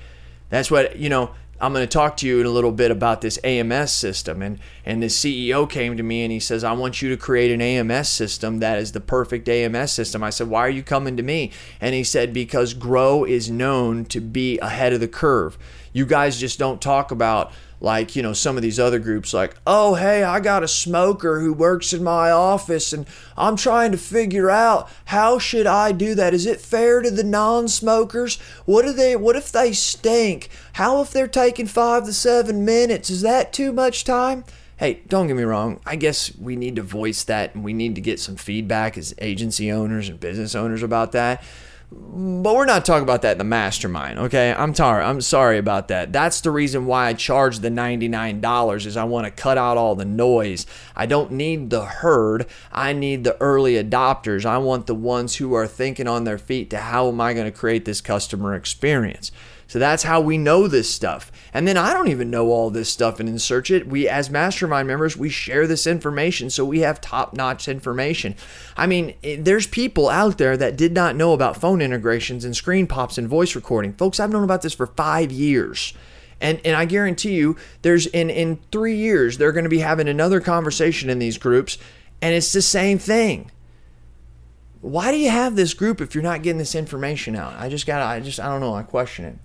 That's 0.50 0.72
what, 0.72 0.98
you 0.98 1.10
know, 1.10 1.36
I'm 1.62 1.74
going 1.74 1.86
to 1.86 1.92
talk 1.92 2.18
to 2.18 2.28
you 2.28 2.40
in 2.40 2.46
a 2.46 2.52
little 2.52 2.72
bit 2.72 2.90
about 2.90 3.22
this 3.22 3.38
AMS 3.44 3.92
system. 3.92 4.42
And, 4.42 4.60
and 4.86 5.04
the 5.04 5.08
CEO 5.08 5.70
came 5.70 5.98
to 5.98 6.04
me 6.04 6.24
and 6.24 6.32
he 6.32 6.40
says, 6.40 6.64
I 6.64 6.72
want 6.72 7.02
you 7.02 7.10
to 7.10 7.18
create 7.18 7.52
an 7.52 7.62
AMS 7.62 8.08
system 8.08 8.60
that 8.60 8.80
is 8.80 8.94
the 8.94 9.02
perfect 9.02 9.50
AMS 9.50 9.92
system. 9.92 10.24
I 10.24 10.30
said, 10.30 10.48
Why 10.48 10.62
are 10.62 10.70
you 10.70 10.84
coming 10.84 11.18
to 11.18 11.24
me? 11.24 11.52
And 11.82 11.94
he 11.94 12.04
said, 12.04 12.34
Because 12.34 12.74
Grow 12.74 13.24
is 13.26 13.50
known 13.50 14.06
to 14.06 14.22
be 14.22 14.58
ahead 14.60 14.94
of 14.94 15.00
the 15.00 15.08
curve. 15.08 15.58
You 15.92 16.06
guys 16.06 16.40
just 16.40 16.60
don't 16.60 16.82
talk 16.82 17.12
about 17.12 17.52
like 17.82 18.16
you 18.16 18.22
know 18.22 18.34
some 18.34 18.58
of 18.58 18.64
these 18.64 18.80
other 18.80 19.00
groups 19.00 19.34
like 19.34 19.56
oh 19.66 19.96
hey 19.96 20.24
i 20.24 20.40
got 20.40 20.64
a 20.64 20.68
smoker 20.68 21.40
who 21.40 21.54
works 21.54 21.94
in 21.94 22.04
my 22.04 22.30
office 22.30 22.92
and 22.92 23.06
i'm 23.38 23.56
trying 23.56 23.92
to 23.92 23.98
figure 23.98 24.50
out 24.50 24.90
how 25.06 25.40
should 25.40 25.66
i 25.66 25.92
do 25.92 26.16
that? 26.16 26.34
Is 26.34 26.46
it 26.46 26.62
fair 26.62 27.02
to 27.02 27.12
the 27.12 27.24
non-smokers? 27.24 28.40
What 28.66 28.84
do 28.84 28.94
they 28.94 29.16
what 29.16 29.36
if 29.36 29.52
they 29.52 29.74
stink? 29.74 30.50
How 30.74 31.02
if 31.02 31.12
they're 31.12 31.28
taking 31.28 31.68
five 31.68 32.06
to 32.06 32.14
seven 32.14 32.66
minutes? 32.66 33.10
Is 33.10 33.22
that 33.22 33.54
too 33.54 33.72
much 33.72 34.04
time? 34.04 34.44
Hey 34.78 35.02
don't 35.08 35.28
get 35.28 35.36
me 35.36 35.44
wrong. 35.44 35.80
I 35.86 35.96
guess 35.96 36.36
we 36.38 36.56
need 36.56 36.76
to 36.78 36.84
voice 36.84 37.24
that 37.26 37.54
and 37.54 37.64
we 37.64 37.74
need 37.74 37.96
to 37.96 38.02
get 38.02 38.20
some 38.20 38.36
feedback 38.36 38.98
as 38.98 39.14
agency 39.20 39.72
owners 39.72 40.10
and 40.10 40.20
business 40.20 40.56
owners 40.56 40.84
about 40.84 41.12
that 41.12 41.44
but 41.92 42.54
we're 42.54 42.66
not 42.66 42.86
talking 42.86 43.02
about 43.02 43.24
that 43.24 43.34
in 43.34 43.38
the 43.40 43.44
mastermind, 43.44 44.20
okay? 44.20 44.54
I'm 44.54 44.76
sorry. 44.76 45.04
I'm 45.04 45.22
sorry 45.22 45.58
about 45.58 45.88
that. 45.88 46.14
That's 46.14 46.42
the 46.42 46.52
reason 46.52 46.86
why 46.86 47.08
I 47.08 47.14
charge 47.14 47.60
the 47.60 47.70
$99 47.70 48.86
is 48.86 48.96
I 48.96 49.06
want 49.06 49.26
to 49.26 49.32
cut 49.32 49.58
out 49.58 49.78
all 49.78 49.96
the 49.96 50.06
noise. 50.06 50.68
I 50.96 51.08
don't 51.08 51.32
need 51.32 51.72
the 51.72 51.86
herd. 51.86 52.46
I 52.72 52.94
need 52.94 53.24
the 53.24 53.42
early 53.42 53.74
adopters. 53.74 54.46
I 54.46 54.60
want 54.60 54.86
the 54.86 54.94
ones 54.94 55.38
who 55.38 55.56
are 55.56 55.66
thinking 55.66 56.08
on 56.08 56.26
their 56.26 56.38
feet 56.38 56.70
to 56.70 56.78
how 56.78 57.08
am 57.08 57.20
I 57.20 57.34
going 57.34 57.52
to 57.52 57.58
create 57.58 57.86
this 57.86 58.02
customer 58.02 58.54
experience? 58.54 59.32
So 59.70 59.78
that's 59.78 60.02
how 60.02 60.20
we 60.20 60.40
know 60.40 60.68
this 60.68 60.90
stuff. 60.90 61.32
And 61.54 61.68
then 61.68 61.78
I 61.78 61.94
don't 61.94 62.08
even 62.08 62.32
know 62.32 62.48
all 62.48 62.72
this 62.72 62.90
stuff 62.90 63.20
and 63.20 63.30
insert 63.30 63.70
it. 63.70 63.88
We, 63.88 64.10
as 64.10 64.28
mastermind 64.32 64.88
members, 64.88 65.16
we 65.16 65.30
share 65.30 65.68
this 65.68 65.86
information 65.86 66.50
so 66.50 66.66
we 66.66 66.80
have 66.80 67.00
top 67.00 67.36
notch 67.36 67.68
information. 67.68 68.34
I 68.76 68.88
mean, 68.88 69.14
eh, 69.24 69.38
there's 69.40 69.68
people 69.68 70.10
out 70.10 70.40
there 70.40 70.58
that 70.58 70.76
did 70.76 70.94
not 70.94 71.16
know 71.16 71.34
about 71.34 71.56
phone 71.56 71.84
integrations 71.84 72.44
and 72.44 72.56
screen 72.56 72.88
pops 72.88 73.20
and 73.20 73.28
voice 73.28 73.56
recording. 73.56 73.94
Folks, 73.94 74.20
I've 74.20 74.32
known 74.32 74.44
about 74.44 74.64
this 74.64 74.74
for 74.74 74.88
five 74.88 75.32
years. 75.32 75.94
And, 76.42 76.60
and 76.66 76.76
I 76.76 76.86
guarantee 76.86 77.36
you, 77.36 77.56
there's 77.84 78.08
in, 78.08 78.32
in 78.32 78.58
three 78.72 78.96
years, 78.96 79.38
they're 79.38 79.52
going 79.52 79.66
to 79.66 79.70
be 79.70 79.80
having 79.80 80.08
another 80.08 80.40
conversation 80.40 81.12
in 81.12 81.20
these 81.20 81.38
groups, 81.38 81.78
and 82.24 82.34
it's 82.34 82.54
the 82.54 82.64
same 82.64 82.98
thing 82.98 83.52
why 84.82 85.12
do 85.12 85.18
you 85.18 85.30
have 85.30 85.56
this 85.56 85.74
group 85.74 86.02
if 86.02 86.16
you're 86.16 86.24
not 86.24 86.42
getting 86.42 86.58
this 86.58 86.76
information 86.76 87.36
out? 87.36 87.54
I 87.58 87.70
just 87.70 87.86
got 87.86 88.02
I 88.02 88.20
just 88.20 88.40
I 88.40 88.48
don't 88.48 88.62
know, 88.62 88.74
I 88.74 88.84
question 88.84 89.26
it. 89.26 89.38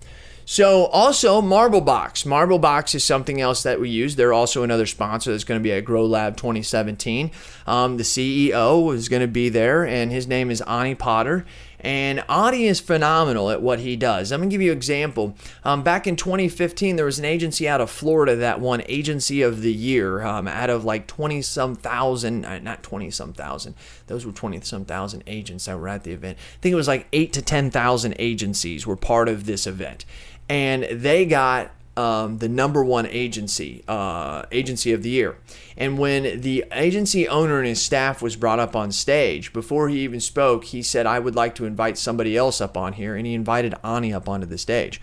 So 0.47 0.87
also 0.87 1.41
MarbleBox. 1.41 2.27
MarbleBox 2.27 2.95
is 2.95 3.03
something 3.03 3.41
else 3.41 3.63
that 3.63 3.81
we 3.81 3.89
use. 3.89 4.17
They're 4.17 4.33
also 4.33 4.63
another 4.63 4.87
sponsor 4.87 5.31
that's 5.31 5.45
going 5.45 5.59
to 5.59 5.63
be 5.63 5.73
at 5.73 5.85
Grow 5.85 6.05
Lab 6.05 6.37
2017. 6.37 7.31
Um, 7.67 7.97
the 7.97 8.03
CEO 8.03 8.95
is 8.95 9.09
going 9.09 9.23
to 9.23 9.29
be 9.29 9.49
there, 9.49 9.87
and 9.87 10.13
his 10.13 10.27
name 10.27 10.51
is 10.51 10.61
Ani 10.63 10.95
Potter. 10.95 11.47
And 11.85 12.25
Ani 12.31 12.65
is 12.65 12.81
phenomenal 12.81 13.51
at 13.51 13.61
what 13.61 13.79
he 13.79 13.95
does. 13.95 14.33
I'm 14.33 14.41
going 14.41 14.49
to 14.49 14.55
give 14.55 14.63
you 14.63 14.73
an 14.73 14.79
example. 14.79 15.37
Um, 15.65 15.83
back 15.83 16.07
in 16.07 16.17
2015, 16.17 16.97
there 16.97 17.05
was 17.05 17.19
an 17.19 17.27
agency 17.27 17.69
out 17.69 17.83
of 17.83 17.91
Florida 17.91 18.35
that 18.37 18.59
won 18.59 18.83
Agency 18.89 19.43
of 19.43 19.61
the 19.61 19.73
Year 19.73 20.23
um, 20.23 20.49
out 20.49 20.71
of 20.71 20.87
like 20.87 21.07
20 21.07 21.43
some 21.43 21.77
thousand, 21.77 22.47
uh, 22.47 22.59
not 22.61 22.83
20 22.83 23.11
some 23.11 23.35
thousand, 23.35 23.75
those 24.07 24.25
were 24.25 24.33
20 24.33 24.63
some 24.63 24.87
thousand 24.87 25.25
agents 25.27 25.67
that 25.67 25.79
were 25.79 25.89
at 25.89 26.05
the 26.05 26.13
event. 26.13 26.39
I 26.39 26.61
think 26.63 26.73
it 26.73 26.77
was 26.77 26.89
like 26.89 27.07
8 27.13 27.35
to 27.35 27.43
10,000 27.43 28.15
agencies 28.19 28.87
were 28.87 28.97
part 28.97 29.29
of 29.29 29.45
this 29.45 29.67
event. 29.67 30.07
And 30.49 30.85
they 30.85 31.27
got 31.27 31.71
um, 31.97 32.39
the 32.39 32.49
number 32.49 32.83
one 32.85 33.07
agency, 33.07 33.85
uh, 33.87 34.43
agency 34.51 34.93
of 34.93 35.03
the 35.03 35.11
year. 35.11 35.37
And 35.77 35.99
when 35.99 36.41
the 36.41 36.65
agency 36.73 37.29
owner 37.29 37.59
and 37.59 37.67
his 37.67 37.81
staff 37.81 38.21
was 38.21 38.37
brought 38.37 38.59
up 38.59 38.75
on 38.75 38.91
stage, 38.93 39.53
before 39.53 39.89
he 39.89 40.01
even 40.01 40.21
spoke, 40.21 40.65
he 40.65 40.83
said, 40.83 41.07
I 41.07 41.19
would 41.19 41.35
like 41.35 41.55
to 41.57 41.67
invite 41.67 41.99
somebody 41.99 42.37
else 42.37 42.61
up 42.61 42.77
on 42.77 42.95
here. 42.95 43.17
And 43.17 43.27
he 43.27 43.35
invited 43.35 43.75
Ani 43.85 44.13
up 44.13 44.29
onto 44.29 44.47
the 44.47 44.59
stage. 44.59 45.01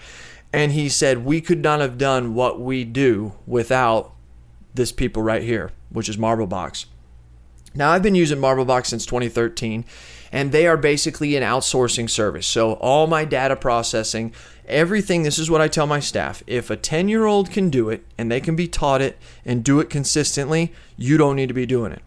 And 0.53 0.73
he 0.73 0.89
said, 0.89 1.25
We 1.25 1.39
could 1.39 1.61
not 1.61 1.79
have 1.79 1.97
done 1.97 2.33
what 2.33 2.59
we 2.59 2.83
do 2.83 3.33
without 3.45 4.13
this 4.73 4.91
people 4.91 5.23
right 5.23 5.43
here, 5.43 5.71
which 5.89 6.09
is 6.09 6.17
Marblebox. 6.17 6.85
Now, 7.73 7.91
I've 7.91 8.03
been 8.03 8.15
using 8.15 8.39
Marblebox 8.39 8.87
since 8.87 9.05
2013, 9.05 9.85
and 10.31 10.51
they 10.51 10.67
are 10.67 10.75
basically 10.75 11.37
an 11.37 11.43
outsourcing 11.43 12.09
service. 12.09 12.45
So, 12.45 12.73
all 12.73 13.07
my 13.07 13.23
data 13.23 13.55
processing, 13.55 14.33
everything, 14.71 15.23
this 15.23 15.37
is 15.37 15.49
what 15.49 15.61
I 15.61 15.67
tell 15.67 15.85
my 15.85 15.99
staff. 15.99 16.41
If 16.47 16.69
a 16.69 16.75
10 16.75 17.09
year 17.09 17.25
old 17.25 17.51
can 17.51 17.69
do 17.69 17.89
it 17.89 18.05
and 18.17 18.31
they 18.31 18.41
can 18.41 18.55
be 18.55 18.67
taught 18.67 19.01
it 19.01 19.17
and 19.45 19.63
do 19.63 19.79
it 19.79 19.89
consistently, 19.89 20.73
you 20.97 21.17
don't 21.17 21.35
need 21.35 21.47
to 21.47 21.53
be 21.53 21.65
doing 21.65 21.91
it. 21.91 22.01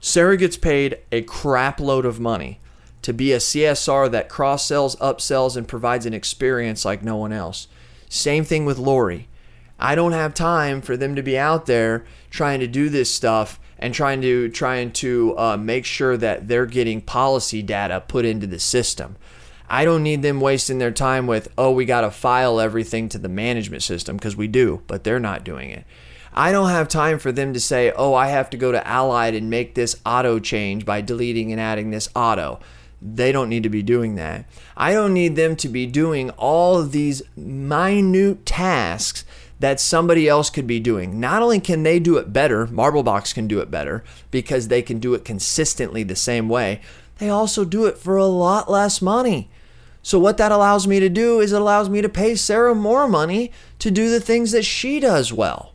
Sarah 0.00 0.36
gets 0.36 0.56
paid 0.56 0.98
a 1.10 1.22
crap 1.22 1.80
load 1.80 2.04
of 2.04 2.20
money 2.20 2.60
to 3.02 3.12
be 3.12 3.32
a 3.32 3.38
CSR 3.38 4.10
that 4.10 4.28
cross 4.28 4.64
sells, 4.64 4.96
upsells, 4.96 5.56
and 5.56 5.68
provides 5.68 6.06
an 6.06 6.14
experience 6.14 6.84
like 6.84 7.02
no 7.02 7.16
one 7.16 7.32
else. 7.32 7.68
Same 8.08 8.44
thing 8.44 8.64
with 8.64 8.78
Lori. 8.78 9.28
I 9.78 9.94
don't 9.94 10.12
have 10.12 10.34
time 10.34 10.80
for 10.80 10.96
them 10.96 11.14
to 11.14 11.22
be 11.22 11.38
out 11.38 11.66
there 11.66 12.04
trying 12.30 12.60
to 12.60 12.66
do 12.66 12.88
this 12.88 13.14
stuff 13.14 13.60
and 13.78 13.94
trying 13.94 14.20
to 14.22 14.48
trying 14.48 14.90
to 14.92 15.38
uh, 15.38 15.56
make 15.56 15.84
sure 15.84 16.16
that 16.16 16.48
they're 16.48 16.66
getting 16.66 17.00
policy 17.00 17.62
data 17.62 18.02
put 18.06 18.24
into 18.24 18.46
the 18.46 18.58
system. 18.58 19.16
I 19.68 19.84
don't 19.84 20.02
need 20.02 20.22
them 20.22 20.40
wasting 20.40 20.78
their 20.78 20.90
time 20.90 21.26
with, 21.26 21.48
oh, 21.58 21.70
we 21.70 21.84
got 21.84 22.00
to 22.00 22.10
file 22.10 22.58
everything 22.58 23.08
to 23.10 23.18
the 23.18 23.28
management 23.28 23.82
system 23.82 24.16
because 24.16 24.36
we 24.36 24.48
do, 24.48 24.82
but 24.86 25.04
they're 25.04 25.20
not 25.20 25.44
doing 25.44 25.70
it. 25.70 25.84
I 26.32 26.52
don't 26.52 26.70
have 26.70 26.88
time 26.88 27.18
for 27.18 27.32
them 27.32 27.52
to 27.52 27.60
say, 27.60 27.92
oh, 27.96 28.14
I 28.14 28.28
have 28.28 28.48
to 28.50 28.56
go 28.56 28.72
to 28.72 28.86
Allied 28.86 29.34
and 29.34 29.50
make 29.50 29.74
this 29.74 29.96
auto 30.06 30.38
change 30.38 30.84
by 30.84 31.00
deleting 31.00 31.52
and 31.52 31.60
adding 31.60 31.90
this 31.90 32.08
auto. 32.14 32.60
They 33.00 33.32
don't 33.32 33.48
need 33.48 33.62
to 33.62 33.68
be 33.68 33.82
doing 33.82 34.14
that. 34.16 34.46
I 34.76 34.92
don't 34.92 35.14
need 35.14 35.36
them 35.36 35.56
to 35.56 35.68
be 35.68 35.86
doing 35.86 36.30
all 36.30 36.82
these 36.82 37.22
minute 37.36 38.46
tasks 38.46 39.24
that 39.60 39.80
somebody 39.80 40.28
else 40.28 40.50
could 40.50 40.66
be 40.66 40.80
doing. 40.80 41.18
Not 41.18 41.42
only 41.42 41.60
can 41.60 41.82
they 41.82 41.98
do 41.98 42.16
it 42.16 42.32
better, 42.32 42.66
Marblebox 42.66 43.34
can 43.34 43.48
do 43.48 43.60
it 43.60 43.70
better 43.70 44.04
because 44.30 44.68
they 44.68 44.82
can 44.82 44.98
do 45.00 45.14
it 45.14 45.24
consistently 45.24 46.02
the 46.02 46.16
same 46.16 46.48
way, 46.48 46.80
they 47.18 47.28
also 47.28 47.64
do 47.64 47.86
it 47.86 47.98
for 47.98 48.16
a 48.16 48.26
lot 48.26 48.70
less 48.70 49.02
money. 49.02 49.50
So, 50.02 50.18
what 50.18 50.36
that 50.38 50.52
allows 50.52 50.86
me 50.86 51.00
to 51.00 51.08
do 51.08 51.40
is 51.40 51.52
it 51.52 51.60
allows 51.60 51.88
me 51.88 52.00
to 52.02 52.08
pay 52.08 52.34
Sarah 52.34 52.74
more 52.74 53.08
money 53.08 53.52
to 53.78 53.90
do 53.90 54.10
the 54.10 54.20
things 54.20 54.52
that 54.52 54.64
she 54.64 55.00
does 55.00 55.32
well. 55.32 55.74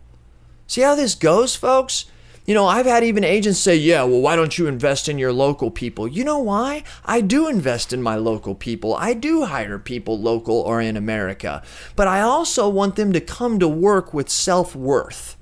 See 0.67 0.81
how 0.81 0.95
this 0.95 1.15
goes, 1.15 1.55
folks? 1.55 2.05
You 2.45 2.53
know, 2.53 2.65
I've 2.65 2.85
had 2.85 3.05
even 3.05 3.23
agents 3.23 3.59
say, 3.59 3.75
yeah, 3.75 4.03
well, 4.03 4.19
why 4.19 4.35
don't 4.35 4.57
you 4.57 4.67
invest 4.67 5.07
in 5.07 5.17
your 5.17 5.31
local 5.31 5.71
people? 5.71 6.09
You 6.09 6.25
know 6.25 6.39
why? 6.39 6.83
I 7.05 7.21
do 7.21 7.47
invest 7.47 7.93
in 7.93 8.01
my 8.01 8.17
local 8.17 8.53
people. 8.53 8.93
I 8.95 9.13
do 9.13 9.45
hire 9.45 9.79
people 9.79 10.19
local 10.19 10.59
or 10.59 10.81
in 10.81 10.97
America. 10.97 11.63
But 11.95 12.09
I 12.09 12.19
also 12.19 12.67
want 12.67 12.97
them 12.97 13.13
to 13.13 13.21
come 13.21 13.59
to 13.59 13.67
work 13.67 14.13
with 14.13 14.29
self 14.29 14.75
worth. 14.75 15.37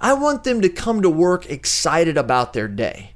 I 0.00 0.14
want 0.14 0.44
them 0.44 0.62
to 0.62 0.70
come 0.70 1.02
to 1.02 1.10
work 1.10 1.50
excited 1.50 2.16
about 2.16 2.54
their 2.54 2.68
day 2.68 3.12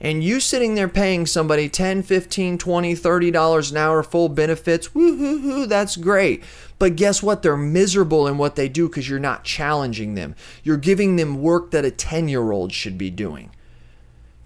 and 0.00 0.24
you 0.24 0.40
sitting 0.40 0.74
there 0.74 0.88
paying 0.88 1.26
somebody 1.26 1.68
10 1.68 2.02
15 2.02 2.58
20 2.58 2.94
30 2.94 3.30
dollars 3.30 3.70
an 3.70 3.76
hour 3.76 4.02
full 4.02 4.28
benefits 4.28 4.94
woo 4.94 5.16
hoo 5.16 5.38
hoo 5.38 5.66
that's 5.66 5.96
great. 5.96 6.42
But 6.78 6.96
guess 6.96 7.22
what? 7.22 7.42
They're 7.42 7.56
miserable 7.58 8.26
in 8.26 8.38
what 8.38 8.56
they 8.56 8.68
do 8.68 8.88
because 8.88 9.08
you're 9.08 9.18
not 9.18 9.44
challenging 9.44 10.14
them. 10.14 10.34
You're 10.62 10.78
giving 10.78 11.16
them 11.16 11.42
work 11.42 11.72
that 11.72 11.84
a 11.84 11.90
10 11.90 12.28
year 12.28 12.52
old 12.52 12.72
should 12.72 12.96
be 12.96 13.10
doing 13.10 13.50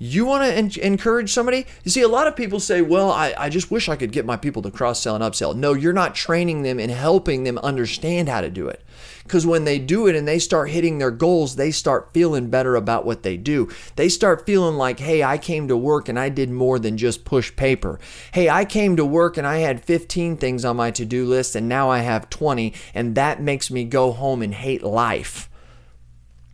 you 0.07 0.25
want 0.25 0.45
to 0.45 0.53
en- 0.53 0.87
encourage 0.87 1.33
somebody? 1.33 1.67
You 1.83 1.91
see, 1.91 2.03
a 2.03 2.09
lot 2.09 2.27
of 2.27 2.37
people 2.37 2.61
say, 2.61 2.83
well, 2.83 3.11
I, 3.11 3.35
I 3.39 3.49
just 3.49 3.71
wish 3.71 3.89
I 3.89 3.97
could 3.97 4.13
get 4.13 4.27
my 4.27 4.37
people 4.37 4.63
to 4.63 4.71
cross 4.71 5.01
sell 5.01 5.15
and 5.15 5.25
upsell. 5.25 5.55
No, 5.55 5.73
you're 5.73 5.93
not 5.93 6.15
training 6.15 6.63
them 6.63 6.79
and 6.79 6.91
helping 6.91 7.45
them 7.45 7.59
understand 7.59 8.29
how 8.29 8.41
to 8.41 8.51
do 8.51 8.69
it. 8.69 8.83
Because 9.23 9.47
when 9.47 9.65
they 9.65 9.79
do 9.79 10.07
it 10.07 10.15
and 10.15 10.29
they 10.29 10.39
start 10.39 10.71
hitting 10.71 10.99
their 10.99 11.11
goals, 11.11 11.57
they 11.57 11.71
start 11.71 12.13
feeling 12.13 12.51
better 12.51 12.77
about 12.77 13.07
what 13.07 13.23
they 13.23 13.39
do. 13.39 13.71
They 13.97 14.11
start 14.11 14.45
feeling 14.45 14.77
like, 14.77 15.01
hey, 15.01 15.23
I 15.23 15.39
came 15.39 15.69
to 15.69 15.77
work 15.77 16.09
and 16.09 16.19
I 16.19 16.29
did 16.29 16.51
more 16.51 16.79
than 16.79 16.99
just 16.99 17.25
push 17.25 17.55
paper. 17.57 17.99
Hey, 18.33 18.51
I 18.51 18.67
came 18.67 18.97
to 18.97 19.05
work 19.07 19.39
and 19.39 19.47
I 19.47 19.59
had 19.59 19.85
15 19.85 20.37
things 20.37 20.65
on 20.65 20.77
my 20.77 20.91
to 20.93 21.07
do 21.07 21.25
list 21.25 21.57
and 21.57 21.69
now 21.69 21.89
I 21.89 22.01
have 22.01 22.29
20, 22.29 22.75
and 22.93 23.15
that 23.15 23.41
makes 23.41 23.71
me 23.71 23.85
go 23.85 24.13
home 24.13 24.43
and 24.43 24.55
hate 24.55 24.83
life. 24.83 25.49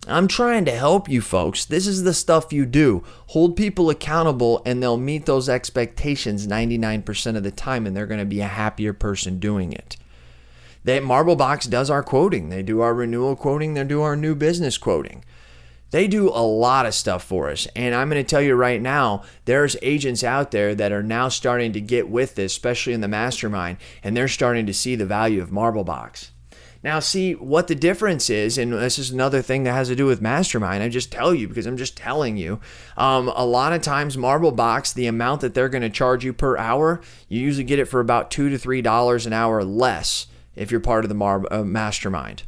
I'm 0.07 0.29
trying 0.29 0.65
to 0.65 0.73
help 0.73 1.09
you 1.11 1.21
folks. 1.21 1.65
This 1.67 1.87
is 1.87 2.05
the 2.05 2.15
stuff 2.15 2.53
you 2.53 2.65
do. 2.65 3.05
Hold 3.29 3.55
people 3.55 3.91
accountable 3.91 4.63
and 4.65 4.83
they'll 4.83 4.97
meet 4.97 5.27
those 5.27 5.49
expectations 5.49 6.47
99% 6.47 7.37
of 7.37 7.43
the 7.43 7.51
time 7.51 7.87
and 7.87 7.95
they're 7.95 8.07
going 8.07 8.21
to 8.21 8.27
be 8.27 8.41
a 8.41 8.47
happier 8.47 8.95
person 8.95 9.39
doing 9.39 9.73
it. 9.73 9.97
That 10.85 11.03
Marblebox 11.03 11.69
does 11.69 11.91
our 11.91 12.03
quoting. 12.03 12.49
They 12.49 12.63
do 12.63 12.81
our 12.81 12.95
renewal 12.95 13.37
quoting, 13.37 13.75
they 13.75 13.85
do 13.85 14.01
our 14.01 14.17
new 14.17 14.35
business 14.35 14.79
quoting. 14.79 15.23
They 15.91 16.07
do 16.07 16.29
a 16.29 16.41
lot 16.41 16.87
of 16.87 16.95
stuff 16.95 17.23
for 17.25 17.51
us. 17.51 17.67
And 17.77 17.95
I'm 17.95 18.09
going 18.09 18.25
to 18.25 18.29
tell 18.29 18.41
you 18.41 18.55
right 18.55 18.81
now, 18.81 19.25
there's 19.45 19.77
agents 19.83 20.25
out 20.25 20.53
there 20.53 20.75
that 20.75 20.93
are 20.93 21.03
now 21.03 21.29
starting 21.29 21.73
to 21.73 21.81
get 21.81 22.09
with 22.09 22.37
this, 22.37 22.53
especially 22.53 22.93
in 22.93 23.01
the 23.01 23.09
mastermind, 23.09 23.79
and 24.03 24.17
they're 24.17 24.29
starting 24.29 24.67
to 24.67 24.75
see 24.75 24.95
the 24.95 25.05
value 25.05 25.43
of 25.43 25.51
Marblebox. 25.51 26.31
Now, 26.83 26.99
see 26.99 27.35
what 27.35 27.69
the 27.69 27.75
difference 27.75 28.31
is, 28.31 28.57
and 28.57 28.73
this 28.73 28.99
is 28.99 29.11
another 29.11 29.43
thing 29.43 29.65
that 29.65 29.75
has 29.75 29.89
to 29.89 29.97
do 29.97 30.07
with 30.07 30.23
Mastermind. 30.23 30.83
I 30.83 30.89
just 30.89 31.13
tell 31.13 31.35
you 31.35 31.47
because 31.47 31.67
I'm 31.67 31.77
just 31.77 31.95
telling 31.95 32.39
you. 32.39 32.59
Um, 32.97 33.31
a 33.37 33.45
lot 33.45 33.75
of 33.75 33.83
times, 33.83 34.17
Marblebox, 34.17 34.95
the 34.95 35.07
amount 35.07 35.43
that 35.43 35.53
they're 35.53 35.69
going 35.69 35.83
to 35.83 35.91
charge 35.91 36.25
you 36.25 36.33
per 36.33 36.57
hour, 36.57 37.03
you 37.29 37.39
usually 37.39 37.65
get 37.65 37.79
it 37.79 37.85
for 37.85 38.01
about 38.01 38.31
two 38.31 38.49
to 38.49 38.57
three 38.57 38.81
dollars 38.81 39.27
an 39.27 39.35
hour 39.35 39.63
less 39.63 40.27
if 40.57 40.71
you're 40.71 40.81
part 40.81 41.05
of 41.05 41.11
the 41.11 41.15
Mar- 41.15 41.45
uh, 41.51 41.65
Mastermind. 41.65 42.45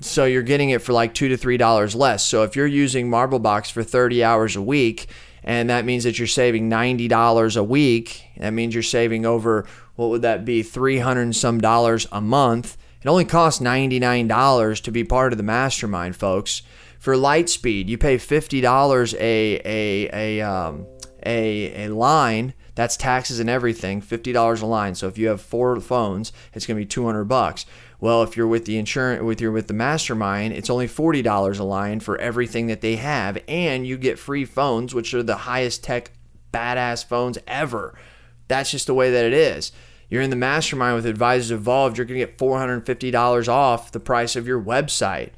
So 0.00 0.24
you're 0.24 0.42
getting 0.42 0.70
it 0.70 0.82
for 0.82 0.92
like 0.92 1.14
two 1.14 1.28
to 1.28 1.36
three 1.36 1.56
dollars 1.56 1.94
less. 1.94 2.24
So 2.24 2.42
if 2.42 2.56
you're 2.56 2.66
using 2.66 3.08
Marblebox 3.08 3.70
for 3.70 3.84
30 3.84 4.24
hours 4.24 4.56
a 4.56 4.62
week, 4.62 5.06
and 5.44 5.70
that 5.70 5.84
means 5.84 6.02
that 6.02 6.18
you're 6.18 6.26
saving 6.26 6.68
$90 6.68 7.56
a 7.56 7.62
week, 7.62 8.24
that 8.38 8.50
means 8.50 8.74
you're 8.74 8.82
saving 8.82 9.24
over 9.24 9.66
what 9.94 10.10
would 10.10 10.22
that 10.22 10.44
be, 10.44 10.62
300 10.62 11.22
and 11.22 11.36
some 11.36 11.60
dollars 11.60 12.06
a 12.12 12.20
month 12.20 12.76
it 13.00 13.08
only 13.08 13.24
costs 13.24 13.62
$99 13.62 14.82
to 14.82 14.90
be 14.90 15.04
part 15.04 15.32
of 15.32 15.36
the 15.36 15.44
mastermind, 15.44 16.16
folks. 16.16 16.62
For 16.98 17.14
Lightspeed, 17.14 17.88
you 17.88 17.96
pay 17.96 18.16
$50 18.16 19.14
a 19.14 19.60
a 19.64 20.40
a 20.40 20.40
um, 20.40 20.86
a, 21.24 21.86
a 21.86 21.94
line. 21.94 22.54
That's 22.74 22.96
taxes 22.96 23.40
and 23.40 23.50
everything, 23.50 24.00
$50 24.00 24.62
a 24.62 24.66
line. 24.66 24.94
So 24.94 25.08
if 25.08 25.18
you 25.18 25.28
have 25.28 25.40
four 25.40 25.80
phones, 25.80 26.32
it's 26.54 26.64
going 26.64 26.76
to 26.76 26.82
be 26.82 26.86
200 26.86 27.24
bucks. 27.24 27.66
Well, 28.00 28.22
if 28.22 28.36
you're 28.36 28.46
with 28.46 28.66
the 28.66 28.78
insurance 28.78 29.22
with 29.22 29.40
your 29.40 29.50
with 29.50 29.66
the 29.66 29.74
mastermind, 29.74 30.52
it's 30.52 30.70
only 30.70 30.86
$40 30.86 31.58
a 31.58 31.64
line 31.64 31.98
for 31.98 32.16
everything 32.18 32.68
that 32.68 32.80
they 32.80 32.96
have 32.96 33.38
and 33.48 33.86
you 33.86 33.96
get 33.98 34.18
free 34.18 34.44
phones 34.44 34.94
which 34.94 35.12
are 35.12 35.24
the 35.24 35.38
highest 35.38 35.82
tech 35.82 36.12
badass 36.52 37.04
phones 37.04 37.38
ever. 37.48 37.98
That's 38.46 38.70
just 38.70 38.86
the 38.86 38.94
way 38.94 39.10
that 39.10 39.24
it 39.24 39.32
is. 39.32 39.72
You're 40.08 40.22
in 40.22 40.30
the 40.30 40.36
mastermind 40.36 40.96
with 40.96 41.06
Advisors 41.06 41.50
Evolved, 41.50 41.98
you're 41.98 42.06
going 42.06 42.18
to 42.18 42.26
get 42.26 42.38
$450 42.38 43.48
off 43.48 43.92
the 43.92 44.00
price 44.00 44.36
of 44.36 44.46
your 44.46 44.60
website. 44.60 45.30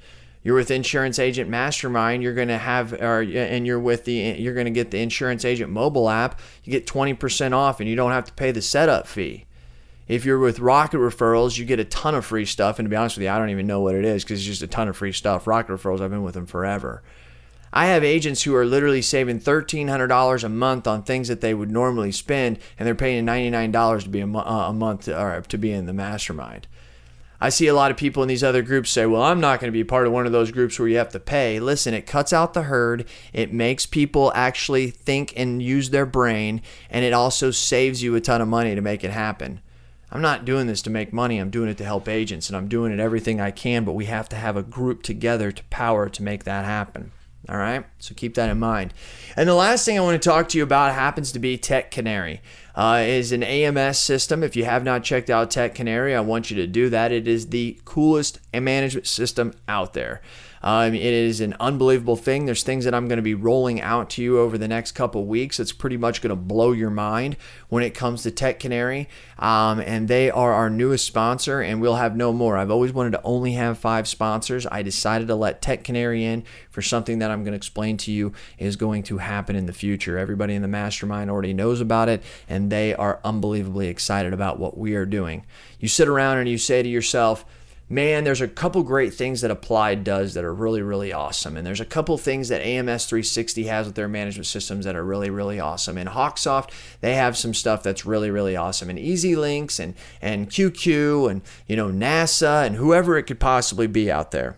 You're 0.43 0.55
with 0.55 0.71
Insurance 0.71 1.19
Agent 1.19 1.51
Mastermind, 1.51 2.23
you're 2.23 2.35
going 2.35 2.49
to 2.49 2.57
have 2.57 2.95
or 2.95 3.21
and 3.21 3.67
you're 3.67 3.81
with 3.81 4.05
the 4.05 4.13
you're 4.13 4.55
going 4.55 4.67
to 4.67 4.71
get 4.71 4.91
the 4.91 5.01
Insurance 5.01 5.45
Agent 5.45 5.71
mobile 5.71 6.09
app, 6.09 6.41
you 6.65 6.71
get 6.71 6.87
20% 6.87 7.53
off 7.53 7.81
and 7.81 7.89
you 7.89 7.97
don't 7.97 8.13
have 8.13 8.25
to 8.25 8.33
pay 8.33 8.51
the 8.51 8.63
setup 8.63 9.07
fee. 9.07 9.45
If 10.09 10.25
you're 10.25 10.39
with 10.39 10.59
Rocket 10.59 10.97
Referrals, 10.97 11.59
you 11.59 11.67
get 11.67 11.79
a 11.79 11.85
ton 11.85 12.15
of 12.15 12.25
free 12.25 12.47
stuff 12.47 12.79
and 12.79 12.87
to 12.87 12.91
be 12.91 12.97
honest 12.97 13.17
with 13.17 13.25
you, 13.25 13.31
I 13.31 13.39
don't 13.39 13.51
even 13.51 13.67
know 13.67 13.81
what 13.81 13.95
it 13.95 14.05
is 14.05 14.25
cuz 14.25 14.39
it's 14.39 14.47
just 14.47 14.63
a 14.63 14.67
ton 14.67 14.89
of 14.89 14.97
free 14.97 15.13
stuff. 15.13 15.47
Rocket 15.47 15.73
Referrals, 15.73 16.01
I've 16.01 16.11
been 16.11 16.23
with 16.23 16.35
them 16.35 16.47
forever. 16.47 17.03
I 17.73 17.87
have 17.87 18.03
agents 18.03 18.43
who 18.43 18.55
are 18.57 18.65
literally 18.67 19.03
saving 19.03 19.41
$1,300 19.41 20.45
a 20.45 20.49
month 20.49 20.87
on 20.87 21.03
things 21.03 21.29
that 21.29 21.41
they 21.41 21.55
would 21.55 21.71
normally 21.71 22.11
spend, 22.11 22.59
and 22.79 22.87
they're 22.87 22.95
paying 22.95 23.25
$99 23.25 24.03
to 24.03 24.09
be 24.09 24.21
a, 24.21 24.27
uh, 24.27 24.69
a 24.69 24.73
month 24.73 25.09
or 25.09 25.41
to 25.41 25.59
be 25.59 25.71
in 25.71 25.87
the 25.87 25.93
mastermind. 25.93 26.67
I 27.43 27.49
see 27.49 27.69
a 27.69 27.75
lot 27.75 27.91
of 27.91 27.97
people 27.97 28.23
in 28.23 28.29
these 28.29 28.45
other 28.45 28.61
groups 28.61 28.91
say, 28.91 29.07
well, 29.07 29.23
I'm 29.23 29.41
not 29.41 29.61
going 29.61 29.73
to 29.73 29.79
be 29.79 29.85
part 29.85 30.07
of 30.07 30.13
one 30.13 30.27
of 30.27 30.33
those 30.33 30.51
groups 30.51 30.79
where 30.79 30.89
you 30.89 30.99
have 30.99 31.09
to 31.11 31.21
pay. 31.21 31.59
Listen, 31.59 31.95
it 31.95 32.07
cuts 32.07 32.35
out 32.35 32.53
the 32.53 32.65
herd, 32.65 33.07
it 33.33 33.53
makes 33.53 33.87
people 33.87 34.31
actually 34.35 34.91
think 34.91 35.33
and 35.37 35.63
use 35.63 35.89
their 35.89 36.05
brain, 36.05 36.61
and 36.91 37.05
it 37.05 37.15
also 37.15 37.51
saves 37.51 38.03
you 38.03 38.15
a 38.15 38.21
ton 38.21 38.43
of 38.43 38.49
money 38.49 38.75
to 38.75 38.83
make 38.83 39.05
it 39.05 39.11
happen. 39.11 39.61
I'm 40.13 40.21
not 40.21 40.45
doing 40.45 40.67
this 40.67 40.83
to 40.83 40.91
make 40.91 41.13
money. 41.13 41.39
I'm 41.39 41.51
doing 41.51 41.71
it 41.71 41.79
to 41.79 41.85
help 41.85 42.09
agents 42.09 42.49
and 42.49 42.57
I'm 42.57 42.67
doing 42.67 42.93
it 42.93 42.99
everything 42.99 43.41
I 43.41 43.53
can, 43.53 43.85
but 43.85 43.93
we 43.93 44.07
have 44.07 44.29
to 44.31 44.37
have 44.37 44.57
a 44.57 44.63
group 44.63 45.05
together 45.05 45.53
to 45.53 45.65
power 45.65 46.09
to 46.09 46.23
make 46.23 46.43
that 46.45 46.65
happen. 46.65 47.13
All 47.49 47.57
right, 47.57 47.85
so 47.99 48.15
keep 48.15 48.35
that 48.35 48.51
in 48.51 48.59
mind. 48.59 48.93
And 49.35 49.49
the 49.49 49.55
last 49.55 49.85
thing 49.85 49.99
I 49.99 50.03
want 50.03 50.21
to 50.21 50.29
talk 50.29 50.49
to 50.51 50.59
you 50.59 50.65
about 50.65 50.95
happens 50.95 51.33
to 51.33 51.39
be 51.39 51.57
Tech 51.57 51.91
Canary. 51.91 52.43
Uh, 52.75 53.03
is 53.05 53.33
an 53.33 53.43
AMS 53.43 53.99
system. 53.99 54.43
If 54.43 54.55
you 54.57 54.65
have 54.65 54.85
not 54.85 55.03
checked 55.03 55.29
out 55.29 55.51
Tech 55.51 55.75
Canary, 55.75 56.15
I 56.15 56.21
want 56.21 56.51
you 56.51 56.57
to 56.59 56.67
do 56.67 56.89
that. 56.91 57.13
It 57.13 57.27
is 57.27 57.49
the 57.49 57.81
coolest 57.85 58.41
management 58.55 59.07
system 59.07 59.53
out 59.69 59.93
there. 59.93 60.23
Um, 60.63 60.95
it 60.95 61.03
is 61.03 61.41
an 61.41 61.55
unbelievable 61.59 62.17
thing. 62.17 62.45
There's 62.45 62.63
things 62.63 62.85
that 62.85 62.95
I'm 62.95 63.09
going 63.09 63.17
to 63.17 63.23
be 63.23 63.35
rolling 63.35 63.81
out 63.81 64.11
to 64.11 64.23
you 64.23 64.39
over 64.39 64.59
the 64.59 64.69
next 64.69 64.93
couple 64.93 65.25
weeks. 65.25 65.59
It's 65.59 65.73
pretty 65.73 65.97
much 65.97 66.21
going 66.21 66.31
to 66.31 66.37
blow 66.37 66.73
your 66.73 66.91
mind 66.91 67.37
when 67.69 67.83
it 67.83 67.95
comes 67.95 68.23
to 68.23 68.31
Tech 68.31 68.61
Canary. 68.61 69.09
Um, 69.39 69.81
and 69.81 70.07
they 70.07 70.31
are 70.31 70.53
our 70.53 70.69
newest 70.69 71.07
sponsor, 71.07 71.63
and 71.63 71.81
we'll 71.81 71.97
have 71.97 72.15
no 72.15 72.33
more. 72.33 72.59
I've 72.59 72.71
always 72.71 72.93
wanted 72.93 73.13
to 73.13 73.23
only 73.23 73.53
have 73.53 73.79
five 73.79 74.07
sponsors. 74.07 74.67
I 74.67 74.83
decided 74.83 75.29
to 75.29 75.35
let 75.35 75.63
Tech 75.63 75.83
Canary 75.83 76.25
in 76.25 76.45
for 76.71 76.83
something 76.83 77.21
that 77.21 77.31
I'm 77.31 77.43
going 77.43 77.53
to 77.53 77.57
explain 77.57 77.97
to 77.99 78.13
you 78.13 78.33
is 78.59 78.77
going 78.77 79.03
to 79.05 79.19
happen 79.19 79.57
in 79.57 79.67
the 79.67 79.73
future. 79.73 80.19
Everybody 80.19 80.55
in 80.55 80.63
the 80.63 80.69
mastermind 80.69 81.31
already 81.31 81.55
knows 81.55 81.81
about 81.81 82.09
it, 82.09 82.23
and 82.49 82.71
they 82.71 82.95
are 82.95 83.21
unbelievably 83.25 83.89
excited 83.89 84.35
about 84.35 84.59
what 84.59 84.77
we 84.77 84.95
are 84.95 85.07
doing. 85.07 85.47
You 85.79 85.89
sit 85.89 86.09
around 86.09 86.39
and 86.39 86.49
you 86.49 86.59
say 86.59 86.83
to 86.83 86.89
yourself, 86.89 87.47
man, 87.91 88.23
there's 88.23 88.41
a 88.41 88.47
couple 88.47 88.85
great 88.85 89.13
things 89.13 89.41
that 89.41 89.51
Applied 89.51 90.05
does 90.05 90.35
that 90.35 90.45
are 90.45 90.55
really, 90.55 90.81
really 90.81 91.13
awesome. 91.13 91.57
And 91.57 91.67
there's 91.67 91.81
a 91.81 91.85
couple 91.85 92.17
things 92.17 92.49
that 92.49 92.63
AMS 92.63 93.07
360 93.07 93.65
has 93.65 93.87
with 93.87 93.97
their 93.97 94.07
management 94.07 94.47
systems 94.47 94.85
that 94.85 94.95
are 94.95 95.05
really, 95.05 95.29
really 95.29 95.59
awesome. 95.59 95.99
And 95.99 96.09
Hawksoft, 96.09 96.71
they 97.01 97.17
have 97.17 97.37
some 97.37 97.53
stuff 97.53 97.83
that's 97.83 98.07
really, 98.07 98.31
really 98.31 98.55
awesome. 98.55 98.89
And 98.91 98.99
EZLynx 98.99 99.81
and, 99.81 99.95
and 100.23 100.49
QQ 100.49 101.31
and, 101.31 101.43
you 101.67 101.75
know, 101.75 101.89
NASA 101.89 102.65
and 102.65 102.77
whoever 102.77 103.19
it 103.19 103.25
could 103.25 103.41
possibly 103.41 103.89
be 103.89 104.11
out 104.11 104.31
there. 104.31 104.57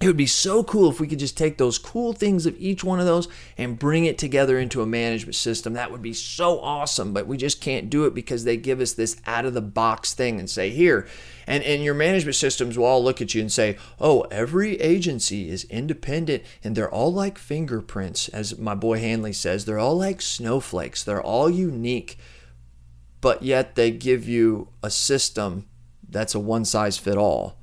It 0.00 0.06
would 0.06 0.16
be 0.16 0.26
so 0.26 0.64
cool 0.64 0.90
if 0.90 0.98
we 0.98 1.06
could 1.06 1.18
just 1.18 1.36
take 1.36 1.58
those 1.58 1.76
cool 1.76 2.14
things 2.14 2.46
of 2.46 2.58
each 2.58 2.82
one 2.82 3.00
of 3.00 3.04
those 3.04 3.28
and 3.58 3.78
bring 3.78 4.06
it 4.06 4.16
together 4.16 4.58
into 4.58 4.80
a 4.80 4.86
management 4.86 5.34
system. 5.34 5.74
That 5.74 5.92
would 5.92 6.00
be 6.00 6.14
so 6.14 6.58
awesome, 6.60 7.12
but 7.12 7.26
we 7.26 7.36
just 7.36 7.60
can't 7.60 7.90
do 7.90 8.06
it 8.06 8.14
because 8.14 8.44
they 8.44 8.56
give 8.56 8.80
us 8.80 8.94
this 8.94 9.20
out 9.26 9.44
of 9.44 9.52
the 9.52 9.60
box 9.60 10.14
thing 10.14 10.40
and 10.40 10.48
say, 10.48 10.70
here, 10.70 11.06
and, 11.46 11.62
and 11.64 11.84
your 11.84 11.92
management 11.92 12.36
systems 12.36 12.78
will 12.78 12.86
all 12.86 13.04
look 13.04 13.20
at 13.20 13.34
you 13.34 13.42
and 13.42 13.52
say, 13.52 13.76
oh, 14.00 14.22
every 14.30 14.80
agency 14.80 15.50
is 15.50 15.64
independent 15.64 16.44
and 16.64 16.74
they're 16.74 16.90
all 16.90 17.12
like 17.12 17.36
fingerprints, 17.36 18.30
as 18.30 18.58
my 18.58 18.74
boy 18.74 18.98
Hanley 19.00 19.34
says. 19.34 19.66
They're 19.66 19.78
all 19.78 19.98
like 19.98 20.22
snowflakes, 20.22 21.04
they're 21.04 21.22
all 21.22 21.50
unique, 21.50 22.16
but 23.20 23.42
yet 23.42 23.74
they 23.74 23.90
give 23.90 24.26
you 24.26 24.68
a 24.82 24.88
system 24.88 25.66
that's 26.08 26.34
a 26.34 26.40
one 26.40 26.64
size 26.64 26.96
fit 26.96 27.18
all 27.18 27.59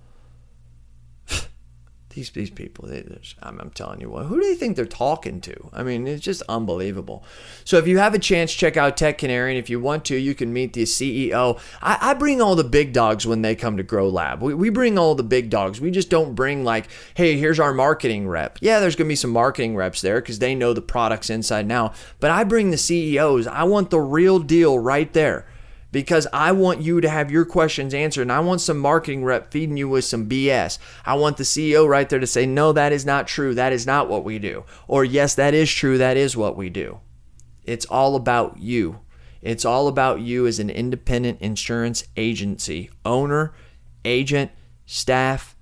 these 2.18 2.32
these 2.32 2.50
people, 2.50 2.88
they, 2.88 3.04
I'm, 3.44 3.60
I'm, 3.60 3.70
telling 3.70 4.02
you 4.02 4.10
who 4.10 4.42
do 4.42 4.48
they 4.48 4.56
think 4.56 4.76
they're 4.76 4.86
talking 4.86 5.40
to? 5.42 5.70
I 5.72 5.84
mean, 5.84 6.08
it's 6.08 6.24
just 6.24 6.42
unbelievable. 6.50 7.24
So 7.64 7.78
if 7.78 7.88
you 7.88 8.00
have 8.00 8.16
a 8.16 8.20
chance, 8.20 8.52
check 8.52 8.76
out 8.76 8.98
Tech 8.98 9.20
Canary, 9.20 9.52
and 9.52 9.60
if 9.60 9.70
you 9.70 9.80
want 9.80 10.04
to, 10.06 10.16
you 10.18 10.34
can 10.34 10.52
meet 10.52 10.74
the 10.74 10.84
CEO. 10.84 11.60
I, 11.80 11.98
I 12.02 12.14
bring 12.16 12.42
all 12.42 12.56
the 12.56 12.64
big 12.64 12.92
dogs 12.92 13.28
when 13.28 13.44
they 13.44 13.56
come 13.56 13.78
to 13.78 13.84
Grow 13.84 14.10
Lab. 14.10 14.42
We, 14.42 14.56
we 14.56 14.70
bring 14.70 14.98
all 14.98 15.14
the 15.14 15.24
big 15.24 15.52
dogs. 15.52 15.80
We 15.80 15.92
just 15.92 16.10
don't 16.10 16.34
bring 16.34 16.64
like, 16.64 16.88
hey, 17.14 17.38
here's 17.38 17.60
our 17.60 17.74
marketing 17.74 18.28
rep. 18.28 18.58
Yeah, 18.62 18.80
there's 18.80 18.96
gonna 18.96 19.08
be 19.08 19.16
some 19.16 19.32
marketing 19.32 19.76
reps 19.76 20.02
there 20.02 20.20
because 20.20 20.40
they 20.40 20.56
know 20.56 20.74
the 20.74 20.82
products 20.82 21.30
inside 21.30 21.68
now. 21.68 21.94
But 22.20 22.32
I 22.32 22.44
bring 22.44 22.72
the 22.72 22.78
CEOs. 22.78 23.46
I 23.46 23.64
want 23.64 23.92
the 23.92 24.00
real 24.00 24.40
deal 24.40 24.80
right 24.80 25.12
there 25.14 25.46
because 25.92 26.28
I 26.34 26.52
want 26.52 26.82
you 26.82 27.02
to 27.02 27.10
have 27.10 27.32
your 27.32 27.46
questions 27.46 27.94
answered 27.94 28.24
and 28.24 28.32
I 28.32 28.40
want 28.40 28.62
some 28.62 28.78
marketing 28.78 29.24
rep 29.24 29.52
feeding 29.52 29.78
you 29.78 29.88
with 29.88 30.06
some 30.06 30.28
BS. 30.28 30.80
I 31.06 31.16
want 31.16 31.38
the 31.38 31.44
CEO 31.44 31.88
right 31.88 32.10
there 32.10 32.20
to 32.20 32.28
say, 32.28 32.46
no, 32.46 32.74
that 32.74 32.92
is 32.92 33.06
not 33.06 33.28
true. 33.28 33.56
That 33.56 33.74
is 33.74 33.86
not 33.86 34.10
what 34.10 34.24
we 34.24 34.40
do. 34.40 34.66
Or, 34.88 35.06
yes, 35.06 35.36
that 35.36 35.54
is 35.54 35.72
true. 35.72 35.98
That 35.98 36.18
is 36.18 36.36
what 36.36 36.58
we 36.58 36.70
do. 36.70 37.00
It's 37.64 37.86
all 37.86 38.16
about 38.16 38.60
you. 38.60 39.00
It's 39.42 39.66
all 39.66 39.88
about 39.88 40.22
you 40.22 40.48
as 40.48 40.60
an 40.60 40.70
independent 40.70 41.42
insurance 41.42 42.06
agency, 42.18 42.90
owner, 43.06 43.54
agent, 44.04 44.52
staff. 44.86 45.56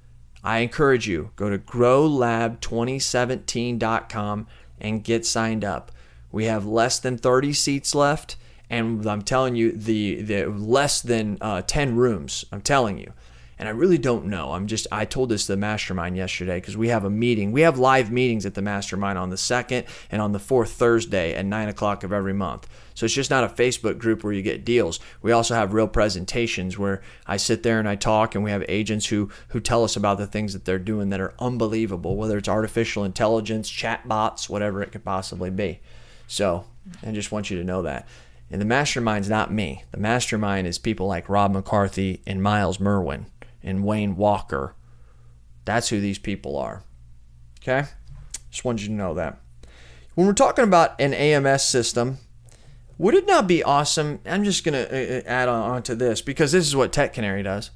I 0.43 0.59
encourage 0.59 1.07
you, 1.07 1.31
go 1.35 1.49
to 1.49 1.57
growlab2017.com 1.57 4.47
and 4.79 5.03
get 5.03 5.25
signed 5.25 5.65
up. 5.65 5.91
We 6.31 6.45
have 6.45 6.65
less 6.65 6.99
than 6.99 7.17
30 7.17 7.51
seats 7.53 7.95
left 7.95 8.37
and 8.69 9.05
I'm 9.05 9.21
telling 9.21 9.55
you, 9.55 9.71
the 9.71 10.21
the 10.21 10.45
less 10.45 11.01
than 11.01 11.37
uh, 11.41 11.61
ten 11.61 11.95
rooms. 11.95 12.45
I'm 12.51 12.61
telling 12.61 12.97
you, 12.97 13.13
and 13.57 13.69
I 13.69 13.71
really 13.71 13.97
don't 13.97 14.25
know. 14.25 14.51
I'm 14.51 14.67
just 14.67 14.87
I 14.91 15.05
told 15.05 15.29
this 15.29 15.45
to 15.45 15.53
the 15.53 15.57
mastermind 15.57 16.17
yesterday 16.17 16.59
because 16.59 16.75
we 16.75 16.89
have 16.89 17.05
a 17.05 17.09
meeting. 17.09 17.51
We 17.51 17.61
have 17.61 17.79
live 17.79 18.11
meetings 18.11 18.45
at 18.45 18.53
the 18.53 18.61
mastermind 18.61 19.17
on 19.17 19.29
the 19.29 19.37
second 19.37 19.85
and 20.11 20.21
on 20.21 20.31
the 20.33 20.39
fourth 20.39 20.71
Thursday 20.71 21.33
at 21.33 21.45
nine 21.45 21.69
o'clock 21.69 22.03
of 22.03 22.11
every 22.11 22.33
month. 22.33 22.67
So 22.95 23.05
it's 23.05 23.13
just 23.13 23.29
not 23.29 23.43
a 23.43 23.47
Facebook 23.47 23.97
group 23.97 24.23
where 24.23 24.33
you 24.33 24.41
get 24.41 24.65
deals. 24.65 24.99
We 25.21 25.31
also 25.31 25.53
have 25.53 25.73
real 25.73 25.87
presentations 25.87 26.77
where 26.77 27.01
I 27.27 27.37
sit 27.37 27.61
there 27.63 27.79
and 27.79 27.87
I 27.87 27.95
talk, 27.95 28.35
and 28.35 28.43
we 28.43 28.51
have 28.51 28.65
agents 28.67 29.05
who 29.07 29.29
who 29.49 29.59
tell 29.59 29.83
us 29.83 29.95
about 29.95 30.17
the 30.17 30.27
things 30.27 30.53
that 30.53 30.65
they're 30.65 30.79
doing 30.79 31.09
that 31.09 31.21
are 31.21 31.33
unbelievable, 31.39 32.15
whether 32.15 32.37
it's 32.37 32.49
artificial 32.49 33.03
intelligence, 33.03 33.69
chat 33.69 34.07
bots, 34.07 34.49
whatever 34.49 34.81
it 34.81 34.91
could 34.91 35.05
possibly 35.05 35.49
be. 35.49 35.79
So 36.27 36.65
I 37.05 37.11
just 37.11 37.31
want 37.31 37.49
you 37.49 37.57
to 37.57 37.63
know 37.63 37.83
that. 37.83 38.07
And 38.55 38.61
the 38.61 38.65
mastermind's 38.65 39.27
not 39.27 39.51
me. 39.51 39.83
The 39.91 39.97
mastermind 39.97 40.65
is 40.65 40.79
people 40.79 41.07
like 41.07 41.27
Rob 41.27 41.51
McCarthy 41.51 42.21
and 42.25 42.41
Miles 42.41 42.79
Merwin 42.79 43.25
and 43.61 43.83
Wayne 43.83 44.15
Walker. 44.15 44.75
That's 45.65 45.89
who 45.89 45.99
these 45.99 46.19
people 46.19 46.55
are. 46.55 46.81
Okay? 47.61 47.89
Just 48.49 48.63
wanted 48.63 48.83
you 48.83 48.87
to 48.87 48.93
know 48.93 49.13
that. 49.15 49.41
When 50.13 50.25
we're 50.25 50.31
talking 50.31 50.63
about 50.63 51.01
an 51.01 51.13
AMS 51.13 51.63
system, 51.63 52.19
would 52.97 53.13
it 53.13 53.27
not 53.27 53.45
be 53.45 53.61
awesome? 53.61 54.21
I'm 54.25 54.45
just 54.45 54.63
going 54.63 54.75
to 54.75 54.87
uh, 54.89 55.19
uh, 55.19 55.21
add 55.29 55.49
on 55.49 55.83
to 55.83 55.93
this 55.93 56.21
because 56.21 56.53
this 56.53 56.65
is 56.65 56.77
what 56.77 56.93
Tech 56.93 57.11
Canary 57.11 57.43
does. 57.43 57.71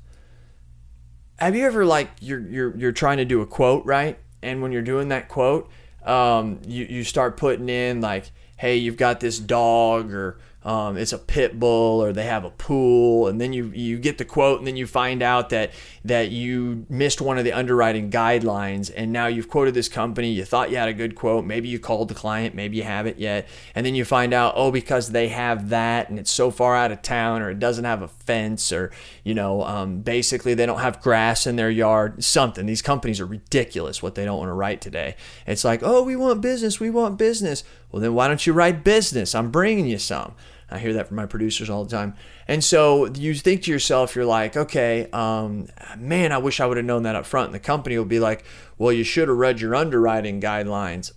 Have 1.39 1.57
you 1.57 1.65
ever 1.65 1.84
like 1.84 2.09
you're 2.21 2.47
you're 2.47 2.77
you're 2.77 2.91
trying 2.93 3.17
to 3.17 3.25
do 3.25 3.41
a 3.41 3.45
quote, 3.45 3.86
right? 3.86 4.17
And 4.41 4.61
when 4.61 4.71
you're 4.71 4.82
doing 4.82 5.09
that 5.09 5.27
quote, 5.27 5.69
um, 6.05 6.61
you 6.65 6.86
you 6.86 7.03
start 7.03 7.36
putting 7.36 7.67
in 7.67 7.99
like, 7.99 8.32
hey, 8.55 8.77
you've 8.77 8.95
got 8.95 9.19
this 9.19 9.39
dog 9.39 10.13
or 10.13 10.39
um, 10.64 10.97
it's 10.97 11.14
a 11.14 11.18
pit 11.18 11.60
bull 11.60 12.03
or 12.03 12.12
they 12.12 12.26
have 12.26 12.43
a 12.43 12.49
pool 12.49 13.28
and 13.28 13.39
then 13.39 13.53
you 13.53 13.72
you 13.74 13.97
get 13.97 14.18
the 14.18 14.26
quote 14.26 14.60
and 14.60 14.68
then 14.68 14.76
you 14.76 14.86
find 14.86 15.22
out 15.22 15.49
that 15.49 15.72
that 16.03 16.32
you 16.32 16.86
missed 16.89 17.22
one 17.22 17.38
of 17.38 17.45
the 17.45 17.53
underwriting 17.53 18.12
guidelines 18.12 18.91
and 18.95 19.12
now 19.14 19.28
you've 19.28 19.47
quoted 19.47 19.74
this 19.74 19.88
company 19.88 20.32
you 20.32 20.43
thought 20.43 20.70
you 20.70 20.78
had 20.78 20.89
a 20.89 20.93
good 20.93 21.16
quote 21.16 21.45
maybe 21.45 21.70
you 21.70 21.80
called 21.80 22.10
the 22.10 22.16
client 22.16 22.53
maybe 22.53 22.76
you 22.76 22.84
haven't 22.84 23.18
yet 23.18 23.47
and 23.74 23.86
then 23.86 23.95
you 23.95 24.03
find 24.03 24.34
out 24.34 24.53
oh 24.57 24.70
because 24.70 25.12
they 25.12 25.30
have 25.30 25.70
that 25.70 26.10
and 26.10 26.20
it's 26.20 26.32
so 26.32 26.51
far 26.51 26.76
out 26.76 26.91
of 26.91 27.01
town 27.01 27.41
or 27.41 27.49
it 27.49 27.60
doesn't 27.60 27.86
have 27.86 28.01
a 28.01 28.07
fence 28.07 28.72
or 28.72 28.91
you 29.24 29.34
know 29.34 29.64
um, 29.64 30.01
basically 30.01 30.53
they 30.53 30.66
don't 30.66 30.80
have 30.80 31.01
grass 31.01 31.47
in 31.47 31.55
their 31.55 31.70
yard 31.70 32.24
something. 32.24 32.66
These 32.66 32.82
companies 32.82 33.20
are 33.20 33.26
ridiculous 33.26 34.03
what 34.03 34.16
they 34.16 34.26
don't 34.26 34.38
want 34.38 34.49
to 34.49 34.53
write 34.53 34.82
today. 34.82 35.16
It's 35.47 35.64
like 35.64 35.82
oh 35.84 36.03
we 36.03 36.16
want 36.16 36.41
business 36.41 36.80
we 36.80 36.89
want 36.89 37.18
business 37.18 37.64
well, 37.92 38.02
then 38.02 38.14
why 38.14 38.28
don't 38.28 38.46
you 38.46 38.54
write 38.54 38.84
business? 38.84 39.34
I'm 39.34 39.52
bringing 39.52 39.88
you 39.88 39.98
some. 39.98 40.34
I 40.72 40.78
hear 40.78 40.94
that 40.94 41.08
from 41.08 41.18
my 41.18 41.26
producers 41.26 41.70
all 41.70 41.84
the 41.84 41.90
time. 41.90 42.14
And 42.48 42.64
so 42.64 43.08
you 43.08 43.34
think 43.34 43.64
to 43.64 43.72
yourself, 43.72 44.16
you're 44.16 44.26
like, 44.26 44.56
okay, 44.56 45.10
um, 45.12 45.68
man, 45.98 46.32
I 46.32 46.38
wish 46.38 46.60
I 46.60 46.66
would 46.68 46.78
have 46.78 46.86
known 46.86 47.04
that 47.04 47.16
up 47.16 47.26
front. 47.26 47.48
And 47.48 47.56
the 47.56 47.60
company 47.60 47.98
will 47.98 48.06
be 48.06 48.20
like, 48.20 48.44
well, 48.78 48.94
you 48.94 49.04
should 49.04 49.28
have 49.28 49.38
read 49.38 49.62
your 49.62 49.76
underwriting 49.76 50.40
guidelines. 50.40 51.12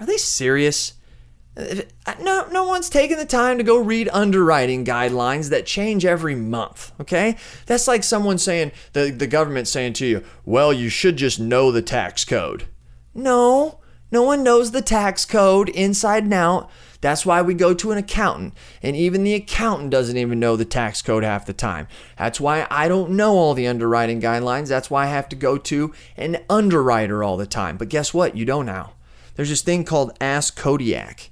Are 0.00 0.06
they 0.06 0.16
serious? 0.16 0.94
No, 2.20 2.48
no 2.50 2.64
one's 2.64 2.90
taking 2.90 3.16
the 3.16 3.24
time 3.24 3.58
to 3.58 3.64
go 3.64 3.78
read 3.78 4.08
underwriting 4.12 4.84
guidelines 4.84 5.50
that 5.50 5.66
change 5.66 6.04
every 6.04 6.34
month. 6.34 6.90
Okay, 7.00 7.36
that's 7.66 7.86
like 7.86 8.02
someone 8.02 8.38
saying 8.38 8.72
the 8.92 9.12
the 9.12 9.28
government 9.28 9.68
saying 9.68 9.92
to 9.94 10.06
you, 10.06 10.24
"Well, 10.44 10.72
you 10.72 10.88
should 10.88 11.16
just 11.16 11.38
know 11.38 11.70
the 11.70 11.80
tax 11.80 12.24
code." 12.24 12.64
No, 13.14 13.78
no 14.14 14.22
one 14.22 14.42
knows 14.42 14.70
the 14.70 14.80
tax 14.80 15.24
code 15.24 15.68
inside 15.68 16.22
and 16.22 16.32
out. 16.32 16.70
That's 17.00 17.26
why 17.26 17.42
we 17.42 17.52
go 17.52 17.74
to 17.74 17.90
an 17.90 17.98
accountant, 17.98 18.54
and 18.82 18.96
even 18.96 19.24
the 19.24 19.34
accountant 19.34 19.90
doesn't 19.90 20.16
even 20.16 20.40
know 20.40 20.56
the 20.56 20.64
tax 20.64 21.02
code 21.02 21.22
half 21.22 21.44
the 21.44 21.52
time. 21.52 21.86
That's 22.16 22.40
why 22.40 22.66
I 22.70 22.88
don't 22.88 23.10
know 23.10 23.32
all 23.32 23.52
the 23.52 23.66
underwriting 23.66 24.22
guidelines. 24.22 24.68
That's 24.68 24.88
why 24.88 25.04
I 25.04 25.08
have 25.08 25.28
to 25.30 25.36
go 25.36 25.58
to 25.58 25.92
an 26.16 26.38
underwriter 26.48 27.22
all 27.22 27.36
the 27.36 27.44
time. 27.44 27.76
But 27.76 27.90
guess 27.90 28.14
what? 28.14 28.36
You 28.36 28.46
don't 28.46 28.64
now. 28.64 28.94
There's 29.34 29.50
this 29.50 29.60
thing 29.60 29.84
called 29.84 30.16
Ask 30.20 30.56
Kodiak. 30.56 31.30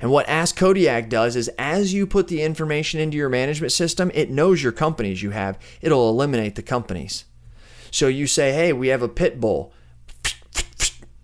And 0.00 0.10
what 0.10 0.28
Ask 0.28 0.56
Kodiak 0.56 1.08
does 1.08 1.36
is 1.36 1.46
as 1.58 1.92
you 1.92 2.06
put 2.06 2.26
the 2.26 2.42
information 2.42 2.98
into 2.98 3.16
your 3.16 3.28
management 3.28 3.70
system, 3.70 4.10
it 4.14 4.30
knows 4.30 4.60
your 4.62 4.72
companies 4.72 5.22
you 5.22 5.30
have. 5.30 5.56
It'll 5.80 6.08
eliminate 6.08 6.56
the 6.56 6.62
companies. 6.62 7.26
So 7.92 8.08
you 8.08 8.26
say, 8.26 8.52
hey, 8.52 8.72
we 8.72 8.88
have 8.88 9.02
a 9.02 9.08
pit 9.08 9.38
bull. 9.38 9.72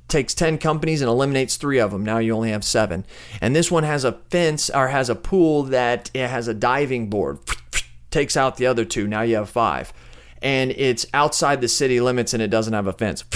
Takes 0.09 0.34
10 0.34 0.59
companies 0.59 1.02
and 1.02 1.09
eliminates 1.09 1.56
three 1.56 1.78
of 1.78 1.90
them. 1.90 2.02
Now 2.02 2.18
you 2.18 2.34
only 2.34 2.50
have 2.50 2.64
seven. 2.64 3.04
And 3.40 3.54
this 3.54 3.70
one 3.70 3.84
has 3.84 4.04
a 4.04 4.12
fence 4.30 4.70
or 4.70 4.88
has 4.88 5.11
a 5.11 5.14
pool 5.14 5.64
that 5.64 6.11
it 6.14 6.28
has 6.28 6.48
a 6.48 6.54
diving 6.54 7.11
board. 7.11 7.38
Takes 8.11 8.36
out 8.36 8.56
the 8.56 8.66
other 8.66 8.86
two. 8.86 9.06
Now 9.06 9.20
you 9.20 9.36
have 9.36 9.50
five. 9.50 9.92
And 10.40 10.70
it's 10.70 11.04
outside 11.12 11.61
the 11.61 11.68
city 11.68 12.00
limits 12.00 12.32
and 12.32 12.42
it 12.42 12.48
doesn't 12.48 12.72
have 12.72 12.86
a 12.86 12.92
fence. 12.92 13.24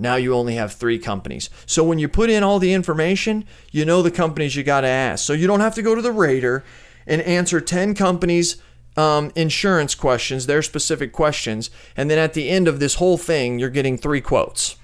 Now 0.00 0.14
you 0.14 0.32
only 0.32 0.54
have 0.54 0.72
three 0.72 0.98
companies. 0.98 1.50
So 1.66 1.82
when 1.82 1.98
you 1.98 2.08
put 2.08 2.30
in 2.30 2.44
all 2.44 2.60
the 2.60 2.72
information, 2.72 3.44
you 3.72 3.84
know 3.84 4.00
the 4.00 4.12
companies 4.12 4.54
you 4.54 4.62
got 4.62 4.82
to 4.82 4.86
ask. 4.86 5.26
So 5.26 5.32
you 5.32 5.48
don't 5.48 5.58
have 5.58 5.74
to 5.74 5.82
go 5.82 5.96
to 5.96 6.00
the 6.00 6.12
rater 6.12 6.64
and 7.04 7.20
answer 7.22 7.60
10 7.60 7.96
companies' 7.96 8.62
um, 8.96 9.32
insurance 9.34 9.96
questions, 9.96 10.46
their 10.46 10.62
specific 10.62 11.12
questions, 11.12 11.70
and 11.96 12.08
then 12.08 12.18
at 12.18 12.34
the 12.34 12.48
end 12.48 12.68
of 12.68 12.78
this 12.78 12.94
whole 12.94 13.18
thing, 13.18 13.58
you're 13.58 13.70
getting 13.70 13.98
three 13.98 14.20
quotes. 14.20 14.76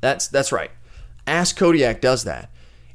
That's 0.00 0.28
that's 0.28 0.52
right. 0.52 0.70
Ask 1.26 1.56
Kodiak 1.56 2.00
does 2.00 2.24
that. 2.24 2.50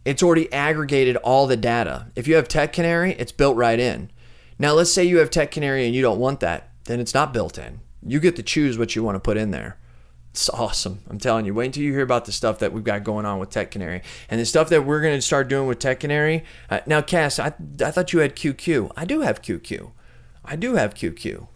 It's 0.06 0.24
already 0.24 0.52
aggregated 0.52 1.16
all 1.18 1.48
the 1.48 1.56
data. 1.56 2.08
If 2.16 2.28
you 2.28 2.36
have 2.36 2.48
Tech 2.48 2.74
Canary, 2.74 3.14
it's 3.14 3.32
built 3.32 3.56
right 3.56 3.80
in. 3.80 4.12
Now 4.60 4.74
let's 4.74 4.92
say 4.92 5.04
you 5.04 5.20
have 5.20 5.30
Tech 5.30 5.52
Canary 5.52 5.86
and 5.86 5.96
you 5.96 6.02
don't 6.02 6.20
want 6.20 6.40
that, 6.42 6.72
then 6.86 7.00
it's 7.00 7.14
not 7.14 7.34
built 7.34 7.58
in. 7.58 7.80
You 8.06 8.20
get 8.20 8.36
to 8.36 8.44
choose 8.44 8.78
what 8.78 8.96
you 8.96 9.04
want 9.04 9.16
to 9.16 9.20
put 9.20 9.38
in 9.38 9.52
there. 9.52 9.78
It's 10.32 10.50
awesome. 10.50 11.00
I'm 11.10 11.20
telling 11.20 11.46
you. 11.46 11.54
Wait 11.54 11.68
until 11.68 11.84
you 11.84 11.94
hear 11.94 12.02
about 12.02 12.26
the 12.26 12.32
stuff 12.32 12.58
that 12.60 12.74
we've 12.74 12.84
got 12.84 13.04
going 13.04 13.26
on 13.26 13.38
with 13.38 13.52
Tech 13.52 13.70
Canary 13.70 14.02
and 14.30 14.42
the 14.42 14.46
stuff 14.46 14.68
that 14.70 14.84
we're 14.84 15.00
going 15.00 15.16
to 15.16 15.22
start 15.22 15.48
doing 15.48 15.68
with 15.68 15.78
Tech 15.78 16.00
Canary. 16.00 16.44
Uh, 16.72 16.80
now, 16.88 17.02
Cass, 17.02 17.38
I, 17.38 17.54
I 17.84 17.92
thought 17.92 18.14
you 18.14 18.20
had 18.20 18.36
QQ. 18.36 18.92
I 18.98 19.06
do 19.06 19.22
have 19.22 19.44
QQ. 19.44 19.92
I 20.44 20.56
do 20.56 20.74
have 20.74 20.96
QQ. 20.96 21.48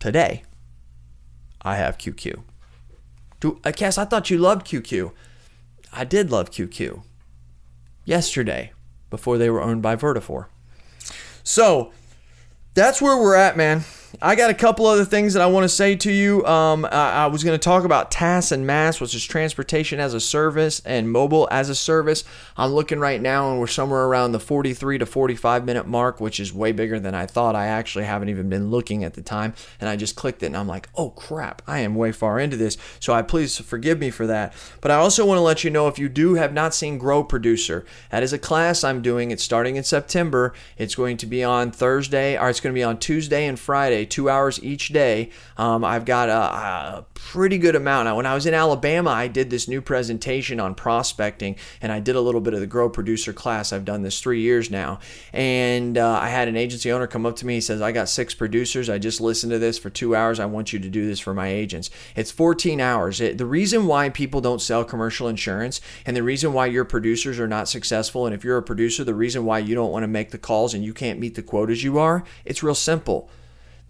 Today, 0.00 0.42
I 1.62 1.76
have 1.76 1.96
QQ. 1.96 2.42
Do, 3.42 3.58
uh, 3.64 3.72
Cass, 3.72 3.98
I 3.98 4.04
thought 4.04 4.30
you 4.30 4.38
loved 4.38 4.64
QQ. 4.68 5.10
I 5.92 6.04
did 6.04 6.30
love 6.30 6.52
QQ. 6.52 7.02
Yesterday, 8.04 8.72
before 9.10 9.36
they 9.36 9.50
were 9.50 9.60
owned 9.60 9.82
by 9.82 9.96
Vertafore. 9.96 10.46
So, 11.42 11.90
that's 12.74 13.02
where 13.02 13.16
we're 13.16 13.34
at, 13.34 13.56
man. 13.56 13.82
I 14.20 14.34
got 14.34 14.50
a 14.50 14.54
couple 14.54 14.86
other 14.86 15.06
things 15.06 15.32
that 15.32 15.42
I 15.42 15.46
want 15.46 15.64
to 15.64 15.68
say 15.68 15.96
to 15.96 16.12
you. 16.12 16.44
Um, 16.44 16.84
I, 16.84 17.24
I, 17.24 17.26
was 17.26 17.42
going 17.42 17.58
to 17.58 17.62
talk 17.62 17.84
about 17.84 18.10
TaaS 18.10 18.52
and 18.52 18.66
MaaS, 18.66 19.00
which 19.00 19.14
is 19.14 19.24
transportation 19.24 20.00
as 20.00 20.12
a 20.12 20.20
service 20.20 20.82
and 20.84 21.10
mobile 21.10 21.48
as 21.50 21.70
a 21.70 21.74
service. 21.74 22.22
I'm 22.56 22.72
looking 22.72 22.98
right 22.98 23.20
now, 23.20 23.50
and 23.50 23.58
we're 23.58 23.68
somewhere 23.68 24.04
around 24.04 24.32
the 24.32 24.40
43 24.40 24.98
to 24.98 25.06
45 25.06 25.64
minute 25.64 25.86
mark, 25.86 26.20
which 26.20 26.40
is 26.40 26.52
way 26.52 26.72
bigger 26.72 27.00
than 27.00 27.14
I 27.14 27.24
thought. 27.24 27.56
I 27.56 27.66
actually 27.66 28.04
haven't 28.04 28.28
even 28.28 28.50
been 28.50 28.70
looking 28.70 29.02
at 29.02 29.14
the 29.14 29.22
time, 29.22 29.54
and 29.80 29.88
I 29.88 29.96
just 29.96 30.14
clicked 30.14 30.42
it, 30.42 30.46
and 30.46 30.56
I'm 30.58 30.68
like, 30.68 30.90
oh 30.94 31.10
crap, 31.10 31.62
I 31.66 31.78
am 31.78 31.94
way 31.94 32.12
far 32.12 32.38
into 32.38 32.58
this. 32.58 32.76
So 33.00 33.14
I 33.14 33.22
please 33.22 33.58
forgive 33.58 33.98
me 33.98 34.10
for 34.10 34.26
that. 34.26 34.52
But 34.82 34.90
I 34.90 34.96
also 34.96 35.24
want 35.24 35.38
to 35.38 35.42
let 35.42 35.64
you 35.64 35.70
know 35.70 35.88
if 35.88 35.98
you 35.98 36.10
do 36.10 36.34
have 36.34 36.52
not 36.52 36.74
seen 36.74 36.98
Grow 36.98 37.24
Producer, 37.24 37.86
that 38.10 38.22
is 38.22 38.34
a 38.34 38.38
class 38.38 38.84
I'm 38.84 39.00
doing. 39.00 39.30
It's 39.30 39.42
starting 39.42 39.76
in 39.76 39.84
September. 39.84 40.52
It's 40.76 40.94
going 40.94 41.16
to 41.16 41.26
be 41.26 41.42
on 41.42 41.70
Thursday, 41.70 42.38
or 42.38 42.50
it's 42.50 42.60
going 42.60 42.74
to 42.74 42.78
be 42.78 42.84
on 42.84 42.98
Tuesday 42.98 43.46
and 43.46 43.58
Friday 43.58 44.01
two 44.04 44.28
hours 44.28 44.62
each 44.62 44.88
day. 44.88 45.30
Um, 45.56 45.84
I've 45.84 46.04
got 46.04 46.28
a, 46.28 46.32
a, 46.32 47.06
pretty 47.14 47.56
good 47.56 47.76
amount. 47.76 48.06
Now, 48.06 48.16
when 48.16 48.26
I 48.26 48.34
was 48.34 48.46
in 48.46 48.54
Alabama, 48.54 49.10
I 49.10 49.28
did 49.28 49.48
this 49.48 49.68
new 49.68 49.80
presentation 49.80 50.58
on 50.58 50.74
prospecting, 50.74 51.56
and 51.80 51.92
I 51.92 52.00
did 52.00 52.16
a 52.16 52.20
little 52.20 52.40
bit 52.40 52.52
of 52.52 52.60
the 52.60 52.66
Grow 52.66 52.90
Producer 52.90 53.32
class. 53.32 53.72
I've 53.72 53.84
done 53.84 54.02
this 54.02 54.20
three 54.20 54.40
years 54.40 54.70
now, 54.70 54.98
and 55.32 55.96
uh, 55.96 56.18
I 56.20 56.28
had 56.28 56.48
an 56.48 56.56
agency 56.56 56.90
owner 56.90 57.06
come 57.06 57.24
up 57.24 57.36
to 57.36 57.46
me. 57.46 57.54
He 57.54 57.60
says, 57.60 57.80
"I 57.80 57.92
got 57.92 58.08
six 58.08 58.34
producers. 58.34 58.90
I 58.90 58.98
just 58.98 59.20
listened 59.20 59.52
to 59.52 59.58
this 59.58 59.78
for 59.78 59.88
two 59.88 60.16
hours. 60.16 60.40
I 60.40 60.46
want 60.46 60.72
you 60.72 60.78
to 60.80 60.88
do 60.88 61.06
this 61.06 61.20
for 61.20 61.32
my 61.32 61.48
agents." 61.48 61.90
It's 62.16 62.30
14 62.30 62.80
hours. 62.80 63.20
It, 63.20 63.38
the 63.38 63.46
reason 63.46 63.86
why 63.86 64.08
people 64.08 64.40
don't 64.40 64.60
sell 64.60 64.84
commercial 64.84 65.28
insurance, 65.28 65.80
and 66.04 66.16
the 66.16 66.22
reason 66.22 66.52
why 66.52 66.66
your 66.66 66.84
producers 66.84 67.38
are 67.38 67.48
not 67.48 67.68
successful, 67.68 68.26
and 68.26 68.34
if 68.34 68.44
you're 68.44 68.58
a 68.58 68.62
producer, 68.62 69.04
the 69.04 69.14
reason 69.14 69.44
why 69.44 69.58
you 69.58 69.74
don't 69.74 69.92
want 69.92 70.02
to 70.02 70.08
make 70.08 70.30
the 70.30 70.38
calls 70.38 70.74
and 70.74 70.84
you 70.84 70.92
can't 70.92 71.18
meet 71.18 71.34
the 71.34 71.42
quotas 71.42 71.82
you 71.82 71.98
are, 71.98 72.24
it's 72.44 72.62
real 72.62 72.74
simple. 72.74 73.30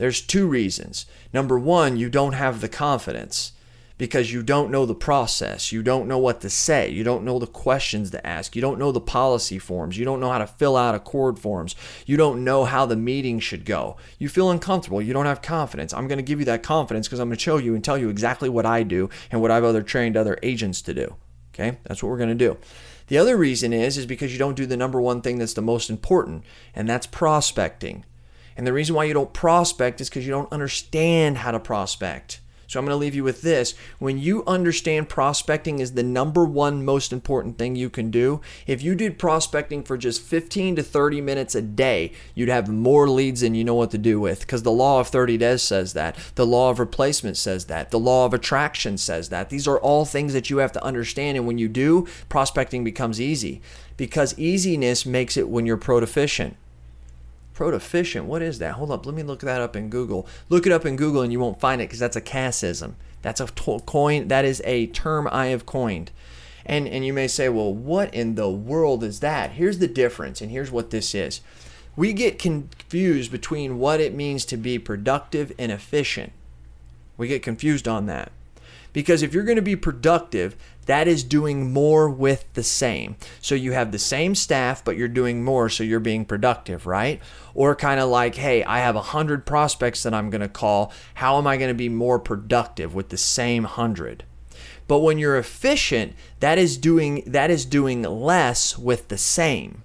There's 0.02 0.20
two 0.20 0.48
reasons. 0.48 1.06
Number 1.32 1.56
one, 1.56 1.96
you 1.96 2.10
don't 2.10 2.32
have 2.32 2.60
the 2.60 2.68
confidence 2.68 3.52
because 3.98 4.32
you 4.32 4.42
don't 4.42 4.72
know 4.72 4.84
the 4.84 4.96
process. 4.96 5.70
You 5.70 5.80
don't 5.80 6.08
know 6.08 6.18
what 6.18 6.40
to 6.40 6.50
say. 6.50 6.90
You 6.90 7.04
don't 7.04 7.22
know 7.22 7.38
the 7.38 7.46
questions 7.46 8.10
to 8.10 8.26
ask. 8.26 8.56
You 8.56 8.62
don't 8.62 8.80
know 8.80 8.90
the 8.90 9.00
policy 9.00 9.60
forms. 9.60 9.96
You 9.96 10.04
don't 10.04 10.18
know 10.18 10.32
how 10.32 10.38
to 10.38 10.46
fill 10.48 10.76
out 10.76 10.96
ACORD 10.96 11.38
forms. 11.38 11.76
You 12.04 12.16
don't 12.16 12.42
know 12.42 12.64
how 12.64 12.84
the 12.84 12.96
meeting 12.96 13.38
should 13.38 13.64
go. 13.64 13.96
You 14.18 14.28
feel 14.28 14.50
uncomfortable. 14.50 15.00
You 15.00 15.12
don't 15.12 15.26
have 15.26 15.40
confidence. 15.40 15.94
I'm 15.94 16.08
going 16.08 16.18
to 16.18 16.24
give 16.24 16.40
you 16.40 16.46
that 16.46 16.64
confidence 16.64 17.06
because 17.06 17.20
I'm 17.20 17.28
going 17.28 17.36
to 17.36 17.40
show 17.44 17.58
you 17.58 17.76
and 17.76 17.84
tell 17.84 17.96
you 17.96 18.08
exactly 18.08 18.48
what 18.48 18.66
I 18.66 18.82
do 18.82 19.08
and 19.30 19.40
what 19.40 19.52
I've 19.52 19.62
other 19.62 19.84
trained 19.84 20.16
other 20.16 20.36
agents 20.42 20.82
to 20.82 20.94
do. 20.94 21.14
Okay? 21.54 21.78
That's 21.84 22.02
what 22.02 22.08
we're 22.08 22.18
going 22.18 22.28
to 22.28 22.34
do. 22.34 22.58
The 23.06 23.18
other 23.18 23.36
reason 23.36 23.72
is 23.72 23.98
is 23.98 24.06
because 24.06 24.32
you 24.32 24.38
don't 24.40 24.56
do 24.56 24.66
the 24.66 24.76
number 24.76 25.00
one 25.00 25.22
thing 25.22 25.38
that's 25.38 25.54
the 25.54 25.62
most 25.62 25.90
important, 25.90 26.42
and 26.74 26.88
that's 26.88 27.06
prospecting. 27.06 28.04
And 28.56 28.66
the 28.66 28.72
reason 28.72 28.94
why 28.94 29.04
you 29.04 29.14
don't 29.14 29.32
prospect 29.32 30.00
is 30.00 30.08
because 30.08 30.26
you 30.26 30.32
don't 30.32 30.52
understand 30.52 31.38
how 31.38 31.50
to 31.50 31.60
prospect. 31.60 32.40
So 32.72 32.80
I'm 32.80 32.86
going 32.86 32.94
to 32.94 33.00
leave 33.00 33.14
you 33.14 33.22
with 33.22 33.42
this. 33.42 33.74
When 33.98 34.18
you 34.18 34.42
understand 34.46 35.10
prospecting 35.10 35.78
is 35.78 35.92
the 35.92 36.02
number 36.02 36.46
one 36.46 36.86
most 36.86 37.12
important 37.12 37.58
thing 37.58 37.76
you 37.76 37.90
can 37.90 38.10
do, 38.10 38.40
if 38.66 38.80
you 38.80 38.94
did 38.94 39.18
prospecting 39.18 39.82
for 39.82 39.98
just 39.98 40.22
15 40.22 40.76
to 40.76 40.82
30 40.82 41.20
minutes 41.20 41.54
a 41.54 41.60
day, 41.60 42.12
you'd 42.34 42.48
have 42.48 42.70
more 42.70 43.10
leads 43.10 43.42
than 43.42 43.54
you 43.54 43.62
know 43.62 43.74
what 43.74 43.90
to 43.90 43.98
do 43.98 44.18
with 44.18 44.40
because 44.40 44.62
the 44.62 44.72
law 44.72 45.00
of 45.00 45.08
30 45.08 45.36
days 45.36 45.60
says 45.60 45.92
that. 45.92 46.16
The 46.34 46.46
law 46.46 46.70
of 46.70 46.78
replacement 46.78 47.36
says 47.36 47.66
that. 47.66 47.90
The 47.90 47.98
law 47.98 48.24
of 48.24 48.32
attraction 48.32 48.96
says 48.96 49.28
that. 49.28 49.50
These 49.50 49.68
are 49.68 49.78
all 49.78 50.06
things 50.06 50.32
that 50.32 50.48
you 50.48 50.56
have 50.56 50.72
to 50.72 50.82
understand. 50.82 51.36
And 51.36 51.46
when 51.46 51.58
you 51.58 51.68
do, 51.68 52.08
prospecting 52.30 52.84
becomes 52.84 53.20
easy 53.20 53.60
because 53.98 54.38
easiness 54.38 55.04
makes 55.04 55.36
it 55.36 55.50
when 55.50 55.66
you're 55.66 55.76
proficient. 55.76 56.56
Protoficient. 57.62 58.24
What 58.24 58.42
is 58.42 58.58
that? 58.58 58.72
Hold 58.72 58.90
up. 58.90 59.06
Let 59.06 59.14
me 59.14 59.22
look 59.22 59.38
that 59.42 59.60
up 59.60 59.76
in 59.76 59.88
Google. 59.88 60.26
Look 60.48 60.66
it 60.66 60.72
up 60.72 60.84
in 60.84 60.96
Google 60.96 61.22
and 61.22 61.30
you 61.30 61.38
won't 61.38 61.60
find 61.60 61.80
it 61.80 61.84
because 61.84 62.00
that's 62.00 62.16
a 62.16 62.20
Cassism. 62.20 62.94
That's 63.22 63.40
a 63.40 63.46
to- 63.46 63.78
coin. 63.86 64.26
That 64.26 64.44
is 64.44 64.60
a 64.64 64.88
term 64.88 65.28
I 65.30 65.46
have 65.46 65.64
coined. 65.64 66.10
And, 66.66 66.88
and 66.88 67.06
you 67.06 67.12
may 67.12 67.28
say, 67.28 67.48
well, 67.48 67.72
what 67.72 68.12
in 68.12 68.34
the 68.34 68.50
world 68.50 69.04
is 69.04 69.20
that? 69.20 69.52
Here's 69.52 69.78
the 69.78 69.86
difference, 69.86 70.40
and 70.40 70.50
here's 70.50 70.72
what 70.72 70.90
this 70.90 71.14
is. 71.14 71.40
We 71.94 72.12
get 72.12 72.40
confused 72.40 73.30
between 73.30 73.78
what 73.78 74.00
it 74.00 74.12
means 74.12 74.44
to 74.46 74.56
be 74.56 74.80
productive 74.80 75.52
and 75.56 75.70
efficient. 75.70 76.32
We 77.16 77.28
get 77.28 77.44
confused 77.44 77.86
on 77.86 78.06
that. 78.06 78.32
Because 78.92 79.22
if 79.22 79.32
you're 79.32 79.44
going 79.44 79.54
to 79.54 79.62
be 79.62 79.76
productive, 79.76 80.56
that 80.86 81.06
is 81.06 81.22
doing 81.22 81.72
more 81.72 82.08
with 82.08 82.52
the 82.54 82.62
same. 82.62 83.16
So 83.40 83.54
you 83.54 83.72
have 83.72 83.92
the 83.92 83.98
same 83.98 84.34
staff, 84.34 84.84
but 84.84 84.96
you're 84.96 85.08
doing 85.08 85.44
more, 85.44 85.68
so 85.68 85.84
you're 85.84 86.00
being 86.00 86.24
productive, 86.24 86.86
right? 86.86 87.20
Or 87.54 87.76
kind 87.76 88.00
of 88.00 88.08
like, 88.08 88.34
hey, 88.34 88.64
I 88.64 88.78
have 88.80 88.96
a 88.96 89.02
hundred 89.02 89.46
prospects 89.46 90.02
that 90.02 90.14
I'm 90.14 90.30
going 90.30 90.40
to 90.40 90.48
call. 90.48 90.92
How 91.14 91.38
am 91.38 91.46
I 91.46 91.56
going 91.56 91.68
to 91.68 91.74
be 91.74 91.88
more 91.88 92.18
productive 92.18 92.94
with 92.94 93.10
the 93.10 93.16
same 93.16 93.64
hundred? 93.64 94.24
But 94.88 94.98
when 94.98 95.18
you're 95.18 95.38
efficient, 95.38 96.14
that 96.40 96.58
is 96.58 96.76
doing 96.76 97.22
that 97.26 97.50
is 97.50 97.64
doing 97.64 98.02
less 98.02 98.76
with 98.76 99.08
the 99.08 99.18
same. 99.18 99.82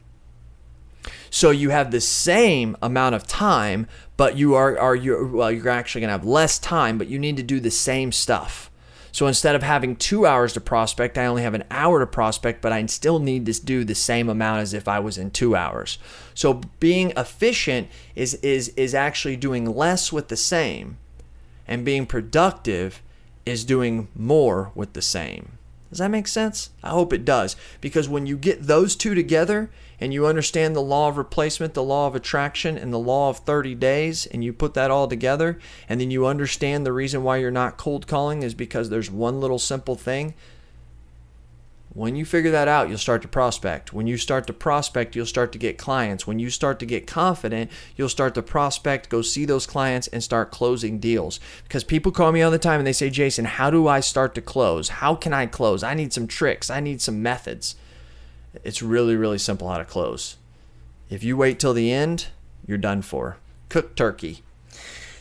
So 1.30 1.52
you 1.52 1.70
have 1.70 1.92
the 1.92 2.02
same 2.02 2.76
amount 2.82 3.16
of 3.16 3.28
time, 3.28 3.88
but 4.18 4.38
you 4.38 4.56
are 4.56 4.78
are 4.78 4.96
you 4.96 5.30
well 5.34 5.52
you're 5.52 5.70
actually 5.70 6.02
going 6.02 6.10
to 6.10 6.14
have 6.14 6.26
less 6.26 6.58
time, 6.58 6.98
but 6.98 7.08
you 7.08 7.20
need 7.20 7.38
to 7.38 7.44
do 7.44 7.60
the 7.60 7.72
same 7.72 8.12
stuff. 8.12 8.72
So 9.18 9.26
instead 9.26 9.56
of 9.56 9.64
having 9.64 9.96
two 9.96 10.28
hours 10.28 10.54
to 10.54 10.62
prospect, 10.62 11.18
I 11.18 11.26
only 11.26 11.42
have 11.42 11.56
an 11.56 11.64
hour 11.72 12.00
to 12.02 12.06
prospect, 12.06 12.62
but 12.62 12.72
I 12.72 12.86
still 12.86 13.18
need 13.18 13.48
to 13.48 13.66
do 13.66 13.84
the 13.84 13.96
same 13.96 14.30
amount 14.30 14.62
as 14.62 14.76
if 14.76 14.88
I 14.88 15.00
was 15.00 15.18
in 15.18 15.32
two 15.32 15.56
hours. 15.56 15.98
So 16.36 16.62
being 16.80 17.14
efficient 17.18 17.88
is 18.14 18.36
is 18.44 18.70
is 18.78 18.94
actually 18.94 19.36
doing 19.36 19.66
less 19.66 20.14
with 20.14 20.28
the 20.28 20.38
same, 20.38 21.00
and 21.68 21.84
being 21.84 22.06
productive 22.06 23.02
is 23.44 23.64
doing 23.64 24.08
more 24.14 24.72
with 24.76 24.94
the 24.94 25.02
same. 25.02 25.57
Does 25.90 26.00
that 26.00 26.12
make 26.12 26.28
sense? 26.28 26.72
I 26.84 26.90
hope 26.90 27.14
it 27.14 27.26
does. 27.26 27.56
Because 27.82 28.10
when 28.10 28.26
you 28.26 28.38
get 28.38 28.64
those 28.64 28.96
two 28.96 29.16
together 29.16 29.70
and 30.00 30.14
you 30.14 30.28
understand 30.28 30.76
the 30.76 30.82
law 30.82 31.10
of 31.10 31.18
replacement, 31.18 31.74
the 31.74 31.84
law 31.84 32.08
of 32.08 32.16
attraction, 32.16 32.78
and 32.78 32.94
the 32.94 33.00
law 33.00 33.30
of 33.30 33.40
30 33.40 33.74
days, 33.76 34.26
and 34.28 34.44
you 34.44 34.54
put 34.54 34.74
that 34.76 34.92
all 34.92 35.08
together, 35.08 35.58
and 35.90 36.00
then 36.00 36.12
you 36.12 36.28
understand 36.28 36.86
the 36.86 36.94
reason 36.94 37.24
why 37.24 37.38
you're 37.38 37.52
not 37.52 37.78
cold 37.78 38.06
calling 38.06 38.44
is 38.44 38.54
because 38.54 38.90
there's 38.90 39.10
one 39.10 39.40
little 39.40 39.60
simple 39.60 39.96
thing 39.96 40.34
when 41.98 42.16
you 42.16 42.26
figure 42.26 42.52
that 42.52 42.68
out, 42.68 42.90
you'll 42.90 43.00
start 43.00 43.24
to 43.24 43.28
prospect. 43.28 43.92
When 43.92 44.06
you 44.06 44.18
start 44.18 44.46
to 44.46 44.54
prospect, 44.54 45.16
you'll 45.16 45.26
start 45.26 45.52
to 45.54 45.58
get 45.58 45.80
clients. 45.80 46.28
When 46.28 46.38
you 46.38 46.52
start 46.52 46.78
to 46.78 46.86
get 46.86 47.08
confident, 47.08 47.72
you'll 47.96 48.08
start 48.08 48.36
to 48.36 48.44
prospect, 48.44 49.10
go 49.10 49.24
see 49.24 49.46
those 49.46 49.66
clients, 49.66 50.08
and 50.08 50.24
start 50.24 50.52
closing 50.52 51.00
deals. 51.00 51.40
Because 51.64 51.84
people 51.84 52.12
call 52.12 52.32
me 52.32 52.44
all 52.44 52.52
the 52.52 52.60
time 52.60 52.80
and 52.80 52.86
they 52.86 52.94
say, 52.94 53.10
Jason, 53.10 53.46
how 53.46 53.72
do 53.72 53.88
I 53.88 54.00
start 54.00 54.36
to 54.36 54.42
close? 54.42 54.90
How 54.90 55.16
can 55.16 55.34
I 55.34 55.48
close? 55.48 55.82
I 55.82 55.96
need 55.96 56.14
some 56.14 56.28
tricks, 56.28 56.70
I 56.70 56.82
need 56.82 57.02
some 57.02 57.24
methods. 57.24 57.76
It's 58.64 58.84
really, 58.84 59.16
really 59.16 59.40
simple 59.40 59.68
how 59.68 59.80
to 59.80 59.86
close. 59.86 60.38
If 61.10 61.24
you 61.24 61.36
wait 61.36 61.60
till 61.60 61.74
the 61.74 61.92
end, 61.92 62.28
you're 62.68 62.78
done 62.78 63.02
for. 63.02 63.38
Cook 63.70 63.96
turkey. 63.96 64.44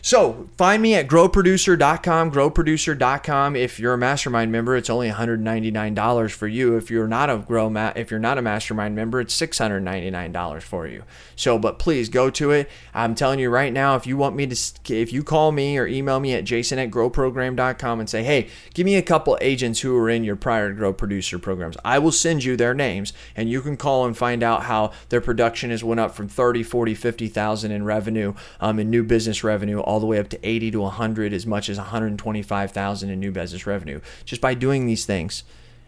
So 0.06 0.48
find 0.56 0.80
me 0.80 0.94
at 0.94 1.08
growproducer.com, 1.08 2.30
growproducer.com. 2.30 3.56
If 3.56 3.80
you're 3.80 3.94
a 3.94 3.98
mastermind 3.98 4.52
member, 4.52 4.76
it's 4.76 4.88
only 4.88 5.10
$199 5.10 6.30
for 6.30 6.46
you. 6.46 6.76
If 6.76 6.92
you're 6.92 7.08
not 7.08 7.28
a 7.28 7.38
grow 7.38 7.68
ma- 7.68 7.92
if 7.96 8.12
you're 8.12 8.20
not 8.20 8.38
a 8.38 8.42
mastermind 8.42 8.94
member, 8.94 9.20
it's 9.20 9.36
$699 9.36 10.62
for 10.62 10.86
you. 10.86 11.02
So, 11.34 11.58
but 11.58 11.80
please 11.80 12.08
go 12.08 12.30
to 12.30 12.52
it. 12.52 12.70
I'm 12.94 13.16
telling 13.16 13.40
you 13.40 13.50
right 13.50 13.72
now, 13.72 13.96
if 13.96 14.06
you 14.06 14.16
want 14.16 14.36
me 14.36 14.46
to, 14.46 14.94
if 14.94 15.12
you 15.12 15.24
call 15.24 15.50
me 15.50 15.76
or 15.76 15.88
email 15.88 16.20
me 16.20 16.34
at 16.34 16.44
jason 16.44 16.78
at 16.78 16.92
growprogram.com 16.92 17.98
and 17.98 18.08
say, 18.08 18.22
hey, 18.22 18.48
give 18.74 18.86
me 18.86 18.94
a 18.94 19.02
couple 19.02 19.36
agents 19.40 19.80
who 19.80 19.96
are 19.96 20.08
in 20.08 20.22
your 20.22 20.36
prior 20.36 20.72
Grow 20.72 20.92
Producer 20.92 21.40
programs, 21.40 21.76
I 21.84 21.98
will 21.98 22.12
send 22.12 22.44
you 22.44 22.56
their 22.56 22.74
names 22.74 23.12
and 23.34 23.50
you 23.50 23.60
can 23.60 23.76
call 23.76 24.06
and 24.06 24.16
find 24.16 24.44
out 24.44 24.62
how 24.62 24.92
their 25.08 25.20
production 25.20 25.70
has 25.70 25.82
went 25.82 25.98
up 25.98 26.14
from 26.14 26.28
30, 26.28 26.62
40, 26.62 26.94
50,000 26.94 27.72
in 27.72 27.84
revenue, 27.84 28.34
um, 28.60 28.78
in 28.78 28.88
new 28.88 29.02
business 29.02 29.42
revenue, 29.42 29.80
all 29.96 30.00
the 30.00 30.06
way 30.06 30.18
up 30.18 30.28
to 30.28 30.46
80 30.46 30.72
to 30.72 30.80
100, 30.80 31.32
as 31.32 31.46
much 31.46 31.70
as 31.70 31.78
125,000 31.78 33.08
in 33.08 33.18
new 33.18 33.32
business 33.32 33.66
revenue 33.66 33.98
just 34.26 34.42
by 34.42 34.52
doing 34.52 34.84
these 34.84 35.06
things. 35.06 35.42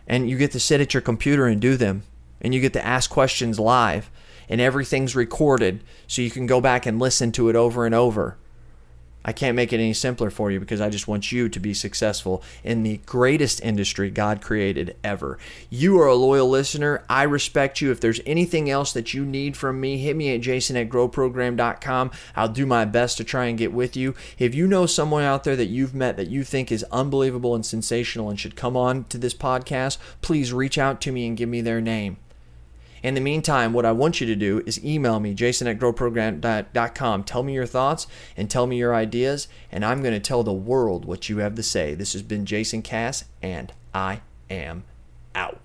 And 0.07 0.31
you 0.31 0.39
get 0.39 0.53
to 0.53 0.61
sit 0.61 0.81
at 0.81 0.95
your 0.95 1.03
computer 1.03 1.47
and 1.47 1.61
do 1.61 1.77
them, 1.77 2.05
and 2.41 2.55
you 2.55 2.63
get 2.63 2.73
to 2.73 2.87
ask 2.87 3.11
questions 3.11 3.61
live, 3.61 4.11
and 4.49 4.63
everything's 4.63 5.15
recorded 5.15 5.85
so 6.07 6.23
you 6.23 6.31
can 6.31 6.47
go 6.47 6.59
back 6.59 6.87
and 6.87 6.99
listen 6.99 7.33
to 7.33 7.51
it 7.51 7.57
over 7.57 7.85
and 7.85 7.95
over. 7.95 8.39
I 9.29 9.33
can't 9.33 9.57
make 9.57 9.75
it 9.75 9.79
any 9.79 9.93
simpler 9.93 10.31
for 10.31 10.51
you 10.51 10.59
because 10.59 10.81
I 10.81 10.89
just 10.89 11.07
want 11.07 11.31
you 11.31 11.51
to 11.51 11.61
be 11.61 11.75
successful 11.75 12.43
in 12.65 12.83
the 12.83 12.97
greatest 13.05 13.61
industry 13.61 14.09
God 14.09 14.41
created 14.41 14.97
ever. 15.05 15.37
You 15.69 16.01
are 16.01 16.07
a 16.07 16.15
loyal 16.15 16.49
listener. 16.49 17.05
I 17.11 17.25
respect 17.25 17.83
you. 17.83 17.91
If 17.91 18.01
there's 18.01 18.23
anything 18.25 18.71
else 18.71 18.91
that 18.95 19.13
you 19.13 19.27
need 19.27 19.55
from 19.55 19.83
me, 19.83 19.99
hit 19.99 20.17
me 20.17 20.35
at 20.35 20.41
jason 20.41 20.79
at 20.79 20.89
growprogram.com. 20.89 22.11
I'll 22.37 22.49
do 22.49 22.65
my 22.65 22.87
best 22.87 23.19
to 23.19 23.25
try 23.25 23.45
and 23.45 23.59
get 23.59 23.75
with 23.75 23.99
you. 23.99 24.15
If 24.39 24.55
you 24.55 24.67
know 24.67 24.87
someone 24.87 25.25
out 25.25 25.45
there 25.45 25.57
that 25.57 25.67
you've 25.67 25.95
met 25.95 26.17
that 26.17 26.31
you 26.31 26.43
think 26.43 26.73
is 26.73 26.83
unbelievable 26.85 27.55
and 27.55 27.67
sensational 27.67 28.31
and 28.31 28.41
should 28.41 28.57
come 28.57 28.79
on 28.79 29.05
to 29.11 29.19
this 29.19 29.35
podcast, 29.35 29.99
please 30.23 30.55
reach 30.55 30.79
out 30.79 31.03
to 31.03 31.13
me 31.13 31.27
and 31.27 31.37
give 31.37 31.51
me 31.51 31.61
their 31.61 31.83
name. 31.83 32.17
In 33.03 33.15
the 33.15 33.21
meantime, 33.21 33.73
what 33.73 33.87
I 33.87 33.93
want 33.93 34.21
you 34.21 34.27
to 34.27 34.37
do 34.37 34.63
is 34.67 34.85
email 34.85 35.21
me, 35.21 35.35
jason 35.35 35.69
at 35.69 35.79
growprogram.com. 35.79 37.25
Tell 37.25 37.43
me 37.43 37.55
your 37.55 37.67
thoughts 37.67 38.07
and 38.37 38.51
tell 38.51 38.67
me 38.67 38.77
your 38.77 38.95
ideas, 38.95 39.49
and 39.71 39.85
I'm 39.85 40.03
going 40.03 40.15
to 40.15 40.21
tell 40.21 40.43
the 40.43 40.53
world 40.53 41.05
what 41.05 41.29
you 41.29 41.39
have 41.39 41.55
to 41.55 41.63
say. 41.63 41.95
This 41.95 42.13
has 42.13 42.23
been 42.23 42.45
Jason 42.45 42.83
Cass, 42.83 43.25
and 43.41 43.73
I 43.95 44.23
am 44.51 44.85
out. 45.35 45.61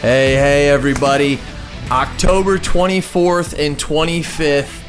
Hey, 0.00 0.34
hey, 0.34 0.68
everybody. 0.68 1.40
October 1.90 2.56
24th 2.56 3.58
and 3.58 3.76
25th 3.76 4.82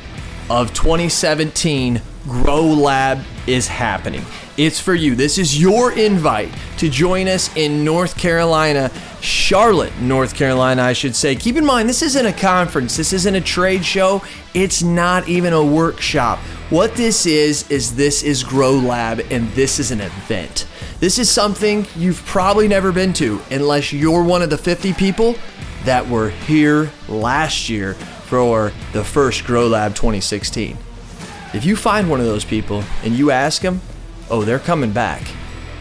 of 0.50 0.74
2017, 0.74 2.02
Grow 2.24 2.64
Lab 2.64 3.22
is 3.48 3.68
happening. 3.68 4.24
It's 4.58 4.80
for 4.80 4.96
you. 4.96 5.14
This 5.14 5.38
is 5.38 5.60
your 5.60 5.92
invite 5.92 6.54
to 6.78 6.90
join 6.90 7.28
us 7.28 7.54
in 7.58 7.84
North 7.84 8.18
Carolina, 8.18 8.90
Charlotte, 9.20 9.92
North 10.00 10.36
Carolina, 10.36 10.84
I 10.84 10.94
should 10.94 11.18
say. 11.18 11.36
Keep 11.36 11.58
in 11.58 11.66
mind, 11.66 11.90
this 11.90 12.02
isn't 12.02 12.26
a 12.26 12.32
conference, 12.32 12.96
this 12.96 13.12
isn't 13.12 13.36
a 13.36 13.42
trade 13.42 13.84
show, 13.84 14.24
it's 14.54 14.82
not 14.82 15.28
even 15.28 15.52
a 15.52 15.64
workshop. 15.64 16.40
What 16.70 16.96
this 16.96 17.26
is, 17.26 17.70
is 17.70 17.98
this 17.98 18.24
is 18.24 18.42
Grow 18.42 18.72
Lab, 18.72 19.20
and 19.30 19.50
this 19.52 19.80
is 19.80 19.92
an 19.92 20.00
event. 20.00 20.66
This 21.02 21.20
is 21.20 21.30
something 21.30 21.86
you've 21.98 22.26
probably 22.26 22.70
never 22.70 22.94
been 22.94 23.12
to 23.14 23.42
unless 23.52 23.92
you're 23.92 24.24
one 24.24 24.42
of 24.42 24.50
the 24.50 24.58
50 24.58 24.94
people 24.94 25.36
that 25.86 26.08
were 26.08 26.30
here 26.30 26.92
last 27.08 27.70
year 27.70 27.94
for 27.94 28.72
the 28.94 29.04
first 29.04 29.46
Grow 29.46 29.68
Lab 29.68 29.96
2016. 29.96 30.78
If 31.54 31.64
you 31.64 31.76
find 31.76 32.10
one 32.10 32.20
of 32.20 32.26
those 32.26 32.44
people 32.44 32.84
and 33.04 33.14
you 33.14 33.32
ask 33.32 33.62
them, 33.62 33.82
oh, 34.30 34.44
they're 34.44 34.60
coming 34.60 34.92
back 34.92 35.22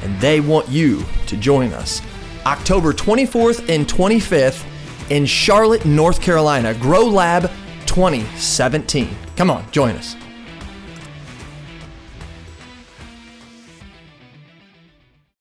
and 0.03 0.21
they 0.21 0.41
want 0.41 0.69
you 0.69 1.05
to 1.27 1.37
join 1.37 1.73
us. 1.73 2.01
October 2.47 2.93
24th 2.93 3.69
and 3.75 3.87
25th 3.87 4.65
in 5.11 5.27
Charlotte, 5.27 5.85
North 5.85 6.21
Carolina, 6.21 6.75
Grow 6.75 7.07
Lab 7.07 7.51
2017. 7.87 9.17
Come 9.37 9.51
on, 9.51 9.71
join 9.73 9.97
us. 9.97 10.17